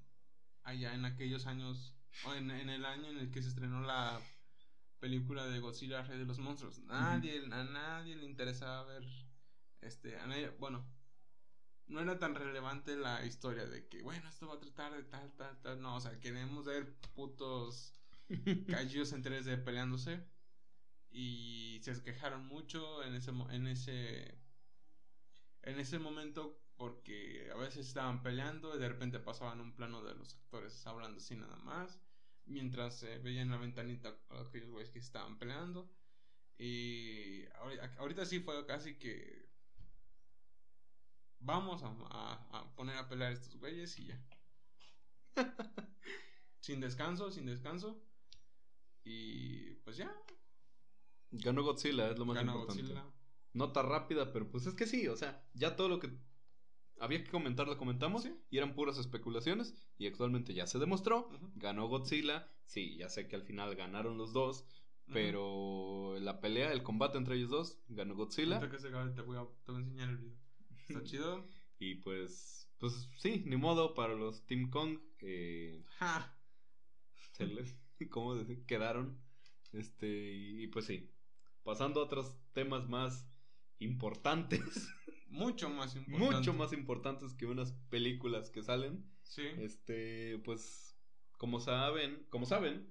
allá 0.64 0.94
en 0.96 1.06
aquellos 1.06 1.46
años, 1.48 1.94
o 2.26 2.34
en, 2.34 2.52
en 2.52 2.70
el 2.70 2.86
año 2.86 3.08
en 3.08 3.18
el 3.20 3.32
que 3.32 3.42
se 3.42 3.50
estrenó 3.50 3.82
la 3.82 4.20
película 5.00 5.46
de 5.48 5.60
Godzilla 5.60 6.04
Rey 6.04 6.18
de 6.20 6.26
los 6.26 6.40
Monstruos. 6.40 6.80
Nadie, 6.80 7.44
a 7.52 7.64
nadie 7.64 8.16
le 8.16 8.26
interesaba 8.26 8.84
ver, 8.86 9.04
este, 9.82 10.18
a 10.20 10.26
nadie- 10.28 10.50
bueno, 10.60 10.86
no 11.88 12.02
era 12.02 12.20
tan 12.20 12.36
relevante 12.36 12.96
la 12.98 13.26
historia 13.26 13.66
de 13.66 13.88
que, 13.88 14.02
bueno, 14.04 14.28
esto 14.30 14.48
va 14.48 14.56
a 14.56 14.60
tratar 14.60 14.94
de 14.94 15.04
tal, 15.04 15.32
tal, 15.36 15.62
tal, 15.62 15.82
no, 15.82 15.96
o 15.96 16.02
sea, 16.02 16.20
queremos 16.20 16.66
ver 16.66 16.94
putos 17.16 17.94
kaijus 18.70 19.14
en 19.14 19.22
3D 19.24 19.58
peleándose 19.58 20.22
y 21.12 21.80
se 21.84 22.02
quejaron 22.04 22.46
mucho 22.48 23.04
en 23.04 23.16
ese 23.16 23.32
en 23.52 23.68
ese 23.68 24.38
en 25.64 25.80
ese 25.80 26.00
momento 26.00 26.60
porque 26.76 27.50
a 27.52 27.58
veces 27.58 27.88
estaban 27.88 28.22
peleando 28.24 28.76
y 28.76 28.80
de 28.80 28.88
repente 28.90 29.20
pasaban 29.20 29.60
un 29.62 29.74
plano 29.76 30.04
de 30.04 30.14
los 30.16 30.36
actores 30.36 30.86
hablando 30.88 31.18
así 31.18 31.36
nada 31.36 31.56
más 31.58 32.00
mientras 32.46 32.98
se 33.00 33.18
veía 33.20 33.42
en 33.42 33.50
la 33.52 33.58
ventanita 33.58 34.16
a 34.30 34.42
aquellos 34.42 34.70
güeyes 34.70 34.90
que 34.90 35.00
estaban 35.00 35.38
peleando. 35.38 35.92
Y 36.58 37.46
ahori- 37.48 37.98
ahorita 38.00 38.26
sí 38.26 38.40
fue 38.42 38.66
casi 38.66 38.96
que 38.98 39.50
vamos 41.40 41.82
a, 41.84 41.88
a- 42.12 42.60
a 42.60 42.76
poner 42.76 42.96
a 42.98 43.08
pelear 43.10 43.32
a 43.32 43.34
estos 43.34 43.56
güeyes 43.58 43.98
y 44.00 44.06
ya 44.08 44.20
sin 46.60 46.80
descanso 46.82 47.32
sin 47.32 47.46
descanso. 47.46 48.02
Y 49.04 49.74
pues 49.84 49.98
ya 49.98 50.12
Ganó 51.32 51.64
Godzilla, 51.64 52.10
es 52.10 52.18
lo 52.18 52.26
más 52.26 52.36
ganó 52.38 52.54
importante. 52.54 52.82
Godzilla 52.84 53.06
Nota 53.54 53.82
rápida, 53.82 54.32
pero 54.32 54.50
pues 54.52 54.66
es 54.68 54.74
que 54.76 54.86
sí, 54.86 55.08
o 55.08 55.16
sea, 55.16 55.44
ya 55.54 55.76
todo 55.76 55.90
lo 55.90 56.00
que 56.00 56.12
había 57.00 57.24
que 57.24 57.30
comentar 57.32 57.68
lo 57.68 57.78
comentamos 57.78 58.24
Sí. 58.24 58.34
y 58.50 58.58
eran 58.58 58.74
puras 58.76 58.98
especulaciones 58.98 59.74
y 59.98 60.06
actualmente 60.08 60.54
ya 60.54 60.68
se 60.68 60.78
demostró, 60.80 61.30
ganó 61.56 61.88
Godzilla, 61.88 62.48
sí, 62.66 62.98
ya 62.98 63.10
sé 63.10 63.28
que 63.28 63.36
al 63.36 63.44
final 63.44 63.76
ganaron 63.76 64.18
los 64.18 64.32
dos, 64.34 64.66
pero 65.12 66.18
la 66.20 66.40
pelea, 66.42 66.72
el 66.74 66.84
combate 66.84 67.18
entre 67.18 67.36
ellos 67.36 67.50
dos, 67.50 67.80
ganó 67.88 68.16
Godzilla 68.16 68.70
que 68.70 68.80
se 68.80 68.90
acabe 68.90 69.12
te 69.12 69.22
voy 69.22 69.38
a, 69.38 69.46
te 69.66 69.72
voy 69.72 69.82
a 69.82 69.86
enseñar 69.86 70.10
el 70.10 70.18
video. 70.18 70.38
Está 70.88 71.04
chido. 71.04 71.46
y 71.80 71.96
pues, 71.96 72.70
pues 72.78 73.10
sí, 73.18 73.44
ni 73.46 73.56
modo 73.58 73.94
para 73.94 74.14
los 74.16 74.46
Team 74.46 74.70
Kong, 74.70 75.00
eh, 75.22 75.84
Ja. 75.98 76.38
se 77.32 77.48
les, 77.48 77.76
¿cómo 78.12 78.36
decir? 78.36 78.66
Quedaron, 78.66 79.18
este, 79.72 80.08
y, 80.36 80.64
y 80.64 80.68
pues 80.68 80.86
sí, 80.86 81.10
pasando 81.68 82.00
a 82.00 82.06
otros 82.06 82.34
temas 82.54 82.88
más 82.88 83.28
importantes. 83.80 84.88
Mucho 85.30 85.70
más 85.70 85.94
importante. 85.98 86.36
mucho 86.38 86.54
más 86.54 86.72
importantes 86.72 87.34
que 87.34 87.46
unas 87.46 87.74
películas 87.90 88.50
que 88.50 88.64
salen. 88.64 89.06
Sí. 89.24 89.44
Este, 89.58 90.40
pues 90.46 90.98
como 91.38 91.60
saben, 91.60 92.26
como 92.30 92.46
saben, 92.46 92.90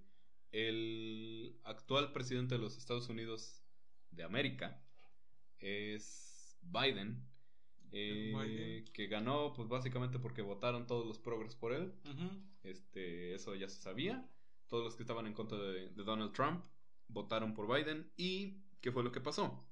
el 0.52 1.58
actual 1.64 2.12
presidente 2.12 2.56
de 2.56 2.60
los 2.60 2.76
Estados 2.76 3.08
Unidos 3.08 3.64
de 4.10 4.22
América 4.22 4.84
es 5.58 6.58
Biden, 6.60 7.26
eh, 7.92 8.34
Biden. 8.36 8.84
que 8.92 9.06
ganó 9.06 9.54
pues 9.54 9.70
básicamente 9.70 10.18
porque 10.18 10.42
votaron 10.42 10.86
todos 10.86 11.06
los 11.06 11.18
progres 11.18 11.56
por 11.56 11.72
él. 11.72 11.94
Este, 12.62 13.34
eso 13.34 13.54
ya 13.54 13.70
se 13.70 13.80
sabía. 13.80 14.30
Todos 14.68 14.84
los 14.84 14.94
que 14.94 15.02
estaban 15.04 15.26
en 15.26 15.32
contra 15.32 15.56
de, 15.56 15.88
de 15.88 16.04
Donald 16.04 16.34
Trump 16.34 16.62
votaron 17.08 17.54
por 17.54 17.66
Biden. 17.74 18.12
¿Y 18.18 18.65
qué 18.80 18.92
fue 18.92 19.02
lo 19.02 19.12
que 19.12 19.20
pasó? 19.20 19.66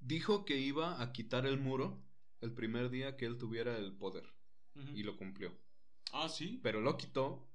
Dijo 0.00 0.44
que 0.44 0.58
iba 0.58 1.00
a 1.00 1.12
quitar 1.12 1.46
el 1.46 1.58
muro 1.58 2.02
el 2.40 2.52
primer 2.52 2.90
día 2.90 3.16
que 3.16 3.24
él 3.26 3.38
tuviera 3.38 3.76
el 3.78 3.92
poder. 3.96 4.24
Y 4.94 5.02
lo 5.02 5.16
cumplió. 5.16 5.52
Ah, 6.12 6.28
sí. 6.28 6.58
Pero 6.62 6.80
lo 6.80 6.96
quitó. 6.96 7.46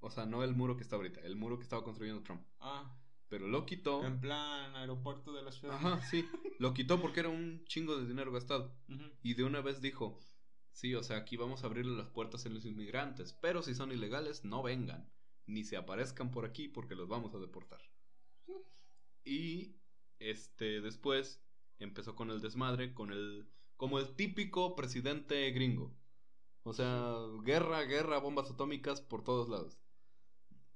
O 0.00 0.10
sea, 0.10 0.26
no 0.26 0.44
el 0.44 0.54
muro 0.54 0.76
que 0.76 0.82
está 0.82 0.96
ahorita, 0.96 1.20
el 1.22 1.36
muro 1.36 1.56
que 1.56 1.64
estaba 1.64 1.82
construyendo 1.82 2.22
Trump. 2.22 2.42
Ah, 2.60 2.94
Pero 3.28 3.48
lo 3.48 3.64
quitó. 3.66 4.04
en 4.04 4.20
plan 4.20 4.76
aeropuerto 4.76 5.32
de 5.32 5.42
la 5.42 5.50
ciudad. 5.50 5.74
Ajá, 5.74 6.00
sí. 6.02 6.28
Lo 6.58 6.74
quitó 6.74 7.00
porque 7.00 7.20
era 7.20 7.30
un 7.30 7.64
chingo 7.64 7.96
de 7.98 8.06
dinero 8.06 8.30
gastado. 8.30 8.76
Y 9.22 9.34
de 9.34 9.42
una 9.44 9.62
vez 9.62 9.80
dijo, 9.80 10.20
sí, 10.72 10.94
o 10.94 11.02
sea, 11.02 11.16
aquí 11.16 11.36
vamos 11.36 11.64
a 11.64 11.66
abrirle 11.66 11.96
las 11.96 12.08
puertas 12.10 12.44
a 12.46 12.50
los 12.50 12.64
inmigrantes, 12.66 13.32
pero 13.32 13.62
si 13.62 13.74
son 13.74 13.90
ilegales, 13.90 14.44
no 14.44 14.62
vengan, 14.62 15.10
ni 15.46 15.64
se 15.64 15.76
aparezcan 15.78 16.30
por 16.30 16.44
aquí 16.44 16.68
porque 16.68 16.94
los 16.94 17.08
vamos 17.08 17.34
a 17.34 17.38
deportar. 17.38 17.80
Y 19.26 19.74
este 20.20 20.80
después 20.80 21.42
empezó 21.80 22.14
con 22.14 22.30
el 22.30 22.40
desmadre, 22.40 22.94
con 22.94 23.10
el 23.12 23.46
como 23.76 23.98
el 23.98 24.14
típico 24.14 24.74
presidente 24.76 25.50
gringo. 25.50 25.94
O 26.62 26.72
sea, 26.72 27.14
guerra, 27.42 27.82
guerra, 27.82 28.18
bombas 28.18 28.50
atómicas 28.50 29.00
por 29.00 29.22
todos 29.22 29.48
lados. 29.48 29.78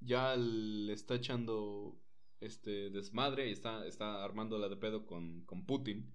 Ya 0.01 0.35
le 0.35 0.93
está 0.93 1.15
echando 1.15 1.97
este 2.41 2.89
desmadre 2.89 3.49
y 3.49 3.53
está, 3.53 3.87
está 3.87 4.23
armándola 4.23 4.67
de 4.69 4.77
pedo 4.77 5.05
con, 5.05 5.41
con 5.45 5.65
Putin. 5.65 6.13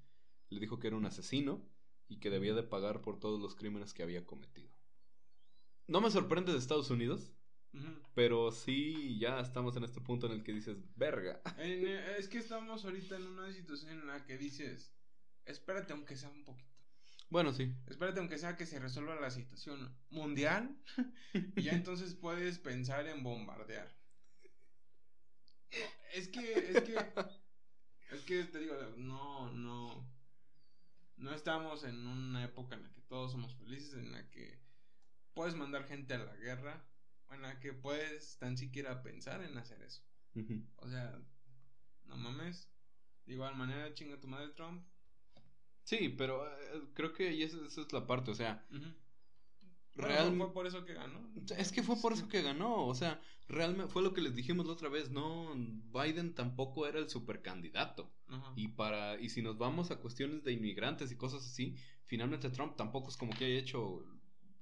Le 0.51 0.61
dijo 0.61 0.79
que 0.79 0.89
era 0.89 0.97
un 0.97 1.07
asesino 1.07 1.67
y 2.07 2.19
que 2.19 2.31
debía 2.31 2.55
de 2.55 2.63
pagar 2.63 3.01
por 3.01 3.19
todos 3.19 3.41
los 3.41 3.55
crímenes 3.55 3.95
que 3.95 4.03
había 4.03 4.27
cometido. 4.27 4.71
No 5.89 6.01
me 6.01 6.11
sorprende 6.11 6.53
de 6.53 6.59
Estados 6.59 6.91
Unidos, 6.91 7.33
Pero 8.15 8.51
sí 8.51 9.19
ya 9.19 9.41
estamos 9.41 9.77
en 9.77 9.85
este 9.85 10.01
punto 10.01 10.27
en 10.27 10.33
el 10.33 10.43
que 10.45 10.53
dices, 10.53 10.77
verga. 10.97 11.41
En- 11.59 11.87
eh, 11.87 12.17
es 12.19 12.29
que 12.29 12.39
estamos 12.39 12.85
ahorita 12.85 13.17
en 13.17 13.27
una 13.27 13.53
situación 13.53 13.93
en 13.93 14.07
la 14.07 14.25
que 14.25 14.39
dices, 14.39 14.95
espérate 15.45 15.93
aunque 15.93 16.17
sea 16.17 16.31
un 16.31 16.45
poquito. 16.45 16.71
Bueno, 17.29 17.53
sí. 17.53 17.75
Espérate 17.87 18.21
aunque 18.21 18.39
sea 18.39 18.57
que 18.57 18.67
se 18.67 18.79
resuelva 18.79 19.17
la 19.21 19.31
situación 19.31 19.97
mundial 20.11 20.77
y 21.57 21.63
ya 21.63 21.73
entonces 21.73 22.15
puedes 22.15 22.59
pensar 22.59 23.07
en 23.09 23.23
bombardear. 23.23 23.89
Es 26.15 26.29
que, 26.29 26.71
es 26.71 26.83
que, 26.85 26.97
es 28.11 28.23
que 28.23 28.45
te 28.45 28.59
digo, 28.61 28.75
no, 28.97 29.53
no, 29.53 30.07
no 31.17 31.33
estamos 31.35 31.85
en 31.85 32.07
una 32.07 32.45
época 32.45 32.77
en 32.77 32.83
la 32.85 32.93
que 32.93 33.01
todos 33.03 33.33
somos 33.33 33.55
felices, 33.57 33.95
en 33.95 34.13
la 34.13 34.31
que 34.31 34.59
puedes 35.35 35.55
mandar 35.55 35.85
gente 35.85 36.15
a 36.15 36.19
la 36.19 36.37
guerra, 36.37 36.85
en 37.31 37.43
la 37.43 37.59
que 37.61 37.73
puedes 37.73 38.39
tan 38.39 38.57
siquiera 38.57 39.03
pensar 39.03 39.43
en 39.43 39.57
hacer 39.59 39.83
eso. 39.83 40.03
O 40.77 40.89
sea, 40.89 41.19
no 42.05 42.17
mames. 42.17 42.71
De 43.25 43.33
igual 43.35 43.57
manera, 43.57 43.93
chinga 43.95 44.21
tu 44.21 44.29
madre 44.29 44.51
Trump. 44.51 44.87
Sí, 45.83 46.09
pero 46.17 46.47
eh, 46.49 46.83
creo 46.95 47.13
que 47.13 47.29
ahí 47.29 47.43
esa, 47.43 47.65
esa 47.67 47.81
es 47.83 47.93
la 47.93 48.07
parte, 48.07 48.31
o 48.31 48.35
sea, 48.35 48.67
Bueno, 48.71 48.95
Real- 49.95 50.37
fue 50.37 50.53
por 50.53 50.67
eso 50.67 50.85
que 50.85 50.93
ganó. 50.95 51.31
es 51.57 51.73
que 51.73 51.83
fue 51.83 51.97
por 52.01 52.13
eso 52.13 52.29
que 52.29 52.43
ganó, 52.43 52.87
o 52.87 52.95
sea, 52.95 53.21
realmente 53.49 53.91
fue 53.91 54.03
lo 54.03 54.13
que 54.13 54.21
les 54.21 54.35
dijimos 54.35 54.67
la 54.67 54.73
otra 54.75 54.89
vez, 54.91 55.11
no, 55.11 55.55
Biden 55.55 56.35
tampoco 56.35 56.87
era 56.87 56.99
el 56.99 57.09
supercandidato. 57.09 58.13
Ajá. 58.29 58.53
Y 58.57 58.69
para 58.69 59.19
y 59.21 59.31
si 59.31 59.41
nos 59.43 59.57
vamos 59.57 59.91
a 59.91 59.97
cuestiones 59.99 60.45
de 60.45 60.53
inmigrantes 60.53 61.11
y 61.13 61.17
cosas 61.17 61.47
así, 61.47 61.77
finalmente 62.05 62.51
Trump 62.51 62.77
tampoco 62.77 63.09
es 63.09 63.17
como 63.17 63.33
que 63.33 63.47
haya 63.47 63.59
hecho 63.59 64.05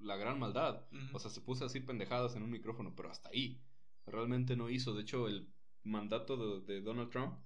la 0.04 0.16
gran 0.16 0.38
maldad. 0.38 0.86
O 1.12 1.18
sea, 1.18 1.30
se 1.30 1.40
puso 1.40 1.64
a 1.64 1.68
decir 1.68 1.86
pendejadas 1.86 2.36
en 2.36 2.42
un 2.42 2.50
micrófono, 2.50 2.94
pero 2.94 3.10
hasta 3.10 3.28
ahí. 3.30 3.60
Realmente 4.06 4.56
no 4.56 4.70
hizo. 4.70 4.94
De 4.94 5.02
hecho, 5.02 5.28
el 5.28 5.52
mandato 5.82 6.36
de, 6.36 6.74
de 6.74 6.82
Donald 6.82 7.10
Trump 7.10 7.38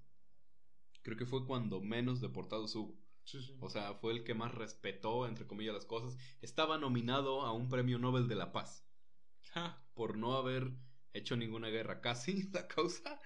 creo 1.03 1.17
que 1.17 1.27
fue 1.27 1.47
cuando 1.47 1.81
menos 1.81 2.21
deportados 2.21 2.75
hubo. 2.75 2.99
Sí, 3.25 3.43
sí. 3.43 3.57
O 3.61 3.69
sea, 3.69 3.95
fue 3.95 4.13
el 4.13 4.25
que 4.25 4.35
más 4.35 4.55
respetó, 4.55 5.27
entre 5.27 5.47
comillas, 5.47 5.75
las 5.75 5.85
cosas. 5.87 6.17
Estaba 6.41 6.79
nominado 6.79 7.43
a 7.43 7.53
un 7.53 7.69
premio 7.69 7.99
Nobel 7.99 8.27
de 8.29 8.35
la 8.35 8.53
Paz 8.53 8.87
Ja. 9.55 9.83
por 9.95 10.17
no 10.17 10.35
haber 10.35 10.73
hecho 11.13 11.37
ninguna 11.37 11.69
guerra, 11.69 12.01
casi 12.01 12.43
la 12.53 12.67
causa, 12.69 13.19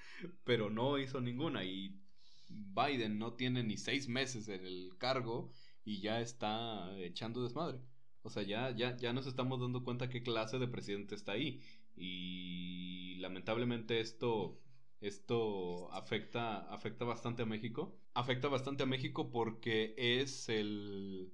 pero 0.45 0.71
no 0.71 0.99
hizo 0.99 1.21
ninguna. 1.21 1.64
Y 1.64 2.01
Biden 2.49 3.18
no 3.18 3.35
tiene 3.35 3.62
ni 3.62 3.77
seis 3.77 4.09
meses 4.09 4.49
en 4.49 4.66
el 4.66 4.97
cargo 4.99 5.53
y 5.85 6.01
ya 6.01 6.21
está 6.21 6.97
echando 6.99 7.42
desmadre. 7.42 7.81
O 8.22 8.30
sea, 8.30 8.42
ya, 8.42 8.70
ya, 8.74 8.96
ya 8.96 9.12
nos 9.12 9.26
estamos 9.26 9.61
dando 9.61 9.82
cuenta 9.85 10.08
qué 10.08 10.22
clase 10.22 10.58
de 10.58 10.68
presidente 10.68 11.14
está 11.14 11.32
ahí. 11.32 11.61
Y 11.96 13.16
lamentablemente 13.16 14.00
esto, 14.00 14.61
esto 15.00 15.92
afecta, 15.92 16.58
afecta 16.72 17.04
bastante 17.04 17.42
a 17.42 17.46
México. 17.46 17.96
Afecta 18.14 18.48
bastante 18.48 18.85
a 18.85 18.87
México 18.87 19.30
porque 19.30 19.94
es 19.96 20.48
el... 20.48 21.32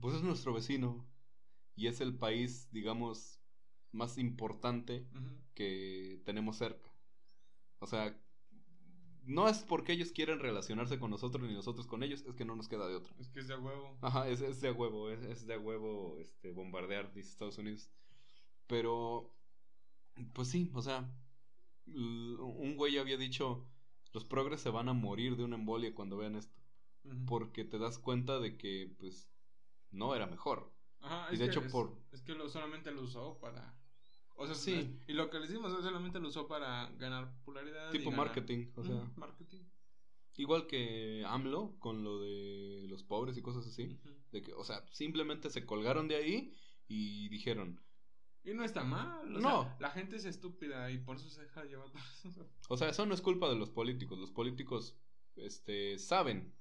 Pues 0.00 0.16
es 0.16 0.22
nuestro 0.22 0.52
vecino. 0.52 1.06
Y 1.76 1.88
es 1.88 2.00
el 2.00 2.14
país, 2.16 2.68
digamos, 2.72 3.40
más 3.92 4.18
importante 4.18 5.06
que 5.54 6.20
tenemos 6.24 6.56
cerca. 6.56 6.90
O 7.80 7.86
sea, 7.86 8.18
no 9.26 9.48
es 9.48 9.58
porque 9.64 9.92
ellos 9.92 10.12
quieren 10.12 10.38
relacionarse 10.40 10.98
con 10.98 11.10
nosotros 11.10 11.46
ni 11.48 11.54
nosotros 11.54 11.86
con 11.86 12.02
ellos, 12.02 12.24
es 12.26 12.34
que 12.34 12.44
no 12.44 12.56
nos 12.56 12.68
queda 12.68 12.88
de 12.88 12.96
otra. 12.96 13.14
Es 13.18 13.28
que 13.28 13.40
es 13.40 13.48
de 13.48 13.56
huevo. 13.56 13.98
Ajá, 14.00 14.28
es, 14.28 14.40
es 14.40 14.60
de 14.60 14.68
a 14.68 14.72
huevo, 14.72 15.10
es, 15.10 15.22
es 15.22 15.46
de 15.46 15.54
a 15.54 15.58
huevo 15.58 16.18
este, 16.20 16.52
bombardear, 16.52 17.12
dice 17.12 17.30
Estados 17.30 17.58
Unidos. 17.58 17.90
Pero, 18.66 19.32
pues 20.32 20.48
sí, 20.48 20.70
o 20.74 20.82
sea, 20.82 21.10
un 21.86 22.74
güey 22.76 22.98
había 22.98 23.16
dicho, 23.16 23.68
los 24.12 24.24
progres 24.24 24.60
se 24.60 24.70
van 24.70 24.88
a 24.88 24.92
morir 24.92 25.36
de 25.36 25.44
una 25.44 25.56
embolia 25.56 25.94
cuando 25.94 26.16
vean 26.16 26.36
esto. 26.36 26.56
Porque 27.28 27.64
te 27.64 27.78
das 27.78 27.98
cuenta 27.98 28.40
de 28.40 28.56
que, 28.56 28.92
pues, 28.98 29.28
no 29.92 30.14
era 30.14 30.26
mejor. 30.26 30.72
Ajá, 31.00 31.28
y 31.30 31.34
es 31.34 31.38
de 31.38 31.44
que 31.44 31.50
hecho 31.52 31.60
es, 31.60 31.72
por- 31.72 31.96
Es 32.12 32.22
que 32.22 32.34
lo, 32.34 32.48
solamente 32.48 32.90
lo 32.90 33.02
usó 33.02 33.38
para... 33.38 33.78
O 34.38 34.46
sea, 34.46 34.54
Sí. 34.54 35.00
y 35.06 35.12
lo 35.14 35.30
que 35.30 35.38
les 35.40 35.50
dimos 35.50 35.72
es 35.72 35.82
solamente 35.84 36.20
lo 36.20 36.28
usó 36.28 36.46
para 36.46 36.90
ganar 36.98 37.32
popularidad. 37.38 37.90
Tipo 37.90 38.10
ganar- 38.10 38.26
marketing, 38.26 38.66
o 38.76 38.84
sea, 38.84 39.10
marketing. 39.16 39.62
igual 40.36 40.66
que 40.66 41.24
AMLO 41.26 41.78
con 41.78 42.04
lo 42.04 42.20
de 42.20 42.84
los 42.88 43.02
pobres 43.02 43.36
y 43.38 43.42
cosas 43.42 43.66
así. 43.66 43.98
Ujú. 44.04 44.14
De 44.32 44.42
que, 44.42 44.52
o 44.52 44.62
sea, 44.64 44.84
simplemente 44.90 45.48
se 45.50 45.64
colgaron 45.64 46.08
de 46.08 46.16
ahí 46.16 46.52
y 46.86 47.28
dijeron, 47.30 47.80
Y 48.44 48.52
no 48.54 48.62
está 48.62 48.84
mal. 48.84 49.34
o 49.34 49.40
No. 49.40 49.62
sea, 49.64 49.76
la 49.80 49.90
gente 49.90 50.16
es 50.16 50.24
estúpida 50.26 50.90
y 50.90 50.98
por 50.98 51.16
eso 51.16 51.28
se 51.30 51.40
deja 51.42 51.64
llevar 51.64 51.88
o 52.68 52.76
sea, 52.76 52.90
eso 52.90 53.04
no 53.06 53.14
es 53.14 53.20
culpa 53.22 53.48
de 53.48 53.56
los 53.56 53.70
políticos. 53.70 54.18
Los 54.18 54.30
políticos, 54.30 54.94
este, 55.36 55.98
saben 55.98 56.54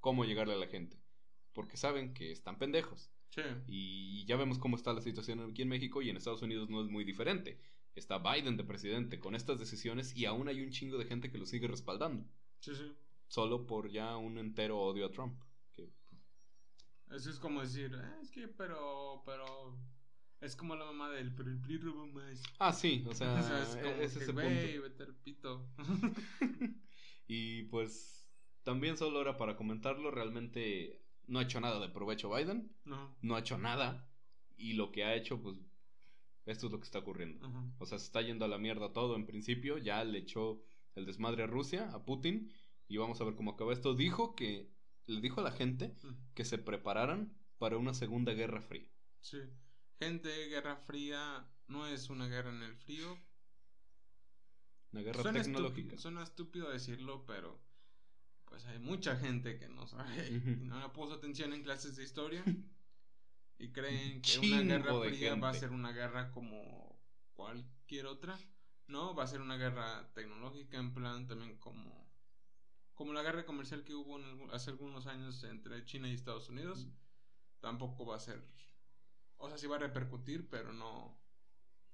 cómo 0.00 0.24
llegarle 0.24 0.54
a 0.54 0.58
la 0.58 0.66
gente. 0.66 0.98
Porque 1.52 1.76
saben 1.76 2.14
que 2.14 2.32
están 2.32 2.58
pendejos. 2.58 3.10
Sí. 3.30 3.42
Y 3.68 4.24
ya 4.26 4.36
vemos 4.36 4.58
cómo 4.58 4.76
está 4.76 4.92
la 4.92 5.00
situación 5.00 5.40
aquí 5.40 5.62
en 5.62 5.68
México 5.68 6.02
y 6.02 6.10
en 6.10 6.16
Estados 6.16 6.42
Unidos 6.42 6.68
no 6.68 6.82
es 6.82 6.88
muy 6.88 7.04
diferente. 7.04 7.60
Está 7.94 8.18
Biden 8.18 8.56
de 8.56 8.64
presidente 8.64 9.18
con 9.18 9.34
estas 9.34 9.58
decisiones 9.58 10.16
y 10.16 10.24
aún 10.24 10.48
hay 10.48 10.60
un 10.62 10.70
chingo 10.70 10.98
de 10.98 11.04
gente 11.06 11.30
que 11.30 11.38
lo 11.38 11.46
sigue 11.46 11.66
respaldando. 11.68 12.24
Sí, 12.60 12.74
sí. 12.74 12.92
Solo 13.28 13.66
por 13.66 13.90
ya 13.90 14.16
un 14.16 14.38
entero 14.38 14.80
odio 14.80 15.06
a 15.06 15.10
Trump. 15.10 15.40
Que, 15.72 15.88
Eso 17.10 17.30
es 17.30 17.38
como 17.38 17.60
decir, 17.62 17.92
"Eh, 17.94 18.18
es 18.22 18.30
que, 18.30 18.48
pero, 18.48 19.22
pero... 19.24 19.78
Es 20.40 20.56
como 20.56 20.74
la 20.74 20.86
mamá 20.86 21.10
del, 21.10 21.34
pero 21.34 21.50
el 21.50 21.60
PRI 21.60 21.76
robó 21.78 22.06
más. 22.06 22.42
ah, 22.58 22.72
sí, 22.72 23.04
o 23.06 23.14
sea, 23.14 23.34
O 23.38 23.42
sea, 23.42 23.62
es 23.62 23.76
como 23.76 23.86
es 24.02 24.14
que, 24.16 24.24
ese 24.24 24.32
güey, 24.32 24.72
punto. 24.72 24.82
vete 24.88 25.02
al 25.02 25.14
pito. 25.16 25.68
y 27.28 27.64
pues 27.64 28.26
también 28.62 28.96
solo 28.96 29.20
era 29.20 29.36
para 29.36 29.56
comentarlo, 29.56 30.10
realmente 30.10 31.02
no 31.30 31.38
ha 31.38 31.42
hecho 31.44 31.60
nada 31.60 31.80
de 31.80 31.88
provecho 31.88 32.34
Biden, 32.34 32.76
no. 32.84 33.16
no 33.22 33.36
ha 33.36 33.40
hecho 33.40 33.56
nada 33.56 34.10
y 34.56 34.74
lo 34.74 34.90
que 34.90 35.04
ha 35.04 35.14
hecho 35.14 35.40
pues 35.40 35.58
esto 36.44 36.66
es 36.66 36.72
lo 36.72 36.78
que 36.80 36.84
está 36.84 36.98
ocurriendo. 36.98 37.46
Ajá. 37.46 37.64
O 37.78 37.86
sea, 37.86 37.98
se 37.98 38.06
está 38.06 38.20
yendo 38.20 38.44
a 38.44 38.48
la 38.48 38.58
mierda 38.58 38.92
todo 38.92 39.14
en 39.14 39.26
principio, 39.26 39.78
ya 39.78 40.02
le 40.04 40.18
echó 40.18 40.60
el 40.96 41.06
desmadre 41.06 41.44
a 41.44 41.46
Rusia, 41.46 41.90
a 41.92 42.04
Putin 42.04 42.52
y 42.88 42.96
vamos 42.96 43.20
a 43.20 43.24
ver 43.24 43.36
cómo 43.36 43.52
acaba 43.52 43.72
esto. 43.72 43.94
Dijo 43.94 44.34
que 44.34 44.72
le 45.06 45.20
dijo 45.20 45.40
a 45.40 45.44
la 45.44 45.52
gente 45.52 45.96
que 46.34 46.44
se 46.44 46.58
prepararan 46.58 47.32
para 47.58 47.78
una 47.78 47.94
segunda 47.94 48.32
guerra 48.32 48.60
fría. 48.60 48.90
Sí. 49.20 49.38
Gente, 50.00 50.48
Guerra 50.48 50.76
Fría 50.76 51.46
no 51.68 51.86
es 51.86 52.08
una 52.08 52.26
guerra 52.26 52.50
en 52.50 52.62
el 52.62 52.74
frío. 52.74 53.18
Una 54.92 55.02
guerra 55.02 55.22
Suena, 55.22 55.42
tecnológica. 55.42 55.94
estúpido, 55.94 55.98
suena 55.98 56.22
estúpido 56.22 56.70
decirlo, 56.70 57.24
pero 57.26 57.62
pues 58.50 58.66
hay 58.66 58.80
mucha 58.80 59.16
gente 59.16 59.58
que 59.58 59.68
no 59.68 59.86
sabe 59.86 60.28
y 60.28 60.66
no 60.66 60.80
le 60.80 60.88
puso 60.90 61.14
atención 61.14 61.54
en 61.54 61.62
clases 61.62 61.96
de 61.96 62.02
historia. 62.02 62.44
Y 63.58 63.72
creen 63.72 64.20
que 64.22 64.38
una 64.38 64.62
guerra 64.62 65.00
fría 65.00 65.34
va 65.36 65.50
a 65.50 65.54
ser 65.54 65.70
una 65.70 65.92
guerra 65.92 66.30
como 66.32 66.98
cualquier 67.34 68.06
otra. 68.06 68.38
No, 68.86 69.14
va 69.14 69.24
a 69.24 69.26
ser 69.28 69.40
una 69.40 69.56
guerra 69.56 70.10
tecnológica 70.14 70.78
en 70.78 70.92
plan 70.92 71.26
también 71.26 71.56
como 71.58 72.10
como 72.94 73.12
la 73.14 73.22
guerra 73.22 73.46
comercial 73.46 73.84
que 73.84 73.94
hubo 73.94 74.18
hace 74.52 74.70
algunos 74.70 75.06
años 75.06 75.44
entre 75.44 75.84
China 75.84 76.08
y 76.08 76.14
Estados 76.14 76.48
Unidos. 76.48 76.88
Tampoco 77.60 78.04
va 78.04 78.16
a 78.16 78.20
ser 78.20 78.42
o 79.36 79.48
sea, 79.48 79.56
sí 79.56 79.66
va 79.66 79.76
a 79.76 79.80
repercutir, 79.80 80.48
pero 80.48 80.72
no 80.72 81.18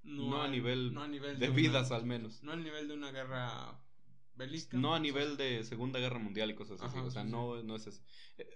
no, 0.03 0.41
a, 0.41 0.49
nivel 0.49 0.95
de, 1.39 1.51
vidas 1.51 1.91
al 1.91 2.07
menos. 2.07 2.43
No 2.45 2.53
al 2.53 2.63
nivel 2.63 2.87
de 2.87 2.95
una 2.95 3.11
guerra 3.11 3.77
bélica. 4.37 4.77
No 4.77 4.95
a 4.95 5.01
nivel 5.01 5.37
de 5.37 5.65
Segunda 5.65 5.99
Guerra 5.99 6.19
Mundial 6.19 6.51
y 6.51 6.55
cosas 6.55 6.81
así. 6.81 6.99
o 6.99 7.11
sea, 7.11 7.25
no, 7.25 7.63
no 7.63 7.77
es 7.77 7.87
eso. 7.87 8.03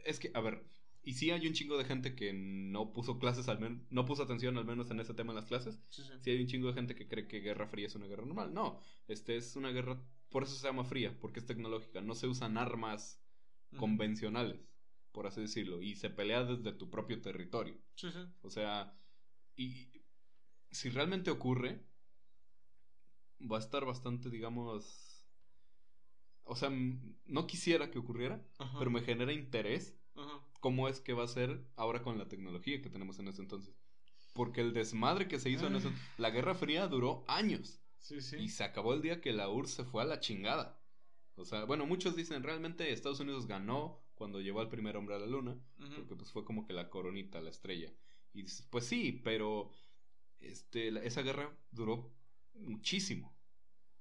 Es 0.05 0.19
que, 0.19 0.31
a 0.35 0.41
ver, 0.41 0.65
y 1.03 1.15
sí 1.15 1.31
hay 1.31 1.47
un 1.47 1.55
chingo 1.55 1.79
de 1.79 1.85
gente 1.85 2.15
que 2.15 2.33
no 2.33 2.93
puso 2.93 3.19
clases 3.19 3.49
al 3.49 3.59
menos, 3.59 3.81
no 3.91 4.05
puso 4.05 4.23
atención 4.23 4.59
al 4.59 4.67
menos 4.67 4.91
en 4.91 5.01
ese 5.01 5.15
tema 5.15 5.33
en 5.33 5.37
las 5.37 5.47
clases. 5.47 5.81
Sí, 5.89 6.03
sí. 6.03 6.31
hay 6.31 6.41
un 6.41 6.47
chingo 6.47 6.69
de 6.69 6.75
gente 6.75 6.95
que 6.95 7.09
cree 7.09 7.27
que 7.27 7.41
Guerra 7.41 7.67
Fría 7.67 7.87
es 7.87 7.95
una 7.95 8.07
guerra 8.07 8.27
normal. 8.27 8.53
No, 8.53 8.81
este 9.09 9.37
es 9.37 9.57
una 9.57 9.71
guerra, 9.71 10.03
por 10.29 10.43
eso 10.43 10.55
se 10.55 10.67
llama 10.67 10.85
fría, 10.85 11.17
porque 11.21 11.41
es 11.41 11.47
tecnológica. 11.47 12.01
No 12.01 12.15
se 12.15 12.27
usan 12.27 12.59
armas 12.59 13.23
convencionales, 13.77 14.61
por 15.13 15.27
así 15.27 15.41
decirlo, 15.41 15.81
y 15.81 15.95
se 15.95 16.11
pelea 16.11 16.45
desde 16.45 16.73
tu 16.73 16.91
propio 16.91 17.21
territorio. 17.23 17.79
Sí, 17.95 18.11
sí. 18.11 18.21
O 18.43 18.51
sea, 18.51 18.95
y 19.57 19.89
si 20.71 20.91
realmente 20.91 21.31
ocurre, 21.31 21.83
va 23.41 23.57
a 23.57 23.61
estar 23.61 23.85
bastante, 23.85 24.29
digamos... 24.29 25.10
O 26.45 26.57
sea, 26.57 26.71
no 26.71 27.47
quisiera 27.47 27.91
que 27.91 27.99
ocurriera, 27.99 28.43
pero 28.79 28.91
me 28.91 29.03
genera 29.03 29.33
interés 29.33 29.97
cómo 30.61 30.89
es 30.89 31.01
que 31.01 31.13
va 31.13 31.25
a 31.25 31.29
ser 31.29 31.65
ahora 31.77 32.03
con 32.03 32.19
la 32.19 32.29
tecnología 32.29 32.83
que 32.83 32.91
tenemos 32.91 33.19
en 33.19 33.29
ese 33.29 33.43
entonces. 33.43 33.75
Porque 34.35 34.61
el 34.61 34.73
desmadre 34.73 35.29
que 35.29 35.39
se 35.39 35.51
hizo 35.51 35.67
en 35.67 35.77
ese... 35.77 35.91
La 36.19 36.31
Guerra 36.31 36.55
Fría 36.55 36.87
duró 36.87 37.25
años. 37.27 37.81
Sí, 37.99 38.21
sí. 38.21 38.37
Y 38.37 38.49
se 38.49 38.65
acabó 38.65 38.95
el 38.95 39.03
día 39.03 39.21
que 39.21 39.33
la 39.33 39.49
URSS 39.49 39.75
se 39.75 39.85
fue 39.85 40.03
a 40.03 40.07
la 40.07 40.21
chingada. 40.21 40.81
O 41.37 41.45
sea, 41.45 41.65
bueno, 41.65 41.87
muchos 41.87 42.17
dicen 42.17 42.43
realmente 42.43 42.93
Estados 42.93 43.21
Unidos 43.21 43.47
ganó 43.47 44.03
cuando 44.15 44.41
llevó 44.41 44.61
al 44.61 44.69
primer 44.69 44.97
hombre 44.97 45.15
a 45.15 45.19
la 45.19 45.27
luna, 45.27 45.57
porque 45.97 46.15
pues 46.15 46.31
fue 46.31 46.45
como 46.45 46.67
que 46.67 46.75
la 46.75 46.91
coronita, 46.91 47.41
la 47.41 47.51
estrella. 47.51 47.91
Y 48.35 48.43
dices, 48.43 48.67
pues 48.71 48.85
sí, 48.85 49.19
pero 49.25 49.71
este, 50.41 50.89
esa 51.07 51.23
guerra 51.23 51.51
duró 51.71 52.13
muchísimo. 52.55 53.35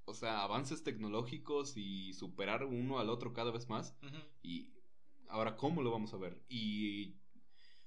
O 0.10 0.16
sea, 0.16 0.42
avances 0.42 0.84
tecnológicos 0.84 1.78
y 1.78 2.14
superar 2.14 2.66
uno 2.66 2.98
al 2.98 3.12
otro 3.12 3.32
cada 3.32 3.52
vez 3.52 3.70
más. 3.70 3.96
Y 4.42 4.74
ahora, 5.28 5.56
¿cómo 5.56 5.84
lo 5.84 5.92
vamos 5.92 6.16
a 6.16 6.18
ver? 6.18 6.42
Y 6.50 7.20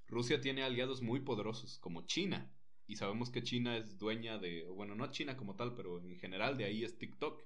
Rusia 0.07 0.41
tiene 0.41 0.63
aliados 0.63 1.03
muy 1.03 1.21
poderosos, 1.21 1.79
como 1.81 2.07
China. 2.07 2.49
Y 2.87 2.95
sabemos 2.95 3.31
que 3.31 3.43
China 3.43 3.77
es 3.77 3.99
dueña 3.99 4.39
de, 4.39 4.69
bueno, 4.69 4.95
no 4.95 5.11
China 5.11 5.37
como 5.37 5.57
tal, 5.57 5.75
pero 5.75 6.01
en 6.01 6.17
general 6.17 6.57
de 6.57 6.65
ahí 6.65 6.85
es 6.85 6.97
TikTok, 6.97 7.43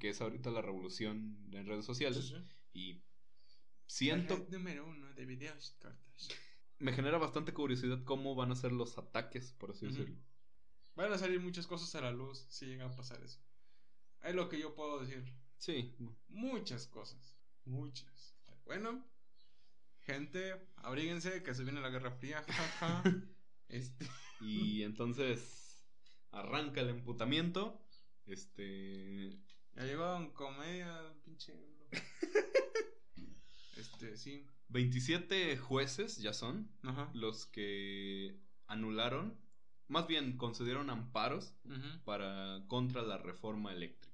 que 0.00 0.08
es 0.08 0.20
ahorita 0.20 0.50
la 0.50 0.60
revolución 0.60 1.38
en 1.52 1.64
redes 1.64 1.84
sociales. 1.84 2.34
Y 2.72 3.04
siento... 3.86 4.44
número 4.50 4.88
uno 4.88 5.14
de 5.14 5.24
videos 5.24 5.78
Me 6.80 6.92
genera 6.92 7.18
bastante 7.18 7.52
curiosidad 7.52 8.02
cómo 8.02 8.34
van 8.34 8.50
a 8.50 8.56
ser 8.56 8.72
los 8.72 8.98
ataques, 8.98 9.52
por 9.52 9.70
así 9.70 9.86
decirlo. 9.86 10.16
Van 10.96 11.12
a 11.12 11.18
salir 11.18 11.40
muchas 11.40 11.68
cosas 11.68 11.94
a 11.94 12.00
la 12.00 12.10
luz 12.10 12.44
si 12.48 12.66
llega 12.66 12.86
a 12.86 12.90
pasar 12.90 13.22
eso. 13.22 13.45
Es 14.22 14.34
lo 14.34 14.48
que 14.48 14.58
yo 14.58 14.74
puedo 14.74 15.00
decir. 15.00 15.24
Sí. 15.58 15.94
Muchas 16.28 16.86
cosas. 16.86 17.36
Muchas. 17.64 18.34
Bueno, 18.64 19.04
gente, 20.02 20.60
abríguense 20.76 21.42
que 21.42 21.54
se 21.54 21.64
viene 21.64 21.80
la 21.80 21.90
Guerra 21.90 22.10
Fría. 22.10 22.44
este. 23.68 24.06
Y 24.40 24.82
entonces 24.82 25.84
arranca 26.30 26.80
el 26.80 26.90
emputamiento. 26.90 27.80
Este. 28.26 29.38
Ya 29.74 29.84
llegó 29.84 30.32
comedia, 30.34 31.14
pinche. 31.24 31.54
este, 33.76 34.16
sí. 34.16 34.46
27 34.68 35.56
jueces 35.58 36.16
ya 36.18 36.32
son 36.32 36.68
los 37.12 37.46
que 37.46 38.36
anularon 38.66 39.38
más 39.88 40.06
bien 40.06 40.36
concedieron 40.36 40.90
amparos 40.90 41.54
para 42.04 42.62
contra 42.66 43.02
la 43.02 43.18
reforma 43.18 43.72
eléctrica. 43.72 44.05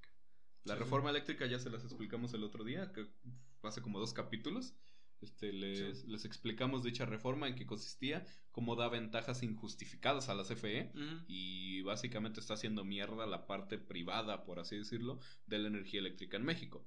La 0.65 0.77
reforma 0.77 1.11
eléctrica 1.11 1.47
ya 1.47 1.59
se 1.59 1.71
las 1.71 1.85
explicamos 1.85 2.33
el 2.35 2.45
otro 2.45 2.65
día, 2.65 2.93
que 2.93 3.07
hace 3.63 3.83
como 3.83 3.99
dos 3.99 4.13
capítulos. 4.13 4.75
Este, 5.21 5.53
les, 5.53 6.05
les 6.07 6.25
explicamos 6.25 6.83
dicha 6.83 7.07
reforma 7.07 7.47
en 7.47 7.55
qué 7.55 7.65
consistía, 7.65 8.27
cómo 8.51 8.75
da 8.75 8.89
ventajas 8.89 9.45
injustificadas 9.45 10.29
a 10.29 10.35
la 10.35 10.43
CFE 10.43 10.93
y 11.29 11.83
básicamente 11.83 12.41
está 12.41 12.55
haciendo 12.55 12.85
mierda 12.85 13.25
la 13.27 13.47
parte 13.47 13.79
privada, 13.79 14.45
por 14.45 14.59
así 14.59 14.77
decirlo, 14.77 15.21
de 15.47 15.61
la 15.61 15.69
energía 15.69 16.01
eléctrica 16.01 16.37
en 16.37 16.45
México. 16.45 16.85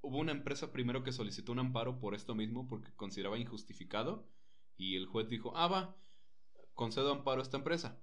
Hubo 0.00 0.18
una 0.18 0.32
empresa 0.32 0.72
primero 0.72 1.04
que 1.04 1.12
solicitó 1.12 1.52
un 1.52 1.60
amparo 1.60 2.00
por 2.00 2.16
esto 2.16 2.34
mismo 2.34 2.68
porque 2.68 2.92
consideraba 2.96 3.38
injustificado 3.38 4.28
y 4.76 4.96
el 4.96 5.06
juez 5.06 5.28
dijo, 5.28 5.56
ah, 5.56 5.68
va, 5.68 5.96
concedo 6.74 7.12
amparo 7.12 7.40
a 7.40 7.44
esta 7.44 7.58
empresa. 7.58 8.02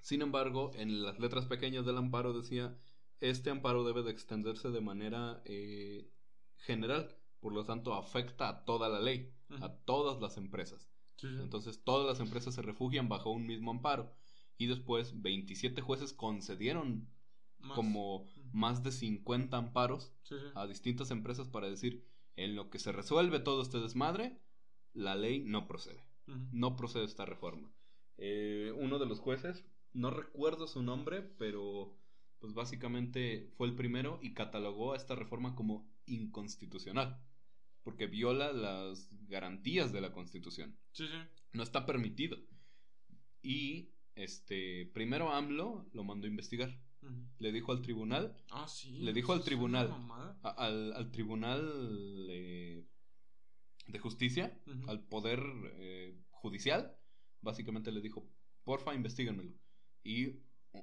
Sin 0.00 0.22
embargo, 0.22 0.70
en 0.74 1.02
las 1.02 1.18
letras 1.18 1.46
pequeñas 1.46 1.84
del 1.84 1.96
amparo 1.96 2.32
decía, 2.32 2.78
este 3.20 3.50
amparo 3.50 3.84
debe 3.84 4.02
de 4.02 4.10
extenderse 4.10 4.70
de 4.70 4.80
manera 4.80 5.42
eh, 5.44 6.10
general, 6.58 7.16
por 7.40 7.52
lo 7.52 7.64
tanto 7.64 7.94
afecta 7.94 8.48
a 8.48 8.64
toda 8.64 8.88
la 8.88 9.00
ley, 9.00 9.32
a 9.60 9.72
todas 9.72 10.20
las 10.20 10.36
empresas. 10.36 10.90
Entonces 11.22 11.82
todas 11.82 12.06
las 12.06 12.20
empresas 12.20 12.54
se 12.54 12.62
refugian 12.62 13.08
bajo 13.08 13.30
un 13.30 13.46
mismo 13.46 13.70
amparo. 13.72 14.12
Y 14.56 14.66
después 14.66 15.20
27 15.20 15.80
jueces 15.80 16.12
concedieron 16.12 17.08
como 17.74 18.24
más 18.52 18.82
de 18.82 18.92
50 18.92 19.56
amparos 19.56 20.12
a 20.54 20.66
distintas 20.66 21.10
empresas 21.10 21.48
para 21.48 21.68
decir, 21.68 22.04
en 22.36 22.54
lo 22.54 22.70
que 22.70 22.78
se 22.78 22.92
resuelve 22.92 23.40
todo 23.40 23.62
este 23.62 23.80
desmadre, 23.80 24.38
la 24.94 25.16
ley 25.16 25.40
no 25.40 25.66
procede. 25.66 26.04
No 26.52 26.76
procede 26.76 27.04
esta 27.04 27.24
reforma. 27.24 27.72
Eh, 28.18 28.72
uno 28.76 28.98
de 28.98 29.06
los 29.06 29.18
jueces, 29.18 29.64
no 29.92 30.10
recuerdo 30.10 30.66
su 30.66 30.82
nombre, 30.82 31.22
pero 31.22 31.96
pues 32.40 32.54
básicamente 32.54 33.50
fue 33.56 33.66
el 33.66 33.74
primero 33.74 34.18
y 34.22 34.34
catalogó 34.34 34.92
a 34.92 34.96
esta 34.96 35.14
reforma 35.14 35.54
como 35.54 35.88
inconstitucional, 36.06 37.20
porque 37.82 38.06
viola 38.06 38.52
las 38.52 39.08
garantías 39.28 39.92
de 39.92 40.00
la 40.00 40.12
Constitución. 40.12 40.76
Sí, 40.92 41.06
sí. 41.06 41.18
No 41.52 41.62
está 41.62 41.86
permitido. 41.86 42.38
Y 43.42 43.90
este, 44.14 44.86
primero 44.94 45.32
AMLO 45.32 45.88
lo 45.92 46.04
mandó 46.04 46.26
a 46.26 46.30
investigar. 46.30 46.78
Le 47.38 47.52
dijo 47.52 47.70
al 47.72 47.80
tribunal. 47.80 48.36
Ah, 48.50 48.66
sí. 48.66 48.98
Le 48.98 49.12
dijo 49.12 49.32
al 49.32 49.44
tribunal. 49.44 49.94
al, 50.42 50.92
al, 50.92 51.10
tribunal 51.12 52.26
de 53.88 53.98
justicia, 53.98 54.56
al 54.86 55.02
poder 55.04 55.42
eh, 55.78 56.16
judicial, 56.30 56.96
básicamente 57.40 57.90
le 57.90 58.00
dijo, 58.00 58.28
porfa, 58.64 58.94
investiguenmelo. 58.94 59.52
Y 60.04 60.40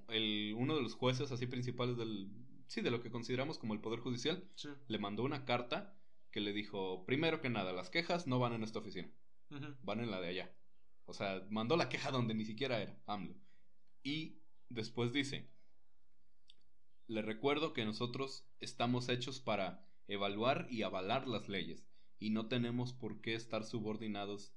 el, 0.10 0.54
uno 0.58 0.76
de 0.76 0.82
los 0.82 0.96
jueces 0.96 1.32
así 1.32 1.48
principales 1.48 1.98
del, 1.98 2.30
sí, 2.68 2.82
de 2.82 2.92
lo 2.92 3.02
que 3.02 3.12
consideramos 3.12 3.58
como 3.58 3.74
el 3.74 3.82
Poder 3.82 4.00
Judicial, 4.00 4.50
le 4.88 5.00
mandó 5.00 5.24
una 5.24 5.46
carta 5.46 5.98
que 6.32 6.42
le 6.42 6.54
dijo, 6.54 7.06
primero 7.06 7.42
que 7.42 7.50
nada, 7.50 7.72
las 7.72 7.90
quejas 7.90 8.28
no 8.28 8.40
van 8.40 8.54
en 8.54 8.64
esta 8.64 8.80
oficina, 8.80 9.10
van 9.84 10.00
en 10.02 10.12
la 10.12 10.20
de 10.20 10.30
allá. 10.30 10.56
O 11.06 11.14
sea, 11.14 11.46
mandó 11.50 11.78
la 11.78 11.90
queja 11.90 12.12
donde 12.12 12.34
ni 12.34 12.46
siquiera 12.46 12.82
era, 12.82 13.00
AMLO. 13.06 13.36
Y 14.04 14.40
después 14.70 15.14
dice, 15.14 15.50
le 17.08 17.22
recuerdo 17.22 17.74
que 17.74 17.86
nosotros 17.86 18.46
estamos 18.60 19.10
hechos 19.10 19.40
para 19.40 19.88
evaluar 20.08 20.68
y 20.70 20.84
avalar 20.84 21.28
las 21.28 21.48
leyes 21.48 21.86
y 22.20 22.32
no 22.32 22.48
tenemos 22.48 22.94
por 22.94 23.22
qué 23.22 23.36
estar 23.36 23.64
subordinados 23.64 24.54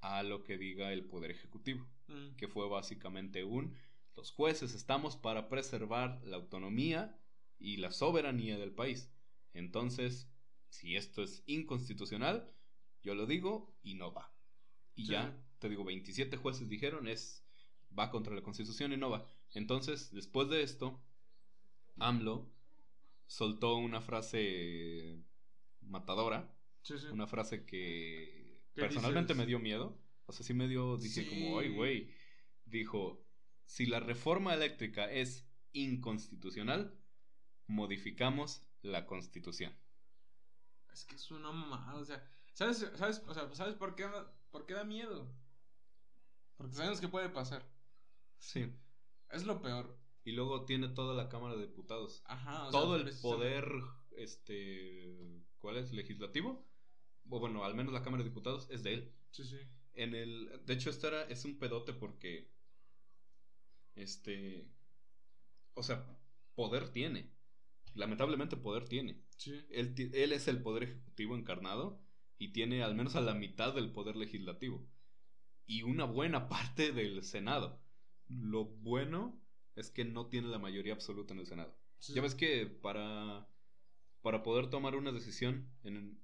a 0.00 0.22
lo 0.22 0.42
que 0.44 0.58
diga 0.58 0.92
el 0.92 1.04
Poder 1.06 1.30
Ejecutivo, 1.30 1.86
mm. 2.08 2.36
que 2.36 2.48
fue 2.48 2.68
básicamente 2.68 3.44
un, 3.44 3.74
los 4.16 4.30
jueces 4.30 4.74
estamos 4.74 5.16
para 5.16 5.48
preservar 5.48 6.20
la 6.24 6.36
autonomía 6.36 7.18
y 7.58 7.76
la 7.78 7.90
soberanía 7.90 8.58
del 8.58 8.72
país. 8.72 9.10
Entonces, 9.52 10.28
si 10.68 10.96
esto 10.96 11.22
es 11.22 11.42
inconstitucional, 11.46 12.52
yo 13.02 13.14
lo 13.14 13.26
digo 13.26 13.74
y 13.82 13.94
no 13.94 14.12
va. 14.12 14.32
Y 14.94 15.06
ya, 15.06 15.36
te 15.58 15.68
digo, 15.68 15.84
27 15.84 16.36
jueces 16.36 16.68
dijeron 16.68 17.08
es 17.08 17.44
va 17.96 18.10
contra 18.10 18.34
la 18.34 18.42
Constitución 18.42 18.92
y 18.92 18.96
no 18.96 19.10
va. 19.10 19.26
Entonces, 19.52 20.12
después 20.12 20.48
de 20.48 20.62
esto, 20.62 21.00
AMLO 21.98 22.50
soltó 23.26 23.76
una 23.76 24.00
frase 24.00 25.22
matadora, 25.80 26.52
una 27.12 27.26
frase 27.26 27.64
que 27.64 28.44
Personalmente 28.74 29.34
me 29.34 29.46
dio 29.46 29.58
miedo. 29.58 29.96
O 30.26 30.32
sea, 30.32 30.44
sí 30.44 30.54
me 30.54 30.68
dio, 30.68 30.96
dije 30.96 31.28
como, 31.28 31.58
ay, 31.58 31.68
güey. 31.68 32.10
Dijo, 32.64 33.23
si 33.64 33.86
la 33.86 34.00
reforma 34.00 34.54
eléctrica 34.54 35.10
es 35.10 35.46
inconstitucional, 35.72 36.98
modificamos 37.66 38.62
la 38.82 39.06
constitución. 39.06 39.72
Es 40.92 41.04
que 41.04 41.16
es 41.16 41.30
una 41.30 41.50
mamada, 41.50 41.96
o 41.96 42.04
sea, 42.04 42.22
¿sabes, 42.52 42.86
sabes, 42.96 43.22
o 43.26 43.34
sea, 43.34 43.52
¿sabes 43.54 43.74
por, 43.74 43.94
qué, 43.96 44.08
por 44.50 44.66
qué 44.66 44.74
da 44.74 44.84
miedo? 44.84 45.34
Porque 46.56 46.74
sabemos 46.74 47.00
que 47.00 47.08
puede 47.08 47.28
pasar. 47.28 47.68
Sí. 48.38 48.72
Es 49.30 49.44
lo 49.44 49.60
peor. 49.60 49.98
Y 50.24 50.32
luego 50.32 50.64
tiene 50.64 50.88
toda 50.88 51.14
la 51.14 51.28
Cámara 51.28 51.56
de 51.56 51.66
Diputados. 51.66 52.22
Ajá. 52.26 52.68
o 52.68 52.70
Todo 52.70 52.98
sea, 52.98 53.06
el 53.06 53.20
poder, 53.20 53.66
este, 54.16 55.42
¿cuál 55.58 55.76
es? 55.76 55.92
Legislativo. 55.92 56.66
O 57.28 57.40
bueno, 57.40 57.64
al 57.64 57.74
menos 57.74 57.92
la 57.92 58.02
Cámara 58.02 58.22
de 58.22 58.28
Diputados 58.28 58.68
es 58.70 58.82
de 58.82 58.94
él. 58.94 59.14
Sí, 59.30 59.44
sí. 59.44 59.58
En 59.94 60.14
el, 60.14 60.62
de 60.64 60.74
hecho, 60.74 60.90
esta 60.90 61.08
era, 61.08 61.22
es 61.24 61.44
un 61.44 61.58
pedote 61.58 61.92
porque, 61.92 62.53
este, 63.94 64.68
o 65.74 65.82
sea, 65.82 66.06
poder 66.54 66.90
tiene. 66.90 67.32
Lamentablemente 67.94 68.56
poder 68.56 68.88
tiene. 68.88 69.22
Sí. 69.36 69.54
Él, 69.70 69.94
él 70.14 70.32
es 70.32 70.48
el 70.48 70.62
poder 70.62 70.84
ejecutivo 70.84 71.36
encarnado 71.36 72.00
y 72.38 72.52
tiene 72.52 72.82
al 72.82 72.94
menos 72.94 73.16
a 73.16 73.20
la 73.20 73.34
mitad 73.34 73.74
del 73.74 73.92
poder 73.92 74.16
legislativo 74.16 74.86
y 75.66 75.82
una 75.82 76.04
buena 76.04 76.48
parte 76.48 76.92
del 76.92 77.22
Senado. 77.22 77.80
Lo 78.28 78.64
bueno 78.64 79.40
es 79.76 79.90
que 79.90 80.04
no 80.04 80.26
tiene 80.26 80.48
la 80.48 80.58
mayoría 80.58 80.94
absoluta 80.94 81.34
en 81.34 81.40
el 81.40 81.46
Senado. 81.46 81.76
sí. 81.98 82.14
Ya 82.14 82.22
ves 82.22 82.34
que 82.34 82.66
para, 82.66 83.48
para 84.22 84.42
poder 84.42 84.68
tomar 84.70 84.96
una 84.96 85.12
decisión 85.12 85.70
en, 85.82 86.20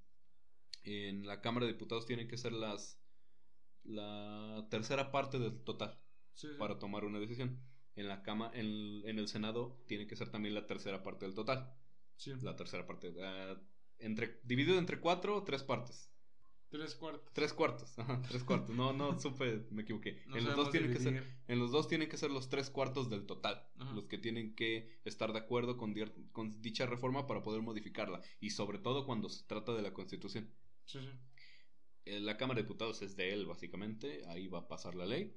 en 0.85 1.27
la 1.27 1.41
Cámara 1.41 1.66
de 1.66 1.73
Diputados 1.73 2.07
tienen 2.07 2.29
que 2.29 2.37
ser 2.37 2.53
las 2.53 2.99
la 3.83 4.66
tercera 4.71 5.11
parte 5.11 5.39
del 5.39 5.62
total 5.64 5.99
Sí, 6.41 6.49
sí. 6.49 6.55
para 6.59 6.78
tomar 6.78 7.05
una 7.05 7.18
decisión. 7.20 7.61
En 7.97 8.09
la 8.09 8.22
cama, 8.22 8.51
en, 8.55 9.03
en 9.05 9.18
el 9.18 9.28
Senado 9.28 9.82
tiene 9.86 10.07
que 10.07 10.16
ser 10.16 10.30
también 10.30 10.55
la 10.55 10.66
tercera 10.66 11.03
parte 11.03 11.26
del 11.26 11.34
total. 11.34 11.74
Sí. 12.16 12.32
La 12.41 12.57
tercera 12.57 12.86
parte. 12.86 13.12
ah, 13.22 13.61
entre, 13.99 14.41
dividido 14.45 14.78
entre 14.78 15.01
cuatro, 15.01 15.43
tres 15.45 15.62
partes. 15.62 16.11
Tres 16.70 16.95
cuartos. 16.95 17.30
Tres 17.34 17.53
cuartos. 17.53 17.99
Ajá, 17.99 18.22
tres 18.26 18.45
cuartos. 18.45 18.74
No, 18.74 18.95
no 18.95 19.18
supe, 19.20 19.66
me 19.70 19.82
equivoqué. 19.82 20.22
No 20.28 20.36
en, 20.36 20.45
los 20.45 20.57
dos 20.57 20.70
tienen 20.70 20.93
que 20.93 21.01
ser, 21.01 21.26
en 21.47 21.59
los 21.59 21.72
dos 21.72 21.88
tienen 21.88 22.09
que 22.09 22.16
ser 22.16 22.30
los 22.30 22.49
tres 22.49 22.70
cuartos 22.70 23.11
del 23.11 23.26
total. 23.26 23.66
Ajá. 23.78 23.93
Los 23.93 24.07
que 24.07 24.16
tienen 24.16 24.55
que 24.55 25.01
estar 25.05 25.32
de 25.34 25.41
acuerdo 25.41 25.76
con, 25.76 25.93
con 26.32 26.62
dicha 26.62 26.86
reforma 26.86 27.26
para 27.26 27.43
poder 27.43 27.61
modificarla. 27.61 28.22
Y 28.41 28.51
sobre 28.51 28.78
todo 28.78 29.05
cuando 29.05 29.28
se 29.28 29.45
trata 29.45 29.74
de 29.74 29.82
la 29.82 29.93
Constitución. 29.93 30.49
Sí, 30.86 31.01
sí. 31.01 31.11
Eh, 32.07 32.20
La 32.20 32.38
Cámara 32.38 32.59
de 32.59 32.62
Diputados 32.62 33.03
es 33.03 33.14
de 33.16 33.34
él, 33.34 33.45
básicamente. 33.45 34.24
Ahí 34.28 34.49
va 34.49 34.61
a 34.61 34.68
pasar 34.68 34.95
la 34.95 35.05
ley. 35.05 35.36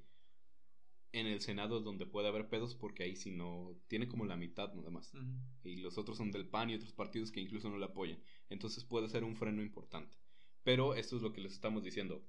En 1.14 1.28
el 1.28 1.40
Senado 1.40 1.78
es 1.78 1.84
donde 1.84 2.06
puede 2.06 2.26
haber 2.26 2.48
pedos 2.48 2.74
porque 2.74 3.04
ahí 3.04 3.14
sí 3.14 3.30
no... 3.30 3.72
Tiene 3.86 4.08
como 4.08 4.24
la 4.24 4.36
mitad 4.36 4.74
nada 4.74 4.90
más. 4.90 5.14
Ujú. 5.14 5.38
Y 5.62 5.76
los 5.76 5.96
otros 5.96 6.16
son 6.16 6.32
del 6.32 6.48
PAN 6.48 6.70
y 6.70 6.74
otros 6.74 6.92
partidos 6.92 7.30
que 7.30 7.40
incluso 7.40 7.70
no 7.70 7.78
le 7.78 7.84
apoyan. 7.84 8.20
Entonces 8.48 8.82
puede 8.82 9.08
ser 9.08 9.22
un 9.22 9.36
freno 9.36 9.62
importante. 9.62 10.18
Pero 10.64 10.96
esto 10.96 11.14
es 11.14 11.22
lo 11.22 11.32
que 11.32 11.40
les 11.40 11.52
estamos 11.52 11.84
diciendo. 11.84 12.26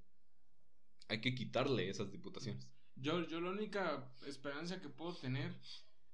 Hay 1.07 1.19
que 1.19 1.33
quitarle 1.33 1.89
esas 1.89 2.11
diputaciones. 2.11 2.69
Yo, 2.95 3.27
yo 3.27 3.41
la 3.41 3.49
única 3.49 4.07
esperanza 4.27 4.79
que 4.79 4.89
puedo 4.89 5.15
tener 5.15 5.51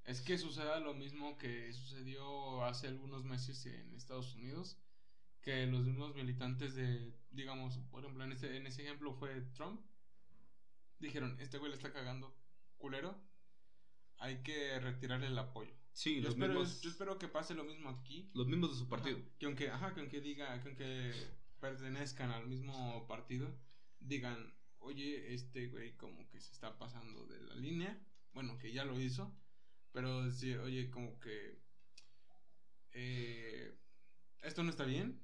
es 0.06 0.22
que 0.22 0.38
suceda 0.38 0.80
lo 0.80 0.94
mismo 0.94 1.38
que 1.38 1.74
sucedió 1.74 2.64
hace 2.64 2.88
algunos 2.88 3.26
meses 3.26 3.66
en 3.66 3.94
Estados 3.96 4.34
Unidos. 4.36 4.78
Que 5.42 5.66
los 5.66 5.86
mismos 5.86 6.16
militantes 6.16 6.76
de, 6.76 7.14
digamos, 7.32 7.78
por 7.90 8.06
ejemplo, 8.06 8.24
en 8.24 8.32
ese, 8.32 8.56
en 8.56 8.66
ese 8.66 8.84
ejemplo 8.84 9.14
fue 9.14 9.42
Trump. 9.56 9.82
Dijeron, 11.00 11.36
este 11.42 11.58
güey 11.58 11.72
le 11.72 11.76
está 11.76 11.92
cagando 11.92 12.34
culero. 12.82 13.16
Hay 14.18 14.44
que 14.44 14.78
retirarle 14.80 15.28
el 15.28 15.38
apoyo. 15.40 15.72
Sí, 15.94 16.16
Yo 16.18 16.24
los 16.24 16.34
espero, 16.34 16.54
mismos, 16.60 16.82
yo 16.82 16.90
espero 16.90 17.18
que 17.18 17.28
pase 17.30 17.54
lo 17.56 17.64
mismo 17.64 17.90
aquí. 17.90 18.30
los 18.34 18.48
mismos 18.48 18.72
de 18.72 18.78
su 18.78 18.90
partido. 18.90 19.18
Ajá, 19.18 19.30
que 19.40 19.46
aunque, 19.46 19.70
ajá, 19.70 19.94
que 19.94 20.00
aunque 20.02 20.22
diga, 20.22 20.62
que 20.62 20.68
aunque 20.70 21.14
pertenezcan 21.60 22.32
al 22.32 22.48
mismo 22.48 23.08
partido, 23.08 23.58
digan, 24.00 24.54
oye, 24.80 25.34
este 25.34 25.68
güey 25.68 25.96
como 25.98 26.28
que 26.30 26.40
se 26.42 26.52
está 26.52 26.78
pasando 26.78 27.26
de 27.28 27.40
la 27.42 27.56
línea. 27.56 28.06
Bueno, 28.34 28.58
que 28.58 28.72
ya 28.74 28.84
lo 28.86 29.00
hizo. 29.00 29.34
Pero 29.92 30.24
decir, 30.24 30.58
oye, 30.60 30.90
como 30.90 31.20
que 31.20 31.62
eh, 32.92 33.78
esto 34.42 34.64
no 34.64 34.70
está 34.70 34.86
bien. 34.86 35.22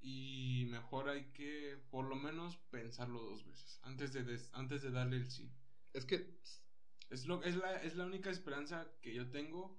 Y 0.00 0.66
mejor 0.70 1.08
hay 1.08 1.32
que 1.32 1.78
por 1.90 2.04
lo 2.06 2.16
menos 2.16 2.56
pensarlo 2.70 3.20
dos 3.22 3.44
veces. 3.44 3.80
Antes 3.82 4.12
de, 4.12 4.22
des- 4.24 4.50
antes 4.52 4.82
de 4.82 4.90
darle 4.90 5.16
el 5.16 5.30
sí. 5.30 5.50
Es 5.96 6.04
que 6.04 6.28
Es, 7.08 7.26
lo, 7.26 7.42
es, 7.42 7.56
la, 7.56 7.82
es 7.82 7.96
la 7.96 8.04
única 8.04 8.30
esperanza 8.30 8.86
que 9.00 9.14
yo 9.14 9.30
tengo 9.30 9.78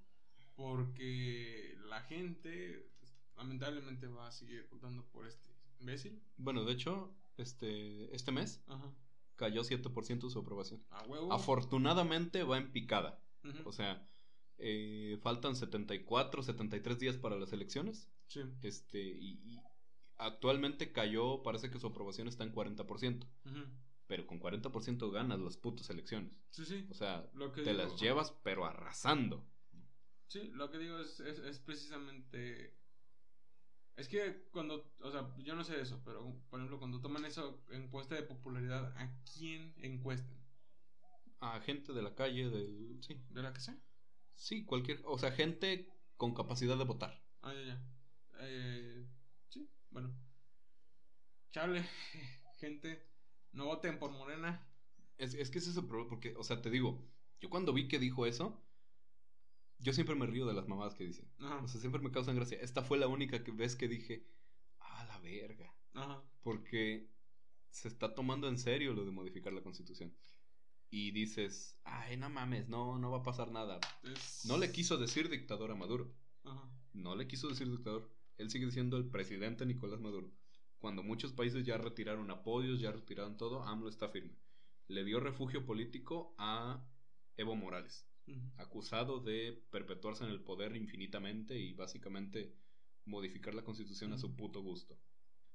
porque 0.56 1.78
la 1.86 2.02
gente 2.02 2.90
lamentablemente 3.36 4.08
va 4.08 4.28
a 4.28 4.32
seguir 4.32 4.68
votando 4.72 5.06
por 5.12 5.28
este 5.28 5.50
imbécil. 5.80 6.20
Bueno, 6.38 6.66
de 6.66 6.74
hecho, 6.74 7.16
este, 7.38 8.14
este 8.16 8.32
mes 8.32 8.64
Ajá. 8.68 8.92
cayó 9.36 9.62
7% 9.62 10.30
su 10.32 10.40
aprobación. 10.40 10.84
A 10.90 11.04
huevo. 11.06 11.32
Afortunadamente 11.32 12.44
va 12.44 12.58
en 12.58 12.72
picada. 12.72 13.22
Ujú. 13.44 13.70
O 13.70 13.72
sea, 13.72 14.04
eh, 14.58 15.20
faltan 15.22 15.56
74, 15.56 16.42
73 16.42 16.98
días 16.98 17.18
para 17.18 17.38
las 17.38 17.54
elecciones. 17.54 18.10
Sí. 18.26 18.42
Este, 18.64 19.00
y, 19.00 19.40
y 19.46 19.62
actualmente 20.16 20.92
cayó, 20.92 21.44
parece 21.44 21.70
que 21.70 21.78
su 21.78 21.86
aprobación 21.86 22.28
está 22.28 22.44
en 22.44 22.54
40%. 22.56 23.28
Ujú. 23.46 23.60
Pero 24.08 24.26
con 24.26 24.40
40% 24.40 25.12
ganas 25.12 25.40
las 25.40 25.58
putas 25.58 25.90
elecciones. 25.90 26.32
Sí, 26.52 26.66
sí. 26.66 26.88
O 26.90 26.94
sea, 26.94 27.30
Lo 27.34 27.52
que 27.52 27.62
te 27.64 27.72
digo- 27.72 27.84
las 27.84 28.00
llevas, 28.00 28.32
pero 28.44 28.66
arrasando. 28.66 29.46
Sí, 30.28 30.50
lo 30.54 30.70
que 30.72 30.78
digo 30.78 30.98
es, 31.00 31.20
es, 31.20 31.40
es 31.40 31.60
precisamente... 31.60 32.74
Es 33.96 34.08
que 34.08 34.48
cuando, 34.52 34.94
o 35.02 35.12
sea, 35.12 35.34
yo 35.40 35.56
no 35.56 35.64
sé 35.64 35.82
eso, 35.82 36.02
pero 36.06 36.40
por 36.50 36.60
ejemplo, 36.60 36.78
cuando 36.78 37.02
toman 37.02 37.26
eso 37.26 37.64
encuesta 37.72 38.14
de 38.16 38.24
popularidad, 38.24 38.94
¿a 38.96 39.12
quién 39.34 39.74
encuestan? 39.78 40.38
A 41.40 41.60
gente 41.62 41.94
de 41.94 42.02
la 42.04 42.14
calle, 42.14 42.50
del. 42.50 43.00
Sí. 43.02 43.20
¿De 43.30 43.42
la 43.42 43.54
que 43.54 43.60
sea? 43.60 43.76
Sí, 44.36 44.66
cualquier. 44.66 45.02
O 45.06 45.18
sea, 45.18 45.32
gente 45.32 45.90
con 46.16 46.36
capacidad 46.36 46.78
de 46.78 46.84
votar. 46.84 47.20
Ah, 47.42 47.54
ya, 47.54 47.62
ya. 47.64 47.84
Eh, 48.42 49.08
sí, 49.50 49.68
bueno. 49.90 50.16
Chale, 51.52 51.84
gente, 52.60 53.04
no 53.58 53.66
voten 53.66 54.00
por 54.00 54.12
Morena. 54.12 54.66
Es, 55.18 55.34
es 55.34 55.50
que 55.50 55.58
ese 55.60 55.72
es 55.72 55.78
el 55.78 55.86
problema, 55.86 56.10
porque, 56.10 56.36
o 56.38 56.44
sea, 56.44 56.62
te 56.62 56.70
digo, 56.70 57.04
yo 57.42 57.50
cuando 57.50 57.74
vi 57.74 57.88
que 57.88 58.00
dijo 58.00 58.26
eso, 58.26 58.64
yo 59.80 59.94
siempre 59.94 60.16
me 60.16 60.26
río 60.28 60.46
de 60.46 60.54
las 60.54 60.68
mamadas 60.68 60.96
que 60.96 61.04
dice. 61.04 61.28
Ajá, 61.40 61.58
O 61.64 61.68
sea, 61.68 61.80
siempre 61.82 62.02
me 62.02 62.12
causan 62.12 62.36
gracia. 62.36 62.58
Esta 62.62 62.84
fue 62.84 62.98
la 62.98 63.08
única 63.08 63.44
que, 63.44 63.52
vez 63.52 63.76
que 63.76 63.88
dije, 63.88 64.26
ah, 64.80 65.06
la 65.08 65.20
verga. 65.20 65.74
ajá. 65.94 66.24
Porque 66.42 67.10
se 67.70 67.88
está 67.88 68.16
tomando 68.16 68.48
en 68.48 68.58
serio 68.58 68.94
lo 68.94 69.06
de 69.06 69.12
modificar 69.12 69.54
la 69.54 69.62
constitución. 69.62 70.16
Y 70.90 71.12
dices, 71.12 71.80
ay, 71.84 72.16
no 72.18 72.30
mames, 72.30 72.70
no, 72.70 72.98
no 72.98 73.12
va 73.12 73.18
a 73.20 73.24
pasar 73.24 73.52
nada. 73.52 73.80
Es- 74.04 74.46
No 74.46 74.58
le 74.58 74.72
quiso 74.72 74.98
decir 74.98 75.30
dictador 75.30 75.72
a 75.72 75.76
Maduro. 75.76 76.14
Ajá. 76.44 76.70
No 76.94 77.16
le 77.16 77.28
quiso 77.28 77.50
decir 77.50 77.70
dictador. 77.70 78.10
Él 78.38 78.50
sigue 78.50 78.66
diciendo 78.68 78.98
el 78.98 79.10
presidente 79.10 79.66
Nicolás 79.66 80.00
Maduro. 80.00 80.32
Cuando 80.80 81.04
muchos 81.04 81.34
países 81.34 81.66
ya 81.66 81.78
retiraron 81.78 82.30
apoyos, 82.32 82.80
ya 82.80 82.92
retiraron 82.92 83.38
todo, 83.38 83.64
AMLO 83.64 83.90
está 83.90 84.10
firme. 84.10 84.36
Le 84.88 85.04
dio 85.04 85.20
refugio 85.20 85.66
político 85.66 86.34
a 86.38 86.84
Evo 87.36 87.56
Morales, 87.56 88.08
acusado 88.58 89.20
de 89.20 89.64
perpetuarse 89.72 90.24
en 90.24 90.32
el 90.32 90.42
poder 90.44 90.76
infinitamente 90.76 91.58
y 91.58 91.74
básicamente 91.74 92.54
modificar 93.06 93.54
la 93.54 93.64
constitución 93.64 94.14
a 94.14 94.18
su 94.18 94.36
puto 94.36 94.62
gusto. 94.62 95.00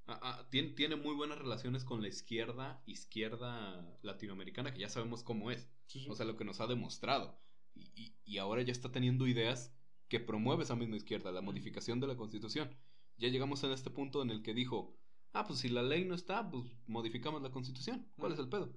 Ah, 0.07 0.18
ah, 0.23 0.49
tiene, 0.51 0.70
tiene 0.70 0.97
muy 0.97 1.14
buenas 1.14 1.39
relaciones 1.39 1.85
con 1.85 2.03
la 2.03 2.09
izquierda, 2.09 2.83
izquierda 2.87 3.99
latinoamericana, 4.03 4.73
que 4.75 4.81
ya 4.81 4.89
sabemos 4.89 5.23
cómo 5.23 5.51
es. 5.51 5.68
Sí, 5.87 6.01
sí. 6.01 6.07
O 6.11 6.14
sea, 6.14 6.27
lo 6.27 6.37
que 6.37 6.45
nos 6.45 6.61
ha 6.61 6.66
demostrado. 6.66 7.39
Y, 7.75 7.91
y- 7.95 8.14
y 8.25 8.39
ahora 8.39 8.62
ya 8.62 8.73
está 8.73 8.91
teniendo 8.93 9.27
ideas 9.27 9.73
que 10.09 10.20
promueve 10.20 10.64
esa 10.64 10.77
misma 10.77 10.97
izquierda, 10.97 11.33
la 11.33 11.41
modificación 11.41 12.01
de 12.01 12.09
la 12.09 12.16
constitución. 12.16 12.70
Ya 13.16 13.29
llegamos 13.29 13.62
en 13.64 13.73
este 13.73 13.91
punto 13.91 14.23
en 14.23 14.31
el 14.31 14.43
que 14.43 14.55
dijo, 14.55 14.97
ah, 15.33 15.47
pues 15.47 15.61
si 15.61 15.68
la 15.68 15.83
ley 15.83 16.05
no 16.05 16.14
está, 16.14 16.49
pues 16.51 16.64
modificamos 16.87 17.43
la 17.43 17.51
constitución. 17.51 18.07
¿Cuál 18.16 18.33
es 18.33 18.39
el 18.39 18.49
pedo? 18.49 18.72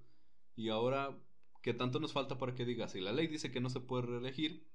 Y 0.55 0.69
ahora, 0.69 1.17
¿qué 1.61 1.73
tanto 1.73 1.99
nos 1.99 2.13
falta 2.13 2.37
para 2.37 2.55
que 2.55 2.65
diga, 2.65 2.87
si 2.87 3.01
la 3.01 3.11
ley 3.11 3.27
dice 3.27 3.51
que 3.51 3.59
no 3.61 3.69
se 3.69 3.79
puede 3.81 4.03
reelegir, 4.07 4.65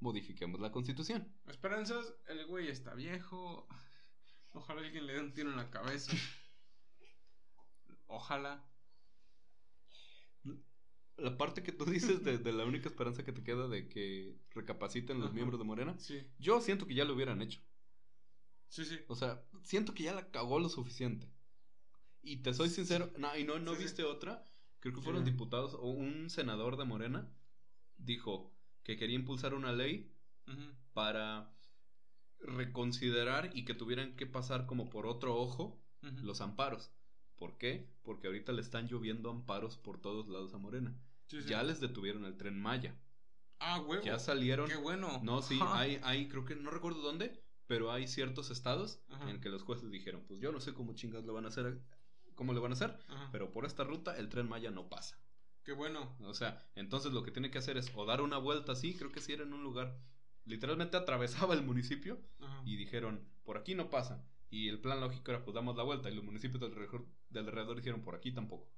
modifiquemos 0.00 0.60
la 0.60 0.72
constitución? 0.72 1.28
Esperanzas, 1.46 2.14
el 2.28 2.46
güey 2.46 2.68
está 2.68 2.94
viejo. 2.94 3.66
Ojalá 4.52 4.80
alguien 4.80 5.06
le 5.06 5.14
dé 5.14 5.20
un 5.20 5.32
tiro 5.32 5.50
en 5.50 5.56
la 5.56 5.70
cabeza. 5.70 6.12
Ojalá. 8.06 8.64
La 11.16 11.36
parte 11.36 11.62
que 11.62 11.72
tú 11.72 11.84
dices 11.84 12.24
de, 12.24 12.38
de 12.38 12.52
la 12.52 12.64
única 12.64 12.88
esperanza 12.88 13.24
que 13.24 13.32
te 13.32 13.42
queda 13.44 13.68
de 13.68 13.88
que 13.88 14.38
recapaciten 14.54 15.18
los 15.18 15.26
Ajá. 15.26 15.34
miembros 15.34 15.60
de 15.60 15.66
Morena, 15.66 15.98
Sí, 15.98 16.26
yo 16.38 16.60
siento 16.62 16.86
que 16.86 16.94
ya 16.94 17.04
lo 17.04 17.14
hubieran 17.14 17.42
hecho. 17.42 17.60
Sí, 18.70 18.84
sí. 18.84 18.98
O 19.08 19.14
sea, 19.14 19.42
siento 19.62 19.92
que 19.94 20.04
ya 20.04 20.14
la 20.14 20.30
cagó 20.30 20.58
lo 20.58 20.68
suficiente. 20.68 21.28
Y 22.22 22.38
te 22.38 22.52
soy 22.54 22.68
sincero, 22.68 23.10
no, 23.18 23.36
y 23.36 23.44
no, 23.44 23.58
no 23.58 23.72
Sí, 23.72 23.78
sí. 23.78 23.82
viste 23.84 24.04
otra. 24.04 24.44
Creo 24.80 24.94
que 24.94 25.00
fueron 25.02 25.24
Sí. 25.24 25.30
diputados 25.32 25.74
o 25.74 25.88
un 25.90 26.30
senador 26.30 26.76
de 26.76 26.84
Morena 26.84 27.28
dijo 27.98 28.50
que 28.82 28.96
quería 28.96 29.16
impulsar 29.16 29.52
una 29.54 29.72
ley 29.72 30.10
para 30.94 31.50
reconsiderar 32.40 33.50
y 33.54 33.64
que 33.64 33.74
tuvieran 33.74 34.16
que 34.16 34.26
pasar 34.26 34.66
como 34.66 34.88
por 34.90 35.06
otro 35.06 35.36
ojo 35.36 35.78
los 36.00 36.40
amparos. 36.40 36.90
¿Por 37.36 37.58
qué? 37.58 37.88
Porque 38.02 38.26
ahorita 38.26 38.52
le 38.52 38.62
están 38.62 38.88
lloviendo 38.88 39.30
amparos 39.30 39.76
por 39.76 40.00
todos 40.00 40.28
lados 40.28 40.54
a 40.54 40.58
Morena. 40.58 40.94
Ya 41.46 41.62
les 41.62 41.80
detuvieron 41.80 42.24
el 42.24 42.36
tren 42.36 42.60
Maya. 42.60 42.98
Ah, 43.58 43.80
huevo. 43.80 44.02
Ya 44.04 44.18
salieron. 44.18 44.68
Qué 44.68 44.76
bueno. 44.76 45.20
No, 45.22 45.42
sí, 45.42 45.58
hay, 45.62 46.00
hay, 46.02 46.28
creo 46.28 46.44
que 46.44 46.56
no 46.56 46.70
recuerdo 46.70 47.00
dónde, 47.02 47.42
pero 47.70 47.92
hay 47.92 48.08
ciertos 48.08 48.50
estados 48.50 48.98
en 49.28 49.40
que 49.40 49.48
los 49.48 49.62
jueces 49.62 49.92
dijeron, 49.92 50.24
pues 50.26 50.40
yo 50.40 50.50
no 50.50 50.58
sé 50.58 50.74
cómo 50.74 50.92
chingas 50.94 51.24
lo 51.24 51.34
van 51.34 51.44
a 51.44 51.48
hacer, 51.50 51.80
cómo 52.34 52.52
le 52.52 52.58
van 52.58 52.72
a 52.72 52.74
hacer, 52.74 52.98
pero 53.30 53.52
por 53.52 53.64
esta 53.64 53.84
ruta 53.84 54.16
el 54.16 54.28
tren 54.28 54.48
Maya 54.48 54.72
no 54.72 54.88
pasa. 54.88 55.22
Qué 55.62 55.70
bueno. 55.70 56.16
O 56.22 56.34
sea, 56.34 56.66
entonces 56.74 57.12
lo 57.12 57.22
que 57.22 57.30
tiene 57.30 57.52
que 57.52 57.58
hacer 57.58 57.76
es 57.76 57.92
o 57.94 58.04
dar 58.04 58.22
una 58.22 58.38
vuelta 58.38 58.72
así, 58.72 58.96
creo 58.96 59.12
que 59.12 59.20
si 59.20 59.34
era 59.34 59.44
en 59.44 59.52
un 59.52 59.62
lugar, 59.62 59.96
literalmente 60.46 60.96
atravesaba 60.96 61.54
el 61.54 61.62
municipio 61.62 62.20
y 62.64 62.74
dijeron, 62.74 63.24
por 63.44 63.56
aquí 63.56 63.76
no 63.76 63.88
pasa. 63.88 64.26
Y 64.50 64.68
el 64.68 64.80
plan 64.80 65.00
lógico 65.00 65.30
era, 65.30 65.44
pues 65.44 65.54
damos 65.54 65.76
la 65.76 65.84
vuelta. 65.84 66.10
Y 66.10 66.16
los 66.16 66.24
municipios 66.24 66.60
del 66.60 66.72
alrededor, 66.72 67.06
del 67.28 67.46
alrededor 67.46 67.76
dijeron, 67.76 68.02
por 68.02 68.16
aquí 68.16 68.32
tampoco. 68.32 68.68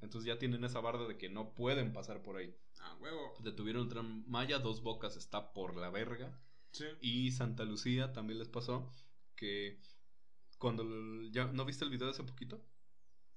Entonces 0.00 0.26
ya 0.26 0.38
tienen 0.38 0.64
esa 0.64 0.80
barda 0.80 1.06
de 1.06 1.18
que 1.18 1.28
no 1.28 1.52
pueden 1.54 1.92
pasar 1.92 2.22
por 2.22 2.38
ahí. 2.38 2.56
Ah, 2.80 2.96
huevo. 3.02 3.34
Detuvieron 3.40 3.82
el 3.82 3.88
tren 3.88 4.24
Maya, 4.26 4.60
dos 4.60 4.82
bocas 4.82 5.18
está 5.18 5.52
por 5.52 5.76
la 5.76 5.90
verga. 5.90 6.40
Sí. 6.72 6.84
Y 7.00 7.32
Santa 7.32 7.64
Lucía 7.64 8.12
también 8.12 8.38
les 8.38 8.48
pasó 8.48 8.92
que 9.36 9.80
cuando 10.58 10.84
ya 11.30 11.46
no 11.46 11.64
viste 11.64 11.84
el 11.84 11.90
video 11.90 12.06
de 12.06 12.12
hace 12.12 12.22
poquito 12.22 12.62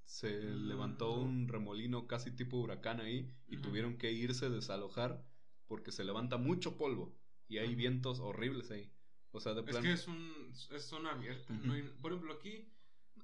se 0.06 0.42
mm, 0.42 0.68
levantó 0.68 1.14
un 1.14 1.48
remolino 1.48 2.08
casi 2.08 2.32
tipo 2.32 2.58
huracán 2.58 3.00
ahí 3.00 3.34
y 3.48 3.58
tuvieron 3.58 3.98
que 3.98 4.12
irse 4.12 4.46
a 4.46 4.50
desalojar 4.50 5.26
porque 5.68 5.92
se 5.92 6.04
levanta 6.04 6.38
mucho 6.38 6.78
polvo 6.78 7.18
y 7.48 7.58
hay 7.58 7.76
vientos 7.76 8.20
horribles 8.20 8.70
ahí. 8.72 8.92
O 9.32 9.40
sea, 9.40 9.54
de 9.54 9.64
plan... 9.64 9.78
Es 9.78 9.84
que 9.84 9.94
es, 9.94 10.08
un, 10.08 10.54
es 10.72 10.86
zona 10.86 11.12
abierta. 11.12 11.54
por 12.02 12.12
ejemplo, 12.12 12.34
aquí... 12.34 12.72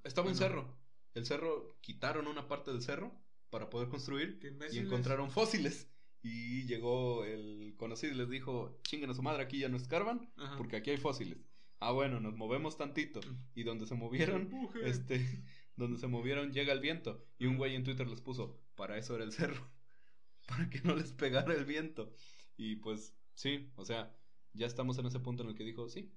Estaba 0.04 0.30
un 0.30 0.36
cerro. 0.36 0.80
El 1.14 1.26
cerro, 1.26 1.78
quitaron 1.82 2.28
una 2.28 2.48
parte 2.48 2.72
del 2.72 2.82
cerro 2.82 3.12
para 3.50 3.70
poder 3.70 3.90
construir 3.90 4.40
y 4.72 4.78
encontraron 4.78 5.30
fósiles. 5.30 5.88
Y 6.22 6.66
llegó 6.66 7.24
el 7.24 7.76
conocido 7.78 8.14
y 8.14 8.18
les 8.18 8.30
dijo, 8.30 8.78
chinguen 8.84 9.10
a 9.10 9.14
su 9.14 9.22
madre, 9.22 9.44
aquí 9.44 9.60
ya 9.60 9.70
no 9.70 9.78
escarban 9.78 10.30
porque 10.58 10.76
aquí 10.76 10.92
hay 10.92 10.98
fósiles. 10.98 11.38
Ah, 11.80 11.92
bueno, 11.92 12.20
nos 12.20 12.36
movemos 12.36 12.78
tantito. 12.78 13.22
Y 13.56 13.64
donde 13.64 13.86
se 13.86 13.96
movieron, 13.96 14.50
este, 14.84 15.44
donde 15.76 15.98
se 15.98 16.08
movieron 16.08 16.52
llega 16.52 16.74
el 16.74 16.82
viento. 16.82 17.26
Y 17.38 17.46
un 17.46 17.58
güey 17.58 17.76
en 17.76 17.84
Twitter 17.84 18.08
les 18.08 18.22
puso, 18.22 18.60
para 18.76 18.98
eso 18.98 19.16
era 19.16 19.24
el 19.24 19.32
cerro. 19.32 19.70
para 20.48 20.70
que 20.70 20.82
no 20.82 20.96
les 20.96 21.14
pegara 21.14 21.54
el 21.54 21.66
viento. 21.66 22.14
Y 22.58 22.78
pues, 22.78 23.16
sí, 23.34 23.72
o 23.76 23.86
sea, 23.86 24.14
ya 24.54 24.68
estamos 24.68 24.98
en 24.98 25.06
ese 25.06 25.20
punto 25.20 25.44
en 25.44 25.50
el 25.50 25.56
que 25.56 25.64
dijo, 25.64 25.88
sí, 25.88 26.12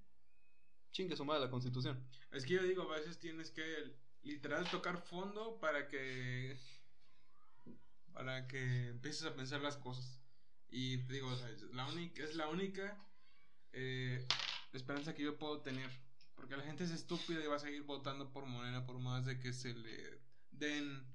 chingue 0.90 1.16
su 1.16 1.24
madre 1.24 1.44
la 1.44 1.50
constitución. 1.50 2.04
Es 2.32 2.44
que 2.44 2.54
yo 2.54 2.62
digo, 2.62 2.82
a 2.82 2.98
veces 2.98 3.18
tienes 3.18 3.50
que 3.50 3.62
literal 4.22 4.68
tocar 4.70 4.98
fondo 4.98 5.58
para 5.60 5.88
que 5.88 6.56
para 8.12 8.46
que 8.46 8.88
empieces 8.88 9.24
a 9.24 9.34
pensar 9.34 9.60
las 9.60 9.76
cosas. 9.76 10.20
Y 10.68 10.98
te 11.04 11.14
digo, 11.14 11.30
la 11.72 11.86
única, 11.86 12.24
es 12.24 12.34
la 12.34 12.48
única 12.48 12.98
eh, 13.72 14.26
esperanza 14.72 15.14
que 15.14 15.22
yo 15.22 15.38
puedo 15.38 15.60
tener. 15.60 15.90
Porque 16.34 16.56
la 16.56 16.64
gente 16.64 16.84
es 16.84 16.90
estúpida 16.90 17.44
y 17.44 17.46
va 17.46 17.56
a 17.56 17.60
seguir 17.60 17.82
votando 17.82 18.32
por 18.32 18.46
Morena 18.46 18.86
por 18.86 18.98
más 18.98 19.26
de 19.26 19.38
que 19.38 19.52
se 19.52 19.74
le 19.74 20.20
den 20.50 21.06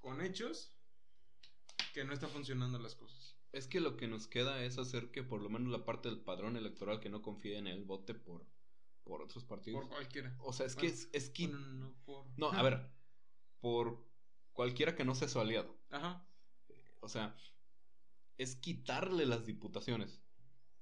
con 0.00 0.20
hechos 0.20 0.72
que 1.94 2.04
no 2.04 2.12
está 2.12 2.28
funcionando 2.28 2.78
las 2.78 2.94
cosas. 2.94 3.36
Es 3.52 3.66
que 3.68 3.80
lo 3.80 3.96
que 3.96 4.08
nos 4.08 4.26
queda 4.26 4.64
es 4.64 4.78
hacer 4.78 5.10
que 5.10 5.22
por 5.22 5.40
lo 5.42 5.50
menos 5.50 5.70
la 5.70 5.84
parte 5.84 6.08
del 6.08 6.20
padrón 6.20 6.56
electoral 6.56 7.00
que 7.00 7.10
no 7.10 7.22
confíe 7.22 7.58
en 7.58 7.66
él 7.66 7.84
vote 7.84 8.14
por, 8.14 8.46
por 9.04 9.22
otros 9.22 9.44
partidos. 9.44 9.82
Por 9.82 9.90
cualquiera. 9.90 10.34
O 10.40 10.52
sea, 10.52 10.66
es 10.66 10.74
que 10.74 10.86
es, 10.86 11.08
es 11.12 11.30
que... 11.30 11.48
no, 11.48 11.94
no, 12.36 12.50
a 12.50 12.62
ver, 12.62 12.90
por 13.60 14.04
cualquiera 14.52 14.96
que 14.96 15.04
no 15.04 15.14
sea 15.14 15.28
su 15.28 15.38
aliado. 15.38 15.78
Ajá. 15.92 16.26
O 17.00 17.08
sea, 17.08 17.36
es 18.38 18.56
quitarle 18.56 19.26
las 19.26 19.46
diputaciones. 19.46 20.20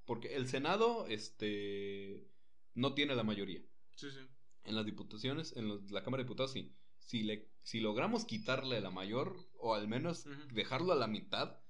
Porque 0.07 0.35
el 0.35 0.49
Senado, 0.49 1.07
este, 1.07 2.27
no 2.75 2.95
tiene 2.95 3.15
la 3.15 3.23
mayoría. 3.23 3.63
Sí, 3.97 4.11
sí. 4.11 4.27
En 4.65 4.75
las 4.75 4.87
diputaciones, 4.87 5.57
en 5.57 5.69
la 5.93 6.03
Cámara 6.03 6.23
de 6.23 6.25
Diputados, 6.25 6.53
sí. 6.53 6.75
Si, 6.99 7.23
le, 7.23 7.51
si 7.63 7.81
logramos 7.81 8.25
quitarle 8.25 8.81
la 8.81 8.91
mayor, 8.91 9.37
o 9.59 9.75
al 9.75 9.89
menos 9.89 10.27
dejarlo 10.53 10.93
a 10.93 10.97
la 10.97 11.07
mitad, 11.07 11.61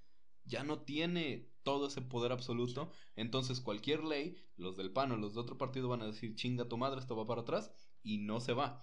ya 0.45 0.65
no 0.65 0.83
tiene 0.83 1.51
todo 1.63 1.89
ese 1.89 2.03
poder 2.03 2.33
absoluto. 2.33 2.93
Entonces, 3.17 3.61
cualquier 3.61 4.05
ley, 4.05 4.37
los 4.57 4.77
del 4.77 4.93
PAN 4.93 5.13
o 5.13 5.17
los 5.17 5.35
de 5.35 5.41
otro 5.41 5.57
partido 5.57 5.89
van 5.89 6.03
a 6.03 6.07
decir, 6.07 6.35
chinga 6.35 6.69
tu 6.69 6.77
madre, 6.77 7.01
esto 7.01 7.17
va 7.17 7.27
para 7.27 7.43
atrás, 7.43 7.73
y 8.03 8.19
no 8.19 8.41
se 8.41 8.53
va. 8.53 8.83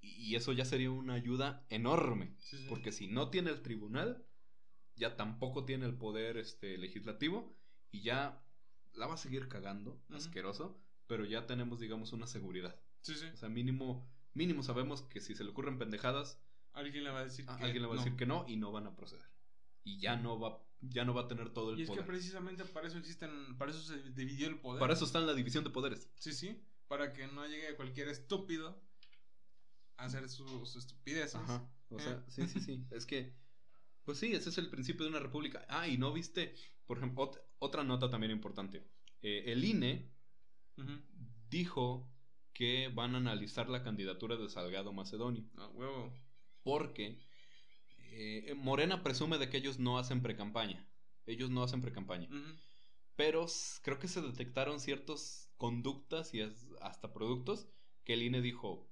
Y, 0.00 0.34
eso 0.34 0.52
ya 0.52 0.64
sería 0.64 0.90
una 0.90 1.14
ayuda 1.14 1.64
enorme. 1.68 2.34
Porque 2.68 2.92
si 2.92 3.06
no 3.06 3.30
tiene 3.30 3.50
el 3.50 3.62
tribunal, 3.62 4.24
ya 4.96 5.16
tampoco 5.16 5.64
tiene 5.64 5.86
el 5.86 5.94
poder 5.94 6.36
este, 6.36 6.78
legislativo, 6.78 7.54
y 7.90 8.02
ya 8.02 8.42
la 8.94 9.06
va 9.06 9.14
a 9.14 9.18
seguir 9.18 9.48
cagando, 9.48 10.00
asqueroso, 10.10 10.80
pero 11.06 11.24
ya 11.24 11.46
tenemos, 11.46 11.80
digamos, 11.80 12.12
una 12.12 12.26
seguridad. 12.26 12.78
Sí, 13.02 13.14
sí. 13.14 13.26
O 13.26 13.36
sea, 13.36 13.48
mínimo, 13.48 14.08
mínimo 14.34 14.62
sabemos 14.62 15.02
que 15.02 15.20
si 15.20 15.34
se 15.34 15.44
le 15.44 15.50
ocurren 15.50 15.78
pendejadas, 15.78 16.40
alguien 16.72 17.04
le 17.04 17.10
va 17.10 17.20
a 17.20 17.24
decir, 17.24 17.46
que, 17.46 17.64
alguien 17.64 17.82
le 17.82 17.88
va 17.88 17.94
a 17.94 17.98
decir 17.98 18.16
que 18.16 18.26
no 18.26 18.44
y 18.48 18.56
no 18.56 18.72
van 18.72 18.86
a 18.86 18.94
proceder. 18.94 19.26
Y 19.82 19.98
ya 19.98 20.16
no 20.16 20.38
va 20.38 20.62
ya 20.82 21.04
no 21.04 21.12
va 21.12 21.22
a 21.22 21.28
tener 21.28 21.50
todo 21.50 21.70
el 21.70 21.76
poder. 21.76 21.88
Y 21.88 21.92
es 21.92 21.98
que 21.98 22.02
precisamente 22.02 22.64
para 22.64 22.88
eso 22.88 22.98
existen, 22.98 23.56
para 23.58 23.70
eso 23.70 23.80
se 23.80 23.98
dividió 24.12 24.48
el 24.48 24.58
poder. 24.58 24.80
Para 24.80 24.94
eso 24.94 25.04
está 25.04 25.18
en 25.18 25.26
la 25.26 25.34
división 25.34 25.64
de 25.64 25.70
poderes. 25.70 26.08
Sí, 26.16 26.32
sí, 26.32 26.58
para 26.88 27.12
que 27.12 27.26
no 27.28 27.46
llegue 27.46 27.76
cualquier 27.76 28.08
estúpido 28.08 28.80
hacer 30.04 30.28
sus 30.28 30.76
estupideces. 30.76 31.36
Ajá. 31.36 31.68
O 31.90 31.98
sea, 31.98 32.12
eh. 32.12 32.22
sí, 32.28 32.46
sí, 32.46 32.60
sí. 32.60 32.84
Es 32.90 33.06
que, 33.06 33.34
pues 34.04 34.18
sí, 34.18 34.32
ese 34.32 34.48
es 34.50 34.58
el 34.58 34.70
principio 34.70 35.04
de 35.04 35.10
una 35.10 35.20
república. 35.20 35.64
Ah, 35.68 35.88
y 35.88 35.98
no 35.98 36.12
viste, 36.12 36.54
por 36.86 36.98
ejemplo, 36.98 37.30
otra 37.58 37.84
nota 37.84 38.10
también 38.10 38.32
importante. 38.32 38.86
Eh, 39.22 39.44
el 39.46 39.64
INE 39.64 40.10
dijo 41.50 42.08
que 42.52 42.88
van 42.88 43.14
a 43.14 43.18
analizar 43.18 43.68
la 43.68 43.82
candidatura 43.82 44.36
de 44.36 44.48
Salgado 44.48 44.92
Macedonio. 44.92 45.44
Ah, 45.56 45.68
huevo. 45.74 46.12
Porque 46.62 47.18
eh, 47.98 48.54
Morena 48.56 49.02
presume 49.02 49.38
de 49.38 49.48
que 49.48 49.58
ellos 49.58 49.78
no 49.78 49.98
hacen 49.98 50.22
precampaña. 50.22 50.86
Ellos 51.26 51.50
no 51.50 51.62
hacen 51.62 51.82
precampaña. 51.82 52.28
Pero 53.16 53.46
creo 53.82 53.98
que 53.98 54.08
se 54.08 54.22
detectaron 54.22 54.80
ciertas 54.80 55.52
conductas 55.56 56.34
y 56.34 56.40
hasta 56.80 57.12
productos 57.12 57.68
que 58.04 58.14
el 58.14 58.22
INE 58.22 58.40
dijo, 58.40 58.89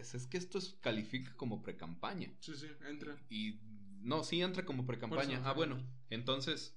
es, 0.00 0.26
que 0.26 0.38
esto 0.38 0.58
califica 0.80 1.34
como 1.36 1.62
precampaña. 1.62 2.32
Sí, 2.40 2.54
sí, 2.54 2.66
entra. 2.86 3.16
Y 3.28 3.60
no, 4.00 4.24
sí 4.24 4.40
entra 4.42 4.64
como 4.64 4.86
precampaña. 4.86 5.42
Ah, 5.44 5.52
bueno, 5.52 5.82
entonces, 6.08 6.76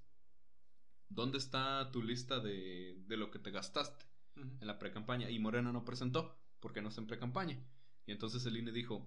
¿dónde 1.09 1.37
está 1.37 1.91
tu 1.91 2.01
lista 2.01 2.39
de, 2.39 3.01
de 3.07 3.17
lo 3.17 3.31
que 3.31 3.39
te 3.39 3.51
gastaste 3.51 4.05
en 4.37 4.67
la 4.67 4.79
precampaña? 4.79 5.29
Y 5.29 5.39
Morena 5.39 5.71
no 5.71 5.85
presentó 5.85 6.37
porque 6.59 6.81
no 6.81 6.89
está 6.89 7.01
en 7.01 7.07
precampaña. 7.07 7.59
Y 8.05 8.11
entonces 8.11 8.45
el 8.45 8.57
INE 8.57 8.71
dijo, 8.71 9.05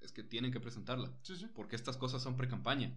es 0.00 0.12
que 0.12 0.22
tienen 0.22 0.52
que 0.52 0.60
presentarla. 0.60 1.12
Sí, 1.22 1.36
sí. 1.36 1.46
Porque 1.54 1.76
estas 1.76 1.96
cosas 1.96 2.22
son 2.22 2.36
pre-campaña. 2.36 2.96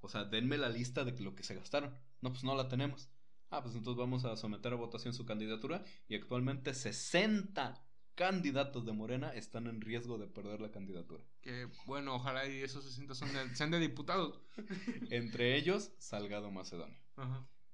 O 0.00 0.08
sea, 0.08 0.24
denme 0.24 0.58
la 0.58 0.68
lista 0.68 1.04
de 1.04 1.18
lo 1.20 1.34
que 1.34 1.42
se 1.42 1.54
gastaron. 1.54 1.96
No, 2.20 2.30
pues 2.30 2.44
no 2.44 2.54
la 2.54 2.68
tenemos. 2.68 3.08
Ah, 3.50 3.62
pues 3.62 3.74
entonces 3.74 3.98
vamos 3.98 4.24
a 4.24 4.36
someter 4.36 4.72
a 4.72 4.76
votación 4.76 5.12
su 5.12 5.24
candidatura 5.24 5.84
y 6.08 6.14
actualmente 6.14 6.72
60 6.74 7.84
candidatos 8.14 8.84
de 8.84 8.92
Morena 8.92 9.34
están 9.34 9.66
en 9.66 9.80
riesgo 9.80 10.18
de 10.18 10.26
perder 10.26 10.60
la 10.60 10.70
candidatura. 10.70 11.24
Que 11.40 11.68
bueno, 11.86 12.14
ojalá 12.14 12.46
y 12.48 12.60
esos 12.60 12.84
60 12.84 13.14
son 13.14 13.32
de, 13.32 13.54
sean 13.54 13.70
de 13.70 13.78
diputados. 13.78 14.40
Entre 15.10 15.56
ellos, 15.56 15.92
Salgado 15.98 16.50
Macedonio. 16.50 16.98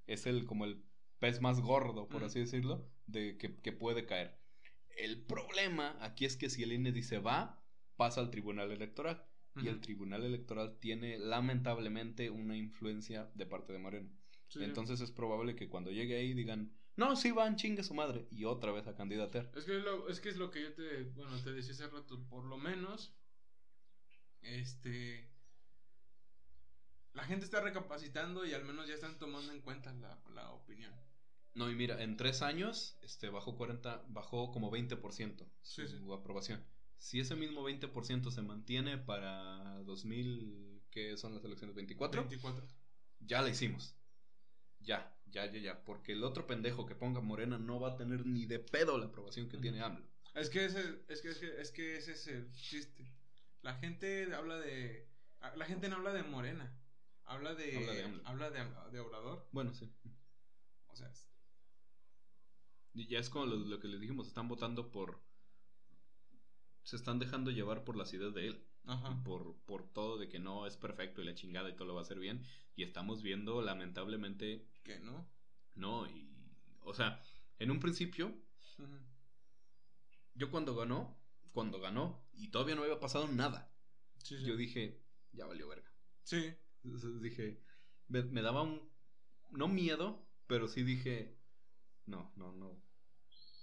Es 0.07 0.27
el 0.27 0.45
como 0.45 0.65
el 0.65 0.83
pez 1.19 1.41
más 1.41 1.61
gordo, 1.61 2.09
por 2.09 2.25
así 2.25 2.41
decirlo, 2.41 2.89
de 3.07 3.37
que, 3.39 3.57
que, 3.57 3.73
puede 3.73 4.07
caer. 4.07 4.39
El 4.97 5.25
problema 5.25 5.97
aquí 6.01 6.25
es 6.25 6.37
que 6.37 6.51
si 6.51 6.63
el 6.63 6.73
INE 6.73 6.93
dice 6.93 7.19
va, 7.19 7.63
pasa 7.97 8.21
al 8.21 8.31
Tribunal 8.31 8.71
Electoral. 8.71 9.25
Y 9.61 9.67
el 9.67 9.81
Tribunal 9.81 10.23
Electoral 10.23 10.79
tiene 10.79 11.19
lamentablemente 11.19 12.31
una 12.31 12.57
influencia 12.57 13.29
de 13.35 13.45
parte 13.45 13.73
de 13.73 13.81
Moreno. 13.81 14.09
Entonces 14.55 15.01
es 15.01 15.11
probable 15.11 15.57
que 15.57 15.69
cuando 15.69 15.91
llegue 15.91 16.17
ahí 16.17 16.33
digan, 16.33 16.78
no, 16.99 17.15
sí 17.15 17.31
van, 17.31 17.55
chingue 17.55 17.85
su 17.85 17.95
madre. 17.95 18.27
Y 18.33 18.45
otra 18.45 18.73
vez 18.73 18.89
a 18.89 18.97
candidatear. 18.97 19.49
Es 19.55 19.65
que, 19.65 19.75
lo, 19.75 20.09
es 20.09 20.21
que 20.21 20.31
es 20.31 20.37
lo 20.37 20.51
que 20.51 20.63
yo 20.65 20.75
te, 20.75 21.05
bueno, 21.05 21.41
te 21.45 21.53
decía 21.53 21.73
hace 21.73 21.87
rato. 21.87 22.21
Por 22.29 22.45
lo 22.45 22.59
menos, 22.59 23.15
este... 24.43 25.31
La 27.13 27.23
gente 27.23 27.45
está 27.45 27.61
recapacitando 27.61 28.45
y 28.45 28.53
al 28.53 28.65
menos 28.65 28.89
ya 28.89 28.95
están 28.95 29.17
tomando 29.17 29.53
en 29.53 29.61
cuenta 29.61 29.93
la, 29.93 30.51
opinión. 30.51 30.93
No, 31.55 31.71
y 31.71 31.77
mira, 31.77 32.03
en 32.03 32.17
tres 32.17 32.43
años 32.43 32.99
este, 33.03 33.29
bajó 33.29 33.57
40, 33.57 34.05
bajó 34.09 34.51
como 34.51 34.71
20% 34.71 35.49
su 35.63 36.13
aprobación. 36.15 36.65
Si 36.99 37.21
ese 37.21 37.37
mismo 37.37 37.69
20% 37.69 38.31
se 38.33 38.43
mantiene 38.43 38.99
para 38.99 39.83
2000, 39.85 40.83
que 40.91 41.17
son 41.17 41.35
las 41.35 41.45
elecciones 41.45 41.77
24, 41.77 42.23
24. 42.23 42.67
ya 43.21 43.41
la 43.41 43.51
hicimos. 43.51 43.97
Ya, 44.81 45.17
ya, 45.31 45.47
ya, 45.47 45.59
ya. 45.59 45.85
Porque 45.85 46.13
el 46.13 46.25
otro 46.25 46.47
pendejo 46.47 46.87
que 46.87 46.95
ponga 46.95 47.21
Morena 47.21 47.59
no 47.59 47.81
va 47.81 47.91
a 47.93 47.97
tener 47.97 48.27
ni 48.27 48.47
de 48.47 48.59
pedo 48.59 48.99
la 48.99 49.07
aprobación 49.07 49.49
que 49.49 49.59
tiene 49.59 49.81
AMLO. 49.83 50.05
Es 50.35 50.51
que 50.51 50.65
ese, 50.65 51.01
es 51.09 51.21
que, 51.23 51.29
es 51.31 51.39
que, 51.39 51.61
es 51.61 51.73
que 51.73 51.97
ese 51.97 52.13
es 52.13 52.27
el 52.29 52.51
chiste. 52.53 53.11
La 53.63 53.75
gente 53.75 54.33
habla 54.35 54.59
de. 54.59 55.09
La 55.57 55.65
gente 55.67 55.89
no 55.89 55.97
habla 55.97 56.13
de 56.13 56.23
Morena. 56.23 56.73
Habla 57.25 57.55
de. 57.55 57.77
Habla 57.77 57.93
de 57.95 58.03
AMLO. 58.05 58.23
habla 58.27 58.51
de, 58.51 58.91
de 58.93 59.01
Obrador. 59.01 59.49
Bueno, 59.53 59.73
sí. 59.75 59.91
O 60.87 60.97
sea, 60.97 61.09
es- 61.11 61.29
Y 62.95 63.07
ya 63.07 63.19
es 63.19 63.29
como 63.31 63.47
lo, 63.47 63.57
lo 63.57 63.81
que 63.81 63.89
les 63.89 64.01
dijimos, 64.01 64.27
están 64.29 64.49
votando 64.49 64.91
por... 64.91 65.21
Se 66.83 66.97
están 66.97 67.19
dejando 67.19 67.51
llevar 67.51 67.85
por 67.85 67.97
las 67.97 68.13
ideas 68.15 68.35
de 68.35 68.47
él. 68.49 68.65
Ajá. 68.87 69.23
Por, 69.23 69.55
por 69.67 69.87
todo 69.93 70.17
de 70.17 70.29
que 70.29 70.39
no 70.39 70.67
es 70.67 70.77
perfecto 70.79 71.21
y 71.21 71.27
la 71.27 71.35
chingada 71.35 71.69
y 71.69 71.75
todo 71.75 71.87
lo 71.89 71.95
va 71.95 72.01
a 72.01 72.03
hacer 72.05 72.19
bien. 72.19 72.43
Y 72.75 72.83
estamos 72.83 73.23
viendo, 73.23 73.61
lamentablemente, 73.61 74.65
No. 75.01 75.29
no. 75.75 76.07
Y, 76.11 76.31
o 76.83 76.95
sea, 76.95 77.21
en 77.59 77.71
un 77.71 77.81
principio, 77.81 78.35
yo 80.35 80.51
cuando 80.51 80.75
ganó, 80.75 81.19
cuando 81.53 81.81
ganó, 81.81 82.27
y 82.33 82.49
todavía 82.51 82.75
no 82.75 82.83
había 82.83 83.01
pasado 83.01 83.29
nada, 83.29 83.73
Sí, 84.23 84.37
sí. 84.39 84.45
yo 84.45 84.57
dije, 84.57 85.03
ya 85.33 85.47
valió 85.47 85.69
verga. 85.69 85.91
Sí. 86.23 86.55
Entonces 86.85 87.21
dije, 87.21 87.63
me, 88.09 88.23
me 88.23 88.43
daba 88.43 88.63
un, 88.63 88.91
no 89.51 89.69
miedo, 89.69 90.27
pero 90.47 90.69
sí 90.69 90.83
dije, 90.83 91.39
no, 92.07 92.33
no, 92.37 92.53
no, 92.53 92.83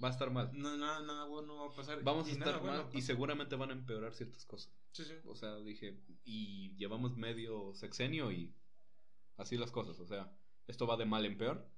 va 0.04 0.10
a 0.10 0.12
estar 0.12 0.32
mal. 0.32 0.52
No, 0.54 0.76
nada, 0.78 1.02
nada 1.02 1.26
bueno 1.26 1.56
va 1.58 1.68
a 1.68 1.76
pasar. 1.76 2.04
Vamos 2.04 2.28
a 2.28 2.32
estar 2.32 2.60
bueno 2.60 2.84
mal 2.84 2.96
y 2.96 3.02
seguramente 3.02 3.56
van 3.56 3.70
a 3.72 3.74
empeorar 3.74 4.14
ciertas 4.14 4.46
cosas. 4.46 4.74
Sí, 4.92 5.04
sí. 5.04 5.14
O 5.26 5.36
sea, 5.36 5.56
dije, 5.58 6.02
y 6.24 6.76
llevamos 6.76 7.16
medio 7.18 7.74
sexenio 7.74 8.32
y 8.32 8.56
así 9.38 9.58
las 9.58 9.72
cosas. 9.72 10.00
O 10.00 10.08
sea, 10.08 10.32
esto 10.68 10.88
va 10.88 10.98
de 10.98 11.06
mal 11.06 11.26
en 11.26 11.38
peor. 11.38 11.70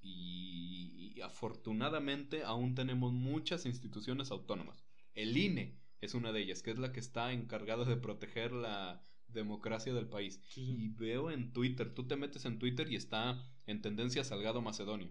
Y, 0.00 1.12
y 1.16 1.20
afortunadamente 1.22 2.44
aún 2.44 2.74
tenemos 2.74 3.12
muchas 3.12 3.66
instituciones 3.66 4.30
autónomas. 4.30 4.84
El 5.14 5.36
INE 5.36 5.76
es 6.00 6.14
una 6.14 6.32
de 6.32 6.40
ellas, 6.40 6.62
que 6.62 6.70
es 6.70 6.78
la 6.78 6.92
que 6.92 7.00
está 7.00 7.32
encargada 7.32 7.84
de 7.84 7.96
proteger 7.96 8.52
la 8.52 9.02
democracia 9.26 9.92
del 9.92 10.08
país. 10.08 10.40
Sí. 10.48 10.62
Y 10.62 10.88
veo 10.88 11.30
en 11.30 11.52
Twitter, 11.52 11.92
tú 11.92 12.06
te 12.06 12.16
metes 12.16 12.44
en 12.44 12.58
Twitter 12.58 12.90
y 12.90 12.96
está 12.96 13.42
en 13.66 13.82
tendencia 13.82 14.24
Salgado 14.24 14.62
Macedonio. 14.62 15.10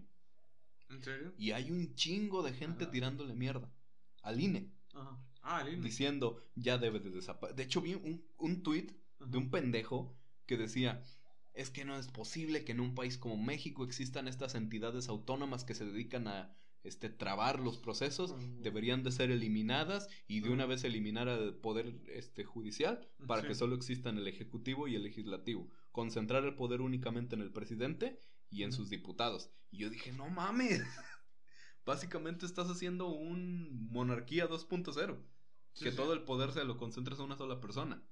¿En 0.88 1.02
serio? 1.02 1.34
Y 1.36 1.50
hay 1.52 1.70
un 1.70 1.94
chingo 1.94 2.42
de 2.42 2.52
gente 2.54 2.84
Ajá. 2.84 2.90
tirándole 2.90 3.34
mierda 3.34 3.70
al 4.22 4.40
INE 4.40 4.72
Ajá. 4.94 5.18
Ah, 5.42 5.62
el 5.62 5.74
INE. 5.74 5.82
diciendo 5.82 6.42
ya 6.54 6.78
debe 6.78 6.98
de 7.00 7.10
desaparecer. 7.10 7.56
De 7.56 7.62
hecho, 7.64 7.80
vi 7.82 7.94
un, 7.94 8.24
un 8.38 8.62
tweet 8.62 8.86
Ajá. 9.20 9.30
de 9.30 9.38
un 9.38 9.50
pendejo 9.50 10.16
que 10.46 10.56
decía, 10.56 11.04
es 11.60 11.70
que 11.70 11.84
no 11.84 11.96
es 11.98 12.06
posible 12.08 12.64
que 12.64 12.72
en 12.72 12.80
un 12.80 12.94
país 12.94 13.18
como 13.18 13.36
México 13.36 13.84
existan 13.84 14.28
estas 14.28 14.54
entidades 14.54 15.08
autónomas 15.08 15.64
que 15.64 15.74
se 15.74 15.84
dedican 15.84 16.28
a 16.28 16.54
este, 16.84 17.10
trabar 17.10 17.58
los 17.58 17.76
procesos, 17.76 18.32
Mm. 18.36 18.62
deberían 18.62 19.02
de 19.02 19.10
ser 19.10 19.30
eliminadas 19.32 20.08
y 20.28 20.40
de 20.40 20.48
Mm. 20.48 20.52
una 20.52 20.66
vez 20.66 20.84
eliminar 20.84 21.28
al 21.28 21.54
poder 21.56 22.00
este, 22.06 22.44
judicial 22.44 23.08
para 23.26 23.42
Sí. 23.42 23.48
que 23.48 23.54
solo 23.56 23.74
existan 23.74 24.16
el 24.16 24.28
ejecutivo 24.28 24.86
y 24.86 24.94
el 24.94 25.02
legislativo, 25.02 25.68
concentrar 25.90 26.44
el 26.44 26.54
poder 26.54 26.80
únicamente 26.80 27.34
en 27.34 27.42
el 27.42 27.50
presidente 27.52 28.20
y 28.48 28.62
en 28.62 28.72
sus 28.72 28.88
diputados. 28.90 29.50
Y 29.72 29.78
yo 29.78 29.90
dije, 29.90 30.12
no 30.12 30.30
mames, 30.30 30.80
básicamente 31.84 32.46
estás 32.46 32.68
haciendo 32.68 33.08
un 33.08 33.88
monarquía 33.90 34.46
2.0 34.46 35.18
Sí, 35.72 35.84
que 35.84 35.90
sí. 35.90 35.96
todo 35.96 36.12
el 36.12 36.22
poder 36.22 36.52
se 36.52 36.64
lo 36.64 36.76
concentras 36.76 37.18
a 37.20 37.24
una 37.24 37.36
sola 37.36 37.60
persona. 37.60 38.02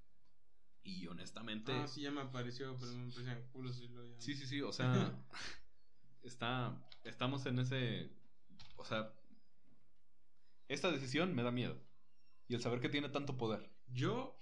Y 0.86 1.06
honestamente, 1.08 1.72
Ah, 1.72 1.88
sí, 1.88 2.02
ya 2.02 2.10
me 2.12 2.20
apareció, 2.20 2.76
pero 2.78 2.92
me 2.92 3.10
parecían 3.10 3.42
culos 3.52 3.80
y 3.80 3.88
lo 3.88 4.06
ya. 4.06 4.20
sí, 4.20 4.34
sí, 4.34 4.46
sí, 4.46 4.62
o 4.62 4.72
sea, 4.72 4.92
está, 6.22 6.80
estamos 7.02 7.44
en 7.46 7.58
ese, 7.58 8.12
o 8.76 8.84
sea, 8.84 9.12
esta 10.68 10.90
decisión 10.92 11.34
me 11.34 11.42
da 11.42 11.50
miedo. 11.50 11.76
Y 12.48 12.54
el 12.54 12.62
saber 12.62 12.80
que 12.80 12.88
tiene 12.88 13.08
tanto 13.08 13.36
poder. 13.36 13.68
Yo, 13.88 14.38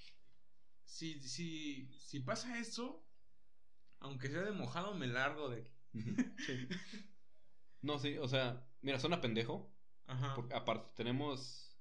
si, 0.85 1.19
si, 1.23 1.89
si 1.99 2.21
pasa 2.21 2.59
eso, 2.59 3.03
aunque 4.01 4.29
sea 4.29 4.43
de 4.43 4.53
mojado, 4.53 4.95
me 4.95 5.07
largo 5.07 5.49
de 5.49 5.63
aquí. 5.63 5.73
Sí. 6.45 6.69
No, 7.81 7.99
sí, 7.99 8.17
o 8.17 8.27
sea, 8.27 8.67
mira, 8.81 8.99
suena 8.99 9.21
pendejo. 9.21 9.71
Ajá. 10.07 10.35
Porque 10.35 10.55
aparte 10.55 10.91
tenemos, 10.97 11.77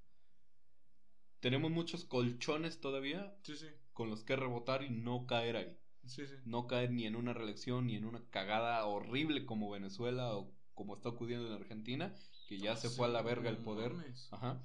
tenemos 1.39 1.71
muchos 1.71 2.03
colchones 2.03 2.81
todavía 2.81 3.33
Sí, 3.43 3.55
sí. 3.55 3.67
Con 3.93 4.09
los 4.09 4.23
que 4.23 4.35
rebotar 4.35 4.83
y 4.83 4.89
no 4.89 5.25
caer 5.25 5.55
ahí. 5.55 5.77
Sí, 6.05 6.27
sí. 6.27 6.35
no 6.43 6.67
caer 6.67 6.91
ni 6.91 7.05
en 7.05 7.15
una 7.15 7.33
reelección 7.33 7.87
ni 7.87 7.95
en 7.95 8.03
una 8.03 8.21
cagada 8.29 8.85
horrible 8.85 9.45
como 9.45 9.69
Venezuela 9.69 10.35
o 10.35 10.53
como 10.73 10.95
está 10.95 11.09
ocurriendo 11.09 11.47
en 11.47 11.53
Argentina, 11.53 12.13
que 12.47 12.57
ya 12.57 12.75
se 12.75 12.89
Sí, 12.89 12.97
fue 12.97 13.07
a 13.07 13.09
la 13.09 13.21
verga 13.21 13.49
el 13.49 13.57
poder. 13.57 13.93
Ajá. 14.31 14.61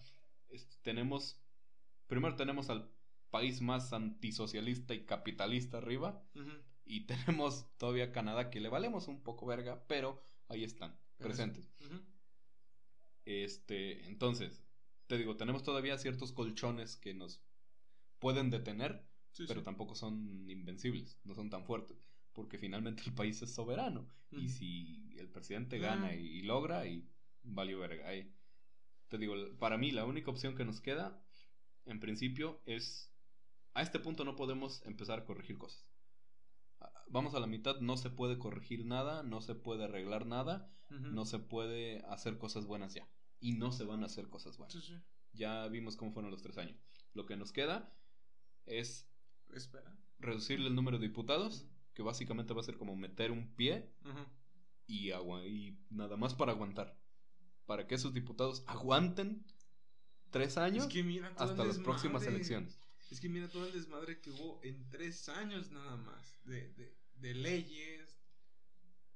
Este, 0.49 0.76
tenemos, 0.83 1.41
primero 2.07 2.35
tenemos 2.35 2.70
al 2.70 2.91
país 3.31 3.61
más 3.61 3.93
antisocialista 3.93 4.95
y 4.95 5.05
capitalista 5.05 5.79
arriba 5.79 6.22
y 6.85 7.07
tenemos 7.07 7.66
todavía 7.76 8.12
Canadá 8.12 8.51
que 8.51 8.61
le 8.61 8.68
valemos 8.68 9.09
un 9.09 9.22
poco 9.22 9.47
verga, 9.47 9.85
pero 9.87 10.22
ahí 10.49 10.64
están, 10.64 10.99
Pero 11.18 11.29
presentes. 11.29 11.70
Este, 13.24 14.07
entonces, 14.07 14.64
te 15.07 15.18
digo, 15.18 15.37
tenemos 15.37 15.62
todavía 15.62 15.99
ciertos 15.99 16.33
colchones 16.33 16.97
que 16.97 17.12
nos 17.12 17.43
pueden 18.18 18.51
detener, 18.51 19.07
Sí, 19.39 19.45
pero 19.49 19.61
sí. 19.61 19.64
tampoco 19.64 19.95
son 19.95 20.49
invencibles, 20.51 21.18
no 21.24 21.34
son 21.34 21.49
tan 21.51 21.64
fuertes, 21.64 21.97
porque 22.32 22.59
finalmente 22.59 23.03
el 23.07 23.14
país 23.14 23.41
es 23.43 23.55
soberano 23.55 24.07
y 24.30 24.49
si 24.49 25.14
el 25.18 25.28
presidente 25.28 25.76
Ah. 25.76 25.80
gana 25.95 26.14
y, 26.14 26.26
y 26.26 26.43
logra 26.43 26.86
y 26.86 27.09
valió 27.43 27.78
verga. 27.78 28.09
Ahí. 28.09 28.32
Te 29.09 29.16
digo, 29.18 29.34
para 29.59 29.78
mí 29.78 29.91
la 29.91 30.05
única 30.05 30.30
opción 30.30 30.55
que 30.55 30.64
nos 30.64 30.80
queda, 30.80 31.22
en 31.86 31.99
principio, 32.01 32.61
es 32.66 33.11
a 33.74 33.82
este 33.82 33.99
punto 34.01 34.24
no 34.24 34.36
podemos 34.36 34.84
empezar 34.84 35.20
a 35.20 35.24
corregir 35.24 35.57
cosas. 35.57 35.86
Ah, 36.80 36.93
Vamos 37.09 37.34
a 37.34 37.41
la 37.41 37.47
mitad, 37.47 37.80
no 37.80 37.97
se 37.97 38.11
puede 38.11 38.39
corregir 38.39 38.84
nada, 38.84 39.22
no 39.22 39.41
se 39.41 39.55
puede 39.55 39.84
arreglar 39.84 40.26
nada, 40.26 40.70
no 40.91 41.24
se 41.24 41.39
puede 41.39 42.01
hacer 42.07 42.39
cosas 42.39 42.66
buenas 42.66 42.93
ya. 42.95 43.09
Y 43.41 43.53
no 43.53 43.72
se 43.72 43.84
van 43.84 44.03
a 44.03 44.07
hacer 44.07 44.28
cosas 44.28 44.59
buenas. 44.59 44.82
Sí. 44.84 44.95
Ya 45.32 45.68
vimos 45.68 45.97
cómo 45.97 46.12
fueron 46.12 46.30
los 46.30 46.43
tres 46.43 46.59
años. 46.59 46.76
Lo 47.14 47.24
que 47.24 47.36
nos 47.36 47.53
queda 47.53 47.95
es 48.66 49.07
Espera. 49.55 49.96
reducirle 50.18 50.68
el 50.68 50.74
número 50.74 50.99
de 50.99 51.09
diputados, 51.09 51.66
que 51.94 52.03
básicamente 52.03 52.55
va 52.55 52.61
a 52.61 52.64
ser 52.64 52.76
como 52.76 52.94
meter 52.96 53.30
un 53.30 53.55
pie 53.55 53.90
y 54.86 55.11
agua 55.11 55.46
y 55.46 55.78
nada 55.90 56.16
más 56.16 56.34
para 56.34 56.53
aguantar. 56.53 56.96
Para 57.66 57.86
que 57.86 57.94
esos 57.96 58.14
diputados 58.14 58.64
aguanten 58.66 59.44
tres 60.30 60.57
años 60.57 60.86
Es 60.86 60.92
que 60.92 61.03
mira 61.03 61.34
todo 61.34 61.44
hasta 61.51 61.64
las 61.64 61.78
próximas 61.78 62.24
elecciones. 62.26 62.78
Es 63.11 63.20
que 63.20 63.28
mira 63.28 63.49
todo 63.49 63.66
el 63.66 63.72
desmadre 63.72 64.20
que 64.20 64.30
hubo 64.30 64.61
en 64.62 64.88
tres 64.88 65.28
años 65.28 65.70
nada 65.70 65.96
más. 65.96 66.38
De, 66.44 66.72
de, 66.74 66.94
de 67.16 67.34
leyes. 67.34 68.07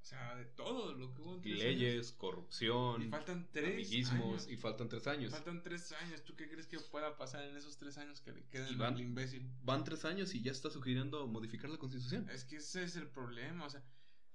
O 0.03 0.05
sea, 0.05 0.35
de 0.35 0.45
todo 0.47 0.95
lo 0.95 1.15
que 1.15 1.23
hubo 1.23 1.37
en 1.37 1.43
tres 1.43 1.59
Leyes, 1.59 1.95
años. 1.95 2.13
corrupción, 2.19 3.03
Y 3.03 3.09
faltan 3.09 3.49
tres 3.53 3.73
amiguismos 3.75 4.21
años. 4.43 4.49
y 4.49 4.57
faltan 4.57 4.89
tres 4.89 5.07
años. 5.07 5.31
Faltan 5.31 5.63
tres 5.63 5.93
años. 5.93 6.25
¿Tú 6.25 6.35
qué 6.35 6.49
crees 6.49 6.67
que 6.67 6.81
pueda 6.81 7.17
pasar 7.17 7.45
en 7.45 7.57
esos 7.57 7.77
tres 7.79 7.97
años 7.99 8.21
que 8.21 8.33
le 8.33 8.45
quedan 8.49 8.77
van- 8.79 8.95
al 8.95 9.01
imbécil? 9.01 9.49
Van 9.63 9.85
tres 9.85 10.05
años 10.05 10.35
y 10.35 10.43
ya 10.43 10.51
está 10.51 10.71
sugiriendo 10.71 11.27
modificar 11.29 11.71
la 11.71 11.79
constitución. 11.79 12.29
Es 12.31 12.45
que 12.45 12.57
ese 12.57 12.83
es 12.83 12.97
el 12.97 13.07
problema. 13.09 13.65
O 13.65 13.71
sea, 13.71 13.83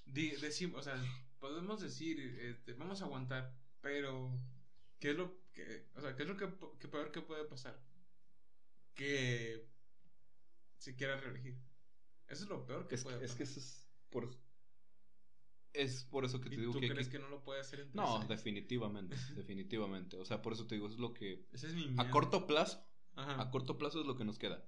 decimos, 0.05 0.79
o 0.79 0.83
sea, 0.83 1.03
podemos 1.39 1.81
decir, 1.81 2.17
este, 2.39 2.73
vamos 2.73 3.01
a 3.01 3.05
aguantar, 3.05 3.53
pero 3.81 4.31
¿qué 4.99 5.11
es 5.11 5.17
lo 5.17 5.37
que, 5.53 5.85
o 5.95 6.01
sea, 6.01 6.15
qué 6.15 6.23
es 6.23 6.29
lo 6.29 6.37
que, 6.37 6.49
que 6.79 6.87
peor 6.87 7.11
que 7.11 7.21
puede 7.21 7.43
pasar? 7.43 7.77
Que 8.95 9.67
se 10.77 10.95
quiera 10.95 11.17
reelegir. 11.19 11.57
Eso 12.27 12.43
es 12.43 12.49
lo 12.49 12.65
peor 12.65 12.87
que 12.87 12.95
Es, 12.95 13.03
puede 13.03 13.17
es 13.17 13.21
pasar. 13.23 13.37
que 13.37 13.43
eso 13.43 13.59
es 13.59 13.87
por, 14.09 14.33
es 15.83 16.03
por 16.03 16.25
eso 16.25 16.39
que 16.41 16.49
te 16.49 16.55
¿Y 16.55 16.59
digo 16.59 16.73
tú 16.73 16.79
que, 16.79 16.89
crees 16.89 17.07
que- 17.07 17.17
que 17.17 17.23
no 17.23 17.29
lo 17.29 17.43
puede 17.43 17.61
hacer 17.61 17.79
en 17.81 17.89
No, 17.93 18.19
definitivamente, 18.27 19.15
definitivamente. 19.35 20.17
O 20.17 20.25
sea, 20.25 20.41
por 20.41 20.53
eso 20.53 20.67
te 20.67 20.75
digo, 20.75 20.87
es 20.87 20.97
lo 20.97 21.13
que... 21.13 21.45
Ese 21.51 21.67
es 21.67 21.73
mi 21.75 21.93
A 21.97 22.09
corto 22.09 22.47
plazo, 22.47 22.85
Ajá. 23.15 23.41
a 23.41 23.49
corto 23.51 23.77
plazo 23.77 23.99
es 24.01 24.05
lo 24.07 24.15
que 24.15 24.25
nos 24.25 24.37
queda. 24.39 24.67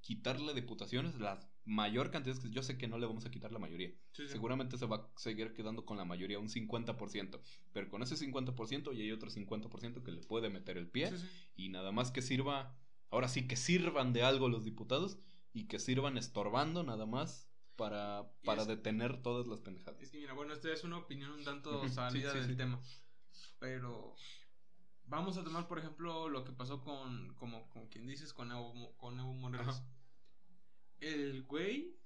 Quitarle 0.00 0.54
diputaciones, 0.54 1.16
la 1.20 1.40
mayor 1.66 2.10
cantidad, 2.10 2.36
que 2.38 2.48
yo 2.50 2.62
sé 2.62 2.78
que 2.78 2.88
no 2.88 2.98
le 2.98 3.06
vamos 3.06 3.26
a 3.26 3.30
quitar 3.30 3.52
la 3.52 3.58
mayoría. 3.58 3.90
Sí, 4.12 4.22
sí. 4.24 4.28
Seguramente 4.28 4.78
se 4.78 4.86
va 4.86 4.96
a 4.96 5.10
seguir 5.16 5.52
quedando 5.52 5.84
con 5.84 5.98
la 5.98 6.06
mayoría, 6.06 6.38
un 6.38 6.48
50%. 6.48 7.40
Pero 7.72 7.88
con 7.90 8.02
ese 8.02 8.16
50% 8.16 8.92
y 8.96 9.02
hay 9.02 9.12
otro 9.12 9.28
50% 9.30 10.02
que 10.02 10.10
le 10.10 10.22
puede 10.22 10.48
meter 10.48 10.78
el 10.78 10.88
pie. 10.88 11.10
Sí. 11.14 11.26
Y 11.56 11.68
nada 11.68 11.92
más 11.92 12.10
que 12.10 12.22
sirva, 12.22 12.74
ahora 13.10 13.28
sí 13.28 13.46
que 13.46 13.56
sirvan 13.56 14.14
de 14.14 14.22
algo 14.22 14.48
los 14.48 14.64
diputados 14.64 15.18
y 15.52 15.66
que 15.66 15.78
sirvan 15.78 16.16
estorbando 16.16 16.82
nada 16.82 17.04
más 17.04 17.49
para, 17.76 18.30
para 18.44 18.62
es- 18.62 18.68
detener 18.68 19.22
todas 19.22 19.46
las 19.46 19.60
pendejadas. 19.60 20.00
Es 20.00 20.10
que 20.10 20.18
mira, 20.18 20.32
bueno, 20.34 20.52
esta 20.52 20.70
es 20.72 20.84
una 20.84 20.98
opinión 20.98 21.30
un 21.32 21.44
tanto 21.44 21.86
sí, 21.88 21.94
salida 21.94 22.32
sí, 22.32 22.38
del 22.38 22.46
sí. 22.48 22.56
tema. 22.56 22.80
Pero 23.58 24.14
vamos 25.04 25.36
a 25.38 25.44
tomar, 25.44 25.66
por 25.68 25.78
ejemplo, 25.78 26.28
lo 26.28 26.44
que 26.44 26.52
pasó 26.52 26.80
con, 26.82 27.34
como, 27.34 27.68
con 27.70 27.88
quien 27.88 28.06
dices, 28.06 28.32
con 28.32 28.50
Evo, 28.52 28.96
con 28.96 29.18
Evo 29.18 29.32
Morales. 29.34 29.68
Ajá. 29.68 29.84
El 31.00 31.42
güey 31.44 31.98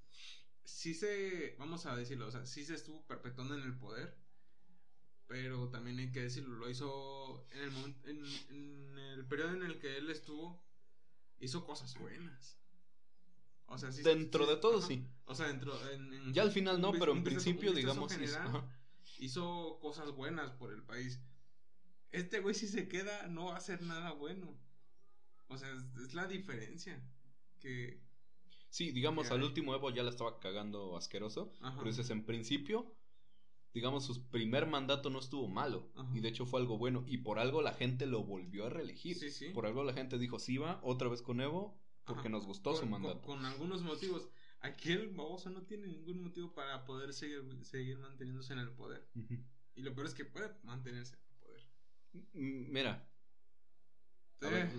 sí 0.64 0.94
se, 0.94 1.56
vamos 1.58 1.86
a 1.86 1.96
decirlo, 1.96 2.26
o 2.28 2.30
sea, 2.30 2.46
sí 2.46 2.64
se 2.64 2.74
estuvo 2.74 3.06
perpetuando 3.06 3.54
en 3.54 3.62
el 3.62 3.76
poder. 3.78 4.16
Pero 5.26 5.70
también 5.70 5.98
hay 5.98 6.12
que 6.12 6.22
decirlo, 6.22 6.54
lo 6.56 6.68
hizo 6.68 7.46
en 7.50 7.60
el, 7.62 7.70
momento, 7.72 8.08
en, 8.08 8.24
en 8.50 8.98
el 8.98 9.26
periodo 9.26 9.54
en 9.54 9.62
el 9.62 9.78
que 9.78 9.96
él 9.96 10.10
estuvo, 10.10 10.62
hizo 11.40 11.64
cosas 11.64 11.96
buenas. 11.98 12.58
O 13.66 13.78
sea, 13.78 13.90
sí, 13.92 14.02
dentro 14.02 14.46
de 14.46 14.56
todo, 14.56 14.82
sí. 14.82 15.06
O 15.26 15.34
sea, 15.34 15.48
dentro. 15.48 15.72
En, 15.90 16.32
ya 16.32 16.42
al 16.42 16.50
final 16.50 16.80
no, 16.80 16.92
pero 16.92 17.12
en 17.12 17.24
principio, 17.24 17.72
digamos. 17.72 18.12
hizo 19.18 19.78
cosas 19.80 20.12
buenas 20.12 20.50
por 20.52 20.72
el 20.72 20.82
país. 20.82 21.20
Este 22.10 22.40
güey, 22.40 22.54
si 22.54 22.68
se 22.68 22.88
queda, 22.88 23.26
no 23.28 23.46
va 23.46 23.54
a 23.54 23.58
hacer 23.58 23.82
nada 23.82 24.12
bueno. 24.12 24.56
O 25.48 25.58
sea, 25.58 25.68
es, 26.04 26.14
la 26.14 26.26
diferencia. 26.26 27.02
Que. 27.60 28.00
Sí, 28.68 28.90
digamos, 28.90 29.30
al 29.30 29.42
último 29.42 29.74
Evo 29.74 29.90
ya 29.90 30.02
la 30.02 30.10
estaba 30.10 30.40
cagando 30.40 30.96
asqueroso. 30.96 31.52
Pero 31.60 31.84
dices, 31.84 32.10
en 32.10 32.24
principio, 32.24 32.92
digamos, 33.72 34.04
su 34.04 34.28
primer 34.30 34.66
mandato 34.66 35.10
no 35.10 35.20
estuvo 35.20 35.48
malo. 35.48 35.90
Y 36.12 36.20
de 36.20 36.28
hecho 36.28 36.44
fue 36.44 36.60
algo 36.60 36.76
bueno. 36.76 37.04
Y 37.06 37.18
por 37.18 37.38
algo 37.38 37.62
la 37.62 37.72
gente 37.72 38.06
lo 38.06 38.24
volvió 38.24 38.66
a 38.66 38.70
reelegir. 38.70 39.16
Sí, 39.16 39.30
sí. 39.30 39.48
Por 39.50 39.66
algo 39.66 39.84
la 39.84 39.92
gente 39.92 40.18
dijo, 40.18 40.38
sí 40.38 40.58
va, 40.58 40.80
otra 40.82 41.08
vez 41.08 41.22
con 41.22 41.40
Evo, 41.40 41.80
porque 42.04 42.28
nos 42.28 42.46
gustó 42.46 42.74
su 42.74 42.86
mandato. 42.86 43.22
Con, 43.22 43.44
algunos 43.44 43.82
motivos. 43.82 44.28
Aquel 44.60 45.10
baboso 45.10 45.50
no 45.50 45.62
tiene 45.62 45.88
ningún 45.88 46.22
motivo 46.22 46.54
para 46.54 46.84
poder 46.84 47.12
seguir, 47.12 47.42
seguir 47.64 47.98
manteniéndose 47.98 48.54
en 48.54 48.60
el 48.60 48.70
poder. 48.70 49.06
Y 49.74 49.82
lo 49.82 49.94
peor 49.94 50.06
es 50.06 50.14
que 50.14 50.24
puede 50.24 50.50
mantenerse 50.62 51.16
en 51.16 51.22
el 51.22 51.36
poder. 51.36 51.68
Mira. 52.32 53.08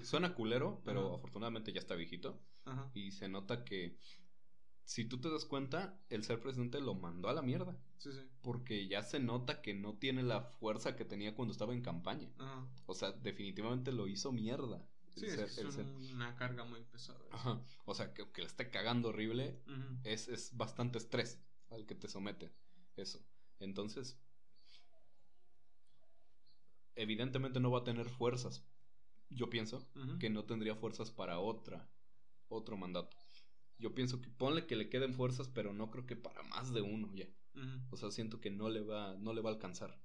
suena 0.03 0.33
culero, 0.33 0.81
pero 0.85 1.15
afortunadamente 1.15 1.71
ya 1.71 1.79
está 1.79 1.95
viejito. 1.95 2.41
Y 2.93 3.11
se 3.11 3.29
nota 3.29 3.63
que 3.63 3.99
si 4.85 5.05
tú 5.05 5.19
te 5.19 5.29
das 5.29 5.45
cuenta, 5.45 5.99
el 6.09 6.23
ser 6.23 6.39
presidente 6.39 6.79
lo 6.79 6.93
mandó 6.93 7.29
a 7.29 7.33
la 7.33 7.41
mierda. 7.41 7.77
Sí, 7.97 8.11
sí. 8.11 8.21
Porque 8.41 8.87
ya 8.87 9.01
se 9.01 9.19
nota 9.19 9.61
que 9.61 9.73
no 9.73 9.97
tiene 9.97 10.23
la 10.23 10.41
fuerza 10.41 10.95
que 10.95 11.05
tenía 11.05 11.35
cuando 11.35 11.51
estaba 11.51 11.73
en 11.73 11.81
campaña. 11.81 12.29
O 12.85 12.93
sea, 12.93 13.11
definitivamente 13.11 13.91
lo 13.91 14.07
hizo 14.07 14.31
mierda. 14.31 14.87
Sí, 15.15 15.27
es, 15.27 15.57
una 16.13 16.35
carga 16.35 16.65
muy 16.65 16.81
pesada. 16.83 17.19
Ajá. 17.31 17.61
O 17.85 17.95
sea, 17.95 18.13
que, 18.13 18.29
que 18.31 18.41
le 18.41 18.47
esté 18.47 18.69
cagando 18.69 19.09
horrible 19.09 19.61
es, 20.03 20.27
es 20.27 20.55
bastante 20.57 20.97
estrés 20.97 21.39
al 21.69 21.85
que 21.85 21.95
te 21.95 22.07
somete 22.07 22.53
eso. 22.97 23.25
Entonces, 23.59 24.19
evidentemente 26.95 27.59
no 27.59 27.71
va 27.71 27.79
a 27.79 27.83
tener 27.83 28.09
fuerzas. 28.09 28.63
Yo 29.29 29.49
pienso 29.49 29.87
que 30.19 30.29
no 30.29 30.45
tendría 30.45 30.75
fuerzas 30.75 31.11
para 31.11 31.39
otra, 31.39 31.89
otro 32.47 32.77
mandato. 32.77 33.17
Yo 33.77 33.93
pienso 33.93 34.21
que 34.21 34.29
ponle 34.29 34.65
que 34.67 34.75
le 34.75 34.89
queden 34.89 35.13
fuerzas, 35.13 35.49
pero 35.49 35.73
no 35.73 35.91
creo 35.91 36.05
que 36.05 36.15
para 36.15 36.43
más 36.43 36.73
de 36.73 36.81
uno 36.81 37.11
ya. 37.13 37.27
O 37.89 37.97
sea, 37.97 38.11
siento 38.11 38.41
que 38.41 38.51
no 38.51 38.69
le 38.69 38.81
va, 38.81 39.15
no 39.15 39.33
le 39.33 39.41
va 39.41 39.49
a 39.49 39.53
alcanzar. 39.53 39.97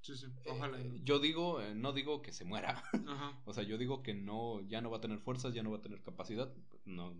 Sí, 0.00 0.16
sí, 0.16 0.26
ojalá. 0.46 0.80
Eh, 0.80 1.00
yo 1.02 1.18
digo, 1.18 1.60
eh, 1.60 1.74
no 1.74 1.92
digo 1.92 2.22
que 2.22 2.32
se 2.32 2.44
muera. 2.44 2.82
o 3.44 3.52
sea, 3.52 3.64
yo 3.64 3.78
digo 3.78 4.02
que 4.02 4.14
no, 4.14 4.60
ya 4.68 4.80
no 4.80 4.90
va 4.90 4.98
a 4.98 5.00
tener 5.00 5.18
fuerzas, 5.18 5.54
ya 5.54 5.62
no 5.62 5.70
va 5.70 5.78
a 5.78 5.82
tener 5.82 6.02
capacidad. 6.02 6.52
No, 6.84 7.14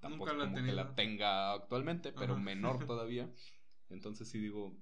tampoco 0.00 0.36
como 0.36 0.54
que 0.54 0.72
la 0.72 0.94
tenga 0.94 1.52
actualmente, 1.52 2.12
pero 2.12 2.36
menor 2.36 2.84
todavía. 2.86 3.32
Entonces 3.88 4.28
sí 4.28 4.38
digo, 4.38 4.76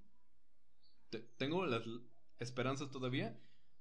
tengo 1.37 1.67
las 1.67 1.83
esperanzas 2.39 2.91
todavía 2.91 3.39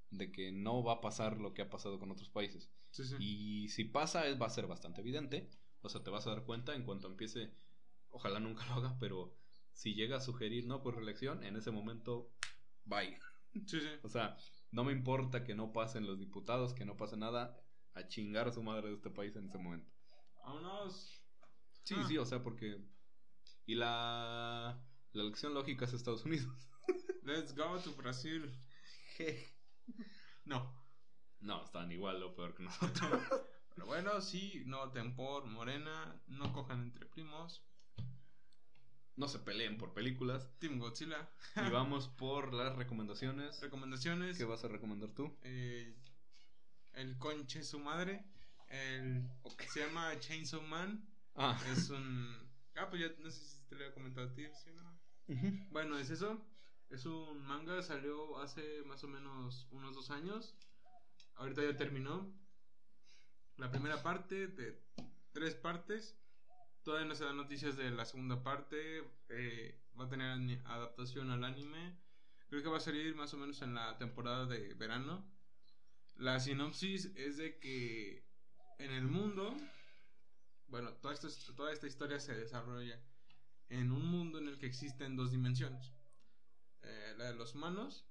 de 0.10 0.32
que 0.32 0.52
no 0.52 0.84
va 0.84 0.94
a 0.94 1.02
pasar 1.02 1.40
lo 1.40 1.54
que 1.54 1.62
ha 1.62 1.70
pasado 1.70 2.00
con 2.00 2.12
otros 2.12 2.30
países. 2.30 2.70
Sí, 2.90 3.06
sí. 3.06 3.16
Y 3.20 3.70
si 3.70 3.86
pasa, 3.86 4.24
va 4.36 4.48
a 4.48 4.50
ser 4.50 4.68
bastante 4.68 5.02
evidente. 5.02 5.50
O 5.82 5.90
sea, 5.90 6.04
te 6.04 6.12
vas 6.12 6.28
a 6.28 6.32
dar 6.32 6.44
cuenta 6.44 6.76
en 6.76 6.84
cuanto 6.84 7.08
empiece, 7.08 7.52
ojalá 8.10 8.40
nunca 8.40 8.66
lo 8.68 8.74
haga, 8.74 8.98
pero 9.00 9.34
si 9.74 9.96
llega 9.96 10.18
a 10.18 10.22
sugerir 10.22 10.68
no 10.68 10.84
por 10.84 10.96
reelección, 10.96 11.44
en 11.44 11.56
ese 11.56 11.72
momento, 11.72 12.30
bye. 12.86 13.18
Sí, 13.54 13.80
sí. 13.80 13.90
O 14.04 14.10
sea, 14.10 14.38
no 14.72 14.84
me 14.84 14.92
importa 14.92 15.44
que 15.44 15.56
no 15.56 15.74
pasen 15.74 16.08
los 16.08 16.20
diputados, 16.20 16.74
que 16.74 16.86
no 16.86 16.98
pase 16.98 17.18
nada, 17.18 17.58
a 17.94 18.08
chingar 18.08 18.48
a 18.48 18.54
su 18.54 18.64
madre 18.64 18.90
de 18.90 18.96
este 18.96 19.10
país 19.10 19.36
en 19.36 19.48
ese 19.48 19.58
momento. 19.58 19.92
Vámonos. 20.44 21.22
Sí, 21.84 21.96
ah. 21.98 22.06
sí, 22.08 22.18
o 22.18 22.26
sea, 22.26 22.42
porque. 22.44 22.82
Y 23.66 23.76
la. 23.76 24.82
La 25.14 25.24
elección 25.24 25.54
lógica 25.54 25.86
es 25.86 25.94
Estados 25.94 26.24
Unidos. 26.24 26.70
Let's 27.24 27.54
go 27.54 27.78
to 27.80 27.92
Brasil. 27.96 28.50
no. 30.46 30.80
No, 31.42 31.64
están 31.64 31.92
igual 31.92 32.24
o 32.24 32.34
peor 32.36 32.56
que 32.56 32.64
nosotros. 32.64 33.22
Pero 33.76 33.88
bueno, 33.88 34.22
sí, 34.22 34.64
no 34.66 34.86
voten 34.86 35.16
por 35.16 35.46
Morena, 35.46 36.22
no 36.28 36.54
cojan 36.54 36.82
entre 36.82 37.06
primos 37.06 37.64
no 39.16 39.28
se 39.28 39.40
peleen 39.40 39.78
por 39.78 39.94
películas. 39.94 40.50
Team 40.60 40.80
Godzilla. 40.80 41.30
y 41.56 41.70
vamos 41.72 42.08
por 42.10 42.54
las 42.54 42.76
recomendaciones. 42.76 43.60
Recomendaciones. 43.62 44.38
¿Qué 44.38 44.46
vas 44.46 44.64
a 44.64 44.68
recomendar 44.68 45.12
tú? 45.12 45.38
Eh, 45.44 45.96
el 46.94 47.18
conche 47.18 47.64
su 47.64 47.80
madre. 47.80 48.26
El 48.70 49.30
se 49.74 49.82
llama 49.82 50.18
Chainsaw 50.20 50.62
Man. 50.62 51.08
Ah. 51.36 51.62
Es 51.72 51.90
un 51.90 52.52
Ah, 52.76 52.90
pues 52.90 53.02
ya 53.02 53.12
no 53.22 53.30
sé 53.30 53.44
si 53.44 53.62
te 53.68 53.76
lo 53.76 53.82
había 53.84 53.94
comentado 53.94 54.28
a 54.28 54.34
ti, 54.34 54.46
¿sí, 54.64 54.72
no? 54.74 55.00
Bueno, 55.72 55.98
es 55.98 56.10
eso. 56.10 56.46
Es 56.90 57.06
un 57.06 57.42
manga, 57.46 57.82
salió 57.82 58.40
hace 58.40 58.84
más 58.86 59.04
o 59.04 59.08
menos 59.08 59.68
unos 59.72 59.96
dos 59.96 60.10
años. 60.10 60.56
Ahorita 61.36 61.64
ya 61.64 61.76
terminó. 61.76 62.34
La 63.58 63.72
primera 63.72 64.02
parte 64.02 64.48
de 64.48 64.82
tres 65.32 65.56
partes. 65.56 66.18
Todavía 66.84 67.08
no 67.08 67.16
se 67.16 67.26
dan 67.26 67.38
noticias 67.38 67.78
de 67.78 67.92
la 67.92 68.06
segunda 68.06 68.42
parte. 68.44 69.04
Eh, 69.30 69.80
va 70.00 70.06
a 70.06 70.10
tener 70.10 70.62
adaptación 70.66 71.30
al 71.30 71.44
anime. 71.44 71.98
Creo 72.50 72.64
que 72.64 72.70
va 72.70 72.78
a 72.78 72.82
salir 72.82 73.16
más 73.16 73.34
o 73.34 73.38
menos 73.38 73.62
en 73.62 73.74
la 73.76 73.98
temporada 73.98 74.46
de 74.46 74.74
verano. 74.74 75.26
La 76.18 76.40
sinopsis 76.40 77.06
es 77.16 77.38
de 77.38 77.60
que 77.60 78.26
en 78.80 78.92
el 78.92 79.06
mundo, 79.06 79.56
bueno, 80.68 80.94
toda 80.96 81.14
esta, 81.14 81.28
toda 81.56 81.72
esta 81.72 81.88
historia 81.88 82.20
se 82.20 82.36
desarrolla 82.36 83.00
en 83.70 83.92
un 83.92 84.06
mundo 84.06 84.40
en 84.40 84.48
el 84.48 84.58
que 84.58 84.66
existen 84.66 85.16
dos 85.16 85.32
dimensiones. 85.32 85.94
Eh, 86.82 87.14
la 87.18 87.26
de 87.26 87.36
los 87.36 87.56
humanos, 87.56 88.06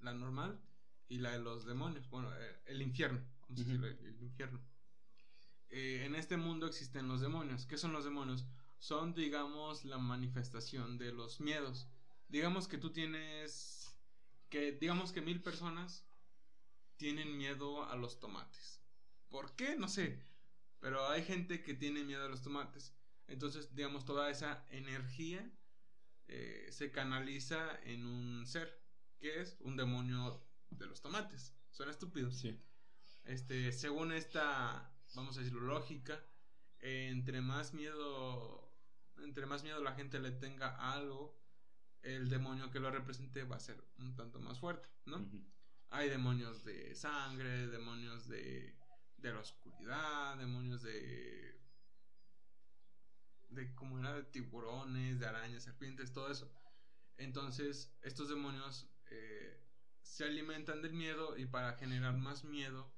la 0.00 0.12
normal, 0.12 0.60
y 1.08 1.18
la 1.18 1.32
de 1.32 1.38
los 1.38 1.66
demonios. 1.66 2.08
Bueno, 2.10 2.30
eh, 2.34 2.62
el 2.66 2.82
infierno, 2.82 3.20
vamos 3.42 3.60
a 3.60 3.64
decirlo, 3.64 3.86
el 3.86 4.22
infierno. 4.22 4.60
Eh, 5.70 6.02
en 6.04 6.14
este 6.14 6.36
mundo 6.36 6.66
existen 6.66 7.08
los 7.08 7.20
demonios. 7.20 7.66
¿Qué 7.66 7.78
son 7.78 7.92
los 7.92 8.04
demonios? 8.04 8.46
Son, 8.78 9.14
digamos, 9.14 9.84
la 9.84 9.98
manifestación 9.98 10.98
de 10.98 11.12
los 11.12 11.40
miedos. 11.40 11.88
Digamos 12.28 12.68
que 12.68 12.78
tú 12.78 12.92
tienes, 12.92 13.98
que 14.48 14.72
digamos 14.72 15.12
que 15.12 15.22
mil 15.22 15.42
personas 15.42 16.06
tienen 16.96 17.36
miedo 17.36 17.84
a 17.88 17.96
los 17.96 18.20
tomates. 18.20 18.80
¿Por 19.28 19.54
qué? 19.56 19.76
No 19.76 19.88
sé. 19.88 20.22
Pero 20.80 21.08
hay 21.08 21.24
gente 21.24 21.62
que 21.62 21.74
tiene 21.74 22.04
miedo 22.04 22.24
a 22.24 22.28
los 22.28 22.42
tomates. 22.42 22.94
Entonces, 23.26 23.74
digamos, 23.74 24.04
toda 24.04 24.30
esa 24.30 24.64
energía 24.70 25.50
eh, 26.28 26.68
se 26.70 26.90
canaliza 26.90 27.78
en 27.82 28.06
un 28.06 28.46
ser, 28.46 28.82
que 29.18 29.40
es 29.40 29.56
un 29.60 29.76
demonio 29.76 30.46
de 30.70 30.86
los 30.86 31.00
tomates. 31.00 31.54
Suena 31.70 31.92
estúpido. 31.92 32.30
Sí. 32.30 32.60
Este, 33.24 33.72
según 33.72 34.12
esta 34.12 34.95
vamos 35.14 35.36
a 35.36 35.40
decirlo, 35.40 35.60
lógica, 35.60 36.20
entre 36.80 37.40
más 37.40 37.74
miedo, 37.74 38.72
entre 39.18 39.46
más 39.46 39.62
miedo 39.62 39.82
la 39.82 39.94
gente 39.94 40.18
le 40.18 40.32
tenga 40.32 40.68
a 40.76 40.92
algo, 40.94 41.38
el 42.02 42.28
demonio 42.28 42.70
que 42.70 42.80
lo 42.80 42.90
represente 42.90 43.44
va 43.44 43.56
a 43.56 43.60
ser 43.60 43.82
un 43.98 44.14
tanto 44.14 44.38
más 44.38 44.60
fuerte, 44.60 44.88
¿no? 45.06 45.28
Hay 45.90 46.08
demonios 46.08 46.64
de 46.64 46.94
sangre, 46.94 47.68
demonios 47.68 48.28
de, 48.28 48.76
de 49.16 49.32
la 49.32 49.40
oscuridad, 49.40 50.36
demonios 50.36 50.82
de 50.82 51.56
de 53.48 53.74
como 53.74 53.98
era 53.98 54.12
de 54.14 54.24
tiburones, 54.24 55.18
de 55.18 55.26
arañas, 55.26 55.64
serpientes, 55.64 56.12
todo 56.12 56.30
eso. 56.30 56.52
Entonces, 57.16 57.96
estos 58.02 58.28
demonios 58.28 58.90
eh, 59.10 59.64
se 60.02 60.24
alimentan 60.24 60.82
del 60.82 60.92
miedo 60.92 61.36
y 61.36 61.46
para 61.46 61.74
generar 61.74 62.16
más 62.16 62.44
miedo 62.44 62.92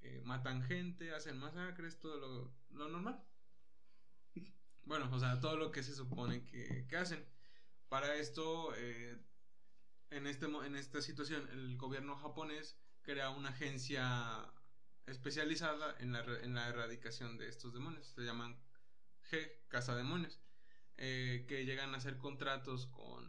eh, 0.00 0.20
matan 0.24 0.62
gente, 0.62 1.14
hacen 1.14 1.38
masacres, 1.38 1.98
todo 1.98 2.18
lo, 2.70 2.88
normal. 2.88 3.22
Bueno, 4.84 5.08
o 5.12 5.18
sea, 5.18 5.40
todo 5.40 5.56
lo 5.56 5.70
que 5.70 5.82
se 5.82 5.94
supone 5.94 6.44
que, 6.44 6.96
hacen. 6.96 7.24
Para 7.88 8.14
esto, 8.16 8.74
eh, 8.76 9.18
en, 10.10 10.26
este, 10.26 10.46
en 10.46 10.76
esta 10.76 11.02
situación, 11.02 11.48
el 11.50 11.76
gobierno 11.76 12.16
japonés 12.16 12.78
crea 13.02 13.30
una 13.30 13.50
agencia 13.50 14.50
especializada 15.06 15.96
en 16.00 16.12
la, 16.12 16.20
en 16.42 16.54
la 16.54 16.68
erradicación 16.68 17.38
de 17.38 17.48
estos 17.48 17.72
demonios. 17.72 18.06
Se 18.06 18.22
llaman 18.22 18.58
G, 19.30 19.50
Casa 19.68 19.94
Demonios. 19.94 20.40
Eh, 21.00 21.44
que 21.46 21.64
llegan 21.64 21.94
a 21.94 21.98
hacer 21.98 22.18
contratos 22.18 22.86
con, 22.86 23.24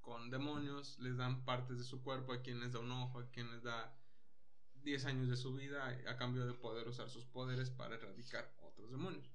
con 0.00 0.30
demonios, 0.30 0.96
les 1.00 1.16
dan 1.16 1.44
partes 1.44 1.76
de 1.76 1.82
su 1.82 2.00
cuerpo, 2.00 2.32
a 2.32 2.42
quien 2.42 2.60
les 2.60 2.72
da 2.72 2.78
un 2.78 2.92
ojo, 2.92 3.18
a 3.18 3.30
quien 3.30 3.50
les 3.50 3.64
da 3.64 3.92
10 4.88 5.04
años 5.04 5.28
de 5.28 5.36
su 5.36 5.54
vida 5.54 5.86
a 6.06 6.16
cambio 6.16 6.46
de 6.46 6.54
poder 6.54 6.88
usar 6.88 7.10
sus 7.10 7.26
poderes 7.26 7.68
para 7.70 7.96
erradicar 7.96 8.50
otros 8.62 8.90
demonios. 8.90 9.30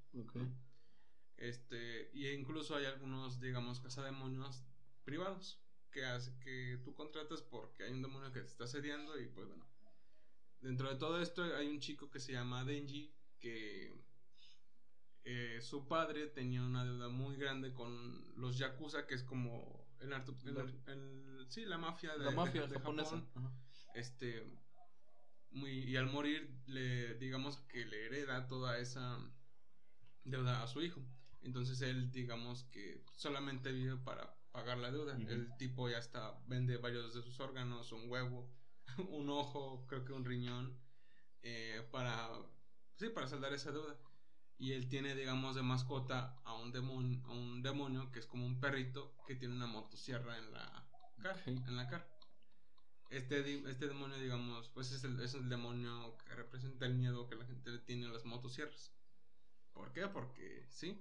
Este, 1.38 2.10
y 2.14 2.28
incluso 2.30 2.76
hay 2.76 2.86
algunos, 2.86 3.40
digamos, 3.40 3.80
cazademonios 3.80 4.64
privados 5.04 5.60
que 5.92 6.06
hace 6.06 6.36
que 6.40 6.80
tú 6.84 6.96
contratas 6.96 7.44
porque 7.44 7.84
hay 7.84 7.92
un 7.92 8.02
demonio 8.02 8.32
que 8.32 8.40
te 8.40 8.48
está 8.48 8.64
asediando 8.64 9.20
y 9.20 9.28
pues 9.28 9.48
bueno. 9.48 9.66
Dentro 10.60 10.90
de 10.90 10.96
todo 10.96 11.22
esto 11.22 11.44
hay 11.44 11.68
un 11.68 11.80
chico 11.80 12.10
que 12.10 12.20
se 12.20 12.32
llama 12.32 12.64
Denji 12.64 13.14
que 13.40 13.94
eh, 15.26 15.60
su 15.62 15.88
padre 15.88 16.28
tenía 16.28 16.64
una 16.64 16.84
deuda 16.84 17.10
muy 17.10 17.36
grande 17.36 17.74
con 17.74 18.34
los 18.38 18.58
yakuza 18.58 19.06
que 19.06 19.14
es 19.16 19.24
como 19.24 19.86
el, 20.00 20.12
el, 20.88 21.46
sí 21.48 21.66
la 21.66 21.78
mafia 21.78 22.18
de, 22.18 22.26
la 22.26 22.32
mafia 22.32 22.66
de, 22.66 22.80
Japón. 22.80 23.04
Este 23.94 24.63
muy 25.54 25.72
y 25.72 25.96
al 25.96 26.12
morir 26.12 26.50
le 26.66 27.16
digamos 27.16 27.58
que 27.68 27.86
le 27.86 28.06
hereda 28.06 28.48
toda 28.48 28.78
esa 28.80 29.20
deuda 30.24 30.64
a 30.64 30.68
su 30.68 30.82
hijo. 30.82 31.02
Entonces 31.42 31.82
él 31.82 32.12
digamos 32.12 32.64
que 32.66 33.04
solamente 33.16 33.72
vive 33.72 33.98
para 33.98 34.36
pagar 34.52 34.78
la 34.78 34.92
deuda. 34.92 35.18
El 35.18 35.56
tipo 35.58 35.90
ya 35.90 35.98
está, 35.98 36.40
vende 36.48 36.78
varios 36.78 37.14
de 37.14 37.22
sus 37.22 37.40
órganos, 37.40 37.92
un 37.92 38.10
huevo, 38.10 38.50
un 39.10 39.30
ojo, 39.30 39.86
creo 39.88 40.06
que 40.06 40.14
un 40.14 40.24
riñón, 40.24 40.78
eh, 41.42 41.86
para, 41.92 42.30
sí, 42.96 43.10
para 43.10 43.28
saldar 43.28 43.54
esa 43.54 43.72
deuda. 43.72 43.98
Y 44.58 44.74
él 44.74 44.88
tiene, 44.88 45.16
digamos, 45.16 45.56
de 45.56 45.64
mascota 45.64 46.38
a 46.46 46.54
un 46.54 46.72
demonio, 46.72 47.22
a 47.26 47.32
un 47.32 47.64
demonio 47.64 48.12
que 48.12 48.20
es 48.20 48.28
como 48.28 48.46
un 48.46 48.60
perrito 48.60 49.18
que 49.28 49.36
tiene 49.36 49.56
una 49.56 49.66
motosierra 49.66 50.38
en 50.38 50.52
la 50.54 50.88
cara. 51.22 51.42
En 51.46 51.76
la 51.76 51.88
cara. 51.88 52.08
Este, 53.14 53.70
este 53.70 53.88
demonio, 53.88 54.18
digamos, 54.18 54.70
pues 54.70 54.92
es 54.92 55.04
el, 55.04 55.20
es 55.20 55.36
el 55.36 55.48
demonio 55.48 56.18
que 56.18 56.34
representa 56.34 56.88
el 56.88 56.96
miedo 56.96 57.28
que 57.28 57.36
la 57.36 57.46
gente 57.46 57.70
le 57.70 57.78
tiene 57.78 58.08
a 58.08 58.10
las 58.10 58.26
motosierras. 58.26 58.92
¿Por 59.72 59.94
qué? 59.94 60.08
Porque 60.08 60.66
sí. 60.72 61.00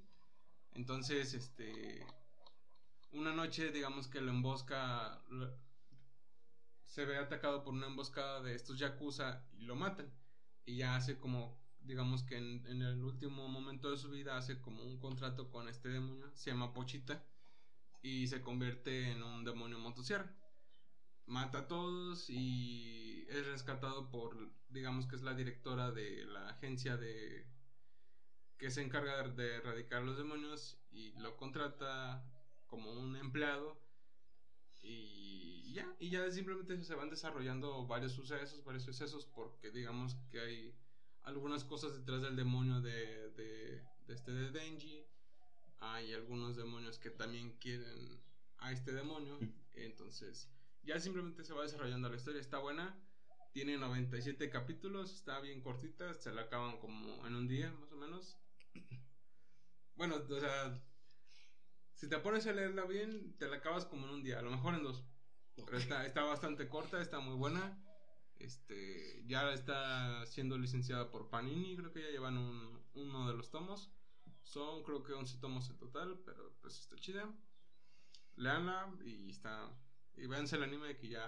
Entonces, 0.72 1.32
este, 1.32 2.06
una 3.12 3.32
noche, 3.32 3.72
digamos 3.72 4.08
que 4.08 4.20
lo 4.20 4.30
embosca, 4.30 5.22
se 6.84 7.06
ve 7.06 7.16
atacado 7.16 7.64
por 7.64 7.72
una 7.72 7.86
emboscada 7.86 8.42
de 8.42 8.54
estos 8.54 8.78
yakuza 8.78 9.46
y 9.54 9.62
lo 9.62 9.74
matan. 9.74 10.12
Y 10.66 10.76
ya 10.76 10.96
hace 10.96 11.18
como, 11.18 11.58
digamos 11.80 12.24
que 12.24 12.36
en, 12.36 12.82
el 12.82 13.02
último 13.02 13.48
momento 13.48 13.90
de 13.90 13.96
su 13.96 14.10
vida 14.10 14.36
hace 14.36 14.60
como 14.60 14.84
un 14.84 14.98
contrato 14.98 15.50
con 15.50 15.66
este 15.66 15.88
demonio, 15.88 16.30
se 16.34 16.50
llama 16.50 16.74
Pochita, 16.74 17.24
y 18.02 18.26
se 18.26 18.42
convierte 18.42 19.12
en 19.12 19.22
un 19.22 19.44
demonio 19.44 19.78
motosierra. 19.78 20.30
Mata 21.26 21.58
a 21.58 21.68
todos 21.68 22.28
y 22.28 23.26
es 23.28 23.46
rescatado 23.46 24.10
por, 24.10 24.50
digamos 24.68 25.06
que 25.06 25.16
es 25.16 25.22
la 25.22 25.34
directora 25.34 25.90
de 25.92 26.24
la 26.26 26.48
agencia 26.50 26.96
de 26.96 27.46
que 28.58 28.70
se 28.70 28.82
encarga 28.82 29.28
de 29.28 29.56
erradicar 29.56 30.02
los 30.02 30.16
demonios 30.16 30.78
y 30.90 31.12
lo 31.18 31.36
contrata 31.36 32.24
como 32.66 32.92
un 32.92 33.16
empleado 33.16 33.76
y 34.82 35.72
ya, 35.72 35.96
y 35.98 36.10
ya 36.10 36.30
simplemente 36.30 36.82
se 36.84 36.94
van 36.94 37.10
desarrollando 37.10 37.86
varios 37.86 38.12
sucesos, 38.12 38.64
varios 38.64 38.84
sucesos 38.84 39.26
porque 39.26 39.70
digamos 39.70 40.16
que 40.30 40.40
hay 40.40 40.74
algunas 41.22 41.64
cosas 41.64 41.94
detrás 41.94 42.22
del 42.22 42.36
demonio 42.36 42.80
de, 42.80 43.30
de, 43.30 43.82
este 44.08 44.32
de 44.32 44.50
Denji, 44.50 45.06
hay 45.80 46.12
algunos 46.12 46.56
demonios 46.56 46.98
que 46.98 47.10
también 47.10 47.56
quieren 47.58 48.20
a 48.58 48.72
este 48.72 48.92
demonio, 48.92 49.38
entonces 49.74 50.48
ya 50.82 50.98
simplemente 51.00 51.44
se 51.44 51.54
va 51.54 51.62
desarrollando 51.62 52.08
la 52.08 52.16
historia, 52.16 52.40
está 52.40 52.58
buena, 52.58 52.98
tiene 53.52 53.76
97 53.76 54.50
capítulos, 54.50 55.12
está 55.12 55.40
bien 55.40 55.60
cortita, 55.60 56.14
se 56.14 56.32
la 56.32 56.42
acaban 56.42 56.78
como 56.78 57.26
en 57.26 57.34
un 57.36 57.46
día 57.48 57.70
más 57.80 57.92
o 57.92 57.96
menos. 57.96 58.38
Bueno, 59.94 60.16
o 60.16 60.40
sea, 60.40 60.82
si 61.94 62.08
te 62.08 62.18
pones 62.18 62.46
a 62.46 62.52
leerla 62.52 62.86
bien, 62.86 63.36
te 63.38 63.46
la 63.46 63.56
acabas 63.58 63.84
como 63.84 64.06
en 64.06 64.14
un 64.14 64.22
día, 64.22 64.38
a 64.38 64.42
lo 64.42 64.50
mejor 64.50 64.74
en 64.74 64.82
dos. 64.82 65.04
Pero 65.54 65.76
está, 65.76 66.06
está 66.06 66.24
bastante 66.24 66.66
corta, 66.66 67.00
está 67.00 67.20
muy 67.20 67.36
buena. 67.36 67.78
Este, 68.36 69.22
ya 69.26 69.52
está 69.52 70.24
siendo 70.26 70.56
licenciada 70.56 71.10
por 71.10 71.28
Panini, 71.28 71.76
creo 71.76 71.92
que 71.92 72.00
ya 72.00 72.08
llevan 72.08 72.38
un, 72.38 72.82
uno 72.94 73.28
de 73.28 73.36
los 73.36 73.50
tomos. 73.50 73.92
Son 74.42 74.82
creo 74.82 75.02
que 75.02 75.12
11 75.12 75.38
tomos 75.38 75.68
en 75.70 75.76
total, 75.76 76.18
pero 76.24 76.56
pues 76.60 76.80
está 76.80 76.96
chida. 76.96 77.30
Leanla 78.36 78.92
y 79.04 79.30
está 79.30 79.70
y 80.16 80.26
véanse 80.26 80.56
el 80.56 80.62
anime 80.62 80.96
que 80.96 81.08
ya 81.08 81.24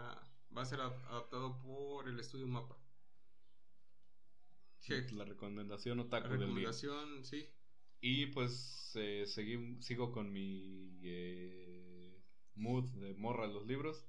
va 0.57 0.63
a 0.63 0.67
ser 0.67 0.81
adaptado 0.81 1.61
por 1.63 2.09
el 2.09 2.19
estudio 2.21 2.47
Mapa. 2.47 2.77
La 5.13 5.25
recomendación 5.25 6.01
otaku 6.01 6.29
La 6.29 6.37
recomendación, 6.37 7.25
sí. 7.25 7.47
Y 8.01 8.27
pues 8.27 8.93
eh, 8.97 9.25
sigo 9.81 10.13
con 10.13 10.31
mi 10.31 10.99
eh, 11.03 12.23
mood 12.55 12.85
de 12.91 13.15
morra 13.15 13.47
los 13.47 13.67
libros. 13.67 14.07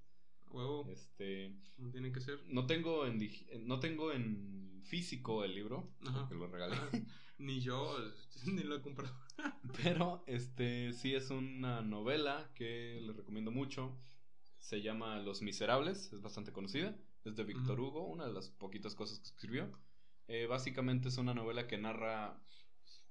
Huevo. 0.50 0.86
Este. 0.90 1.56
No 1.78 1.92
tiene 1.92 2.12
que 2.12 2.20
ser. 2.20 2.44
No 2.48 2.66
tengo 2.66 3.06
en, 3.06 3.20
no 3.66 3.80
tengo 3.80 4.12
en 4.12 4.82
físico 4.84 5.46
el 5.46 5.56
libro, 5.56 5.96
porque 6.02 6.36
lo 6.36 6.48
regalé. 6.48 6.76
ni 7.38 7.62
yo, 7.62 7.98
ni 8.46 8.64
lo 8.64 8.76
he 8.76 8.82
comprado. 8.82 9.16
Pero 9.82 10.26
este 10.28 10.92
sí 10.92 11.16
es 11.16 11.30
una 11.30 11.82
novela 11.82 12.52
que 12.54 13.00
le 13.02 13.14
recomiendo 13.14 13.52
mucho. 13.52 13.98
Se 14.66 14.82
llama 14.82 15.20
Los 15.20 15.44
Miserables, 15.44 16.12
es 16.12 16.22
bastante 16.24 16.52
conocida. 16.52 16.98
Es 17.24 17.36
de 17.36 17.44
Víctor 17.44 17.80
Hugo, 17.80 18.08
una 18.08 18.26
de 18.26 18.34
las 18.34 18.50
poquitas 18.50 18.96
cosas 18.96 19.20
que 19.20 19.28
escribió. 19.28 19.70
Eh, 20.28 20.48
básicamente 20.48 21.10
es 21.10 21.18
una 21.20 21.36
novela 21.36 21.68
que 21.68 21.78
narra 21.78 22.42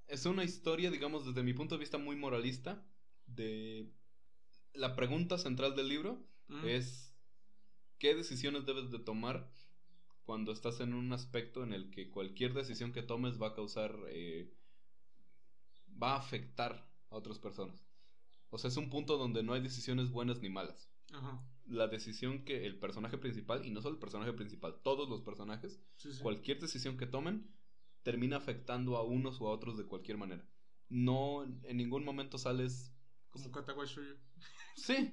es 0.09 0.27
una 0.27 0.43
historia, 0.43 0.91
digamos, 0.91 1.25
desde 1.25 1.45
mi 1.45 1.55
punto 1.55 1.77
de 1.77 1.81
vista 1.81 1.97
muy 1.97 2.17
moralista, 2.17 2.85
de 3.27 3.89
la 4.73 4.97
pregunta 4.97 5.39
central 5.39 5.77
del 5.77 5.89
libro 5.89 6.27
es 6.65 7.15
qué 7.99 8.15
decisiones 8.17 8.67
debes 8.67 8.91
de 8.91 8.99
tomar 8.99 9.49
cuando 10.25 10.53
estás 10.53 10.81
en 10.81 10.93
un 10.93 11.13
aspecto 11.13 11.63
en 11.63 11.73
el 11.73 11.91
que 11.91 12.11
cualquier 12.11 12.53
decisión 12.53 12.93
que 12.93 13.03
tomes 13.03 13.41
va 13.41 13.49
a 13.49 13.55
causar, 13.55 13.97
eh, 14.09 14.53
va 16.03 16.15
a 16.15 16.19
afectar 16.19 16.87
a 17.11 17.17
otras 17.17 17.39
personas. 17.39 17.87
O 18.51 18.59
sea, 18.59 18.69
es 18.69 18.77
un 18.77 18.91
punto 18.91 19.17
donde 19.17 19.43
no 19.45 19.55
hay 19.55 19.63
decisiones 19.63 20.11
buenas 20.11 20.41
ni 20.41 20.51
malas. 20.51 20.91
La 21.67 21.89
decisión 21.89 22.45
que 22.45 22.67
el 22.67 22.79
personaje 22.79 23.19
principal, 23.19 23.65
y 23.65 23.71
no 23.71 23.81
solo 23.81 23.95
el 23.95 24.01
personaje 24.01 24.33
principal, 24.33 24.81
todos 24.83 25.09
los 25.09 25.23
personajes, 25.23 25.81
cualquier 26.23 26.61
decisión 26.61 26.97
que 26.97 27.07
tomen, 27.07 27.51
termina 28.03 28.37
afectando 28.37 28.97
a 28.97 29.03
unos 29.03 29.41
o 29.41 29.49
a 29.49 29.53
otros 29.53 29.79
de 29.79 29.87
cualquier 29.87 30.19
manera. 30.19 30.47
No, 30.89 31.45
en 31.45 31.77
ningún 31.77 32.05
momento 32.05 32.39
sales... 32.39 32.93
Como 33.31 33.51
Katawai 33.51 33.89
Sí. 34.77 35.13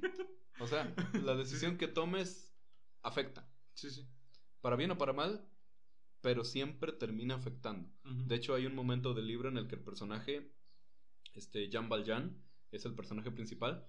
O 0.59 0.67
sea, 0.67 0.93
la 1.23 1.35
decisión 1.37 1.77
que 1.77 1.87
tomes 1.87 2.53
afecta. 3.01 3.47
Sí, 3.73 3.89
sí. 3.89 4.07
Para 4.59 4.75
bien 4.75 4.91
o 4.91 4.97
para 4.97 5.13
mal, 5.13 5.47
pero 6.21 6.43
siempre 6.43 6.91
termina 6.91 7.35
afectando. 7.35 7.89
De 8.03 8.35
hecho, 8.35 8.53
hay 8.53 8.65
un 8.65 8.75
momento 8.75 9.13
del 9.13 9.27
libro 9.27 9.49
en 9.49 9.57
el 9.57 9.67
que 9.67 9.75
el 9.75 9.83
personaje, 9.83 10.51
este, 11.33 11.69
Jan 11.71 11.89
Valjean, 11.89 12.37
es 12.71 12.85
el 12.85 12.93
personaje 12.93 13.31
principal, 13.31 13.87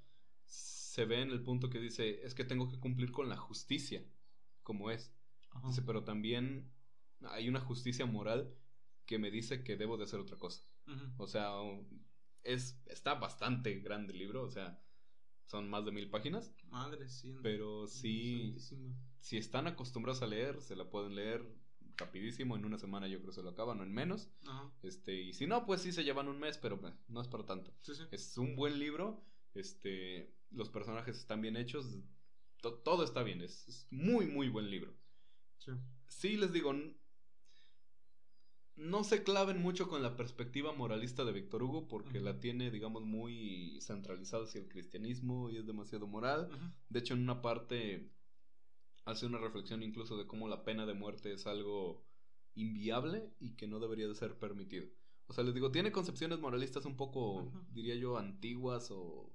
se 0.92 1.06
ve 1.06 1.22
en 1.22 1.30
el 1.30 1.42
punto 1.42 1.70
que 1.70 1.80
dice, 1.80 2.20
es 2.22 2.34
que 2.34 2.44
tengo 2.44 2.68
que 2.68 2.78
cumplir 2.78 3.12
con 3.12 3.30
la 3.30 3.38
justicia, 3.38 4.04
como 4.62 4.90
es. 4.90 5.10
Dice, 5.66 5.80
pero 5.80 6.04
también 6.04 6.70
hay 7.22 7.48
una 7.48 7.60
justicia 7.60 8.04
moral 8.04 8.54
que 9.06 9.18
me 9.18 9.30
dice 9.30 9.64
que 9.64 9.78
debo 9.78 9.96
de 9.96 10.04
hacer 10.04 10.20
otra 10.20 10.36
cosa. 10.38 10.62
O 11.16 11.26
sea, 11.26 11.50
es, 12.42 12.78
está 12.84 13.14
bastante 13.14 13.74
grande 13.80 14.12
el 14.12 14.18
libro, 14.18 14.42
o 14.42 14.50
sea, 14.50 14.82
son 15.46 15.70
más 15.70 15.86
de 15.86 15.92
mil 15.92 16.10
páginas. 16.10 16.54
Madre, 16.64 17.08
sí. 17.08 17.38
Pero 17.42 17.86
sí, 17.86 18.58
si 19.18 19.38
están 19.38 19.68
acostumbrados 19.68 20.20
a 20.20 20.26
leer, 20.26 20.60
se 20.60 20.76
la 20.76 20.90
pueden 20.90 21.14
leer 21.14 21.42
rapidísimo, 21.96 22.54
en 22.54 22.66
una 22.66 22.76
semana 22.76 23.08
yo 23.08 23.16
creo 23.16 23.30
que 23.30 23.36
se 23.36 23.42
lo 23.42 23.48
acaban 23.48 23.80
o 23.80 23.82
en 23.82 23.94
menos. 23.94 24.28
Este, 24.82 25.14
y 25.22 25.32
si 25.32 25.46
no, 25.46 25.64
pues 25.64 25.80
sí 25.80 25.90
se 25.90 26.04
llevan 26.04 26.28
un 26.28 26.38
mes, 26.38 26.58
pero 26.58 26.78
pues, 26.78 26.92
no 27.08 27.22
es 27.22 27.28
para 27.28 27.46
tanto. 27.46 27.72
Es 28.10 28.36
un 28.36 28.56
buen 28.56 28.78
libro, 28.78 29.24
este, 29.54 30.34
los 30.52 30.68
personajes 30.70 31.18
están 31.18 31.40
bien 31.40 31.56
hechos, 31.56 31.98
todo 32.84 33.04
está 33.04 33.22
bien, 33.22 33.40
es, 33.42 33.66
es, 33.68 33.86
muy, 33.90 34.26
muy 34.26 34.48
buen 34.48 34.70
libro. 34.70 34.94
Sí. 35.58 35.72
sí 36.08 36.36
les 36.36 36.52
digo, 36.52 36.72
no 38.76 39.04
se 39.04 39.22
claven 39.22 39.60
mucho 39.60 39.88
con 39.88 40.02
la 40.02 40.16
perspectiva 40.16 40.72
moralista 40.72 41.24
de 41.24 41.32
Víctor 41.32 41.62
Hugo 41.62 41.88
porque 41.88 42.20
la 42.20 42.40
tiene, 42.40 42.70
digamos, 42.70 43.02
muy 43.02 43.78
centralizada 43.80 44.44
hacia 44.44 44.60
el 44.60 44.68
cristianismo 44.68 45.50
y 45.50 45.58
es 45.58 45.66
demasiado 45.66 46.06
moral. 46.06 46.48
De 46.88 47.00
hecho, 47.00 47.14
en 47.14 47.22
una 47.22 47.42
parte 47.42 48.10
hace 49.04 49.26
una 49.26 49.38
reflexión 49.38 49.82
incluso 49.82 50.16
de 50.16 50.26
cómo 50.26 50.48
la 50.48 50.64
pena 50.64 50.86
de 50.86 50.94
muerte 50.94 51.32
es 51.32 51.46
algo 51.46 52.04
inviable 52.54 53.30
y 53.40 53.56
que 53.56 53.66
no 53.66 53.80
debería 53.80 54.08
de 54.08 54.14
ser 54.14 54.38
permitido. 54.38 54.86
O 55.26 55.32
sea, 55.32 55.44
les 55.44 55.54
digo, 55.54 55.70
tiene 55.70 55.92
concepciones 55.92 56.40
moralistas 56.40 56.84
un 56.84 56.96
poco, 56.96 57.52
diría 57.70 57.94
yo, 57.94 58.18
antiguas 58.18 58.90
o 58.90 59.31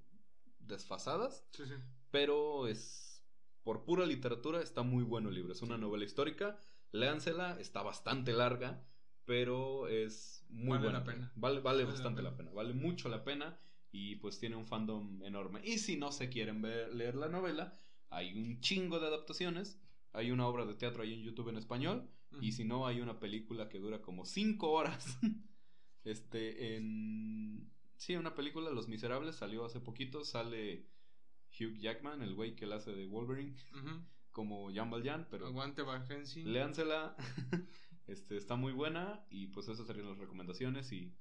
desfasadas, 0.68 1.46
sí, 1.52 1.66
sí. 1.66 1.74
pero 2.12 2.68
es 2.68 3.24
por 3.64 3.84
pura 3.84 4.06
literatura 4.06 4.62
está 4.62 4.84
muy 4.84 5.04
bueno 5.04 5.30
el 5.30 5.36
libro. 5.36 5.54
Es 5.54 5.62
una 5.62 5.78
novela 5.78 6.06
histórica, 6.06 6.58
léansela, 6.92 7.60
está 7.60 7.84
bastante 7.84 8.34
larga 8.34 8.84
pero 9.28 9.90
es 9.90 10.46
muy 10.50 10.78
vale 10.78 10.94
la 10.94 11.04
pena. 11.04 11.32
Vale, 11.36 11.60
vale, 11.60 11.84
bastante 11.84 12.22
la 12.22 12.38
pena. 12.38 12.50
vale 12.52 12.74
mucho 12.74 13.10
la 13.10 13.26
pena 13.26 13.60
y 13.92 14.16
pues 14.16 14.40
tiene 14.40 14.56
un 14.56 14.66
fandom 14.66 15.22
enorme. 15.22 15.60
Y 15.66 15.80
si 15.80 15.98
no 15.98 16.14
se 16.14 16.30
quieren 16.30 16.62
ver, 16.62 16.96
leer 16.96 17.16
la 17.16 17.28
novela, 17.28 17.78
hay 18.10 18.34
un 18.34 18.62
chingo 18.62 19.02
de 19.02 19.08
adaptaciones. 19.08 19.82
Hay 20.14 20.32
una 20.32 20.48
obra 20.48 20.66
de 20.66 20.76
teatro 20.76 21.04
ahí 21.04 21.14
en 21.14 21.24
YouTube 21.24 21.50
en 21.50 21.58
español. 21.58 22.10
Y 22.40 22.54
si 22.54 22.64
no, 22.64 22.88
hay 22.88 23.02
una 23.02 23.20
película 23.20 23.68
que 23.68 23.80
dura 23.80 24.02
como 24.02 24.24
5 24.24 24.72
horas. 24.72 25.20
este, 26.06 26.78
en. 26.78 27.70
Sí, 27.98 28.16
una 28.16 28.36
película, 28.36 28.70
Los 28.70 28.88
Miserables, 28.88 29.36
salió 29.36 29.66
hace 29.66 29.80
poquito. 29.80 30.24
Sale 30.24 30.88
Hugh 31.60 31.78
Jackman, 31.78 32.22
el 32.22 32.36
güey 32.36 32.56
que 32.56 32.66
la 32.68 32.76
hace 32.78 32.92
de 32.94 33.06
Wolverine. 33.08 33.56
Como 34.32 34.72
Jan 34.74 34.92
Valjean, 34.92 35.28
pero. 35.30 35.48
Aguante 35.48 35.84
Léansela. 36.44 37.16
este, 38.08 38.38
está 38.38 38.56
muy 38.56 38.72
buena. 38.72 39.26
Y 39.30 39.48
pues 39.48 39.68
esas 39.68 39.88
serían 39.88 40.10
las 40.10 40.20
recomendaciones. 40.20 40.92
Y. 40.92 41.16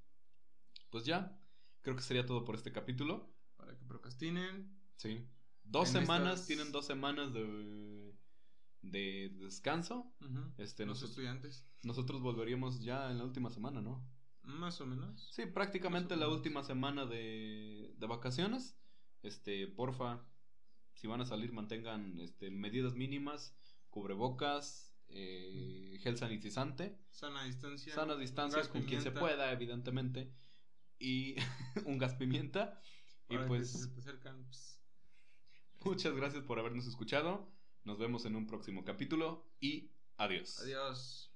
Pues 0.90 1.04
ya. 1.04 1.40
Creo 1.80 1.96
que 1.96 2.02
sería 2.02 2.26
todo 2.26 2.44
por 2.44 2.56
este 2.56 2.72
capítulo. 2.72 3.32
Para 3.56 3.76
que 3.76 3.84
procrastinen. 3.84 4.76
Sí. 4.96 5.26
Dos 5.64 5.88
semanas, 5.88 6.46
tienen 6.46 6.70
dos 6.70 6.86
semanas 6.86 7.32
de, 7.32 8.14
de 8.82 9.30
descanso. 9.40 10.14
este, 10.58 10.86
Los 10.86 11.02
estudiantes. 11.02 11.66
Nosotros 11.82 12.20
volveríamos 12.20 12.82
ya 12.82 13.10
en 13.10 13.18
la 13.18 13.24
última 13.24 13.50
semana, 13.50 13.80
¿no? 13.80 14.06
Más 14.46 14.80
o 14.80 14.86
menos. 14.86 15.28
Sí, 15.32 15.46
prácticamente 15.46 16.16
la 16.16 16.28
última 16.28 16.62
semana 16.62 17.04
de, 17.04 17.94
de 17.98 18.06
vacaciones. 18.06 18.78
Este, 19.22 19.66
porfa, 19.66 20.24
si 20.94 21.06
van 21.08 21.20
a 21.20 21.26
salir, 21.26 21.52
mantengan 21.52 22.18
este, 22.20 22.50
medidas 22.50 22.94
mínimas, 22.94 23.56
cubrebocas, 23.90 24.96
eh, 25.08 25.98
gel 26.00 26.16
sanitizante. 26.16 26.98
Sana 27.10 27.44
distancia. 27.44 27.94
Sana 27.94 28.16
distancia 28.16 28.68
con 28.68 28.82
quien 28.84 29.02
se 29.02 29.10
pueda, 29.10 29.50
evidentemente. 29.52 30.32
Y 30.98 31.36
un 31.84 31.98
gas 31.98 32.14
pimienta. 32.14 32.80
y 33.28 33.36
pues, 33.38 33.90
pues 33.94 34.80
Muchas 35.84 36.14
gracias 36.14 36.44
por 36.44 36.58
habernos 36.58 36.86
escuchado. 36.86 37.52
Nos 37.84 37.98
vemos 37.98 38.24
en 38.24 38.36
un 38.36 38.46
próximo 38.46 38.84
capítulo 38.84 39.48
y 39.60 39.90
adiós. 40.16 40.60
Adiós. 40.60 41.35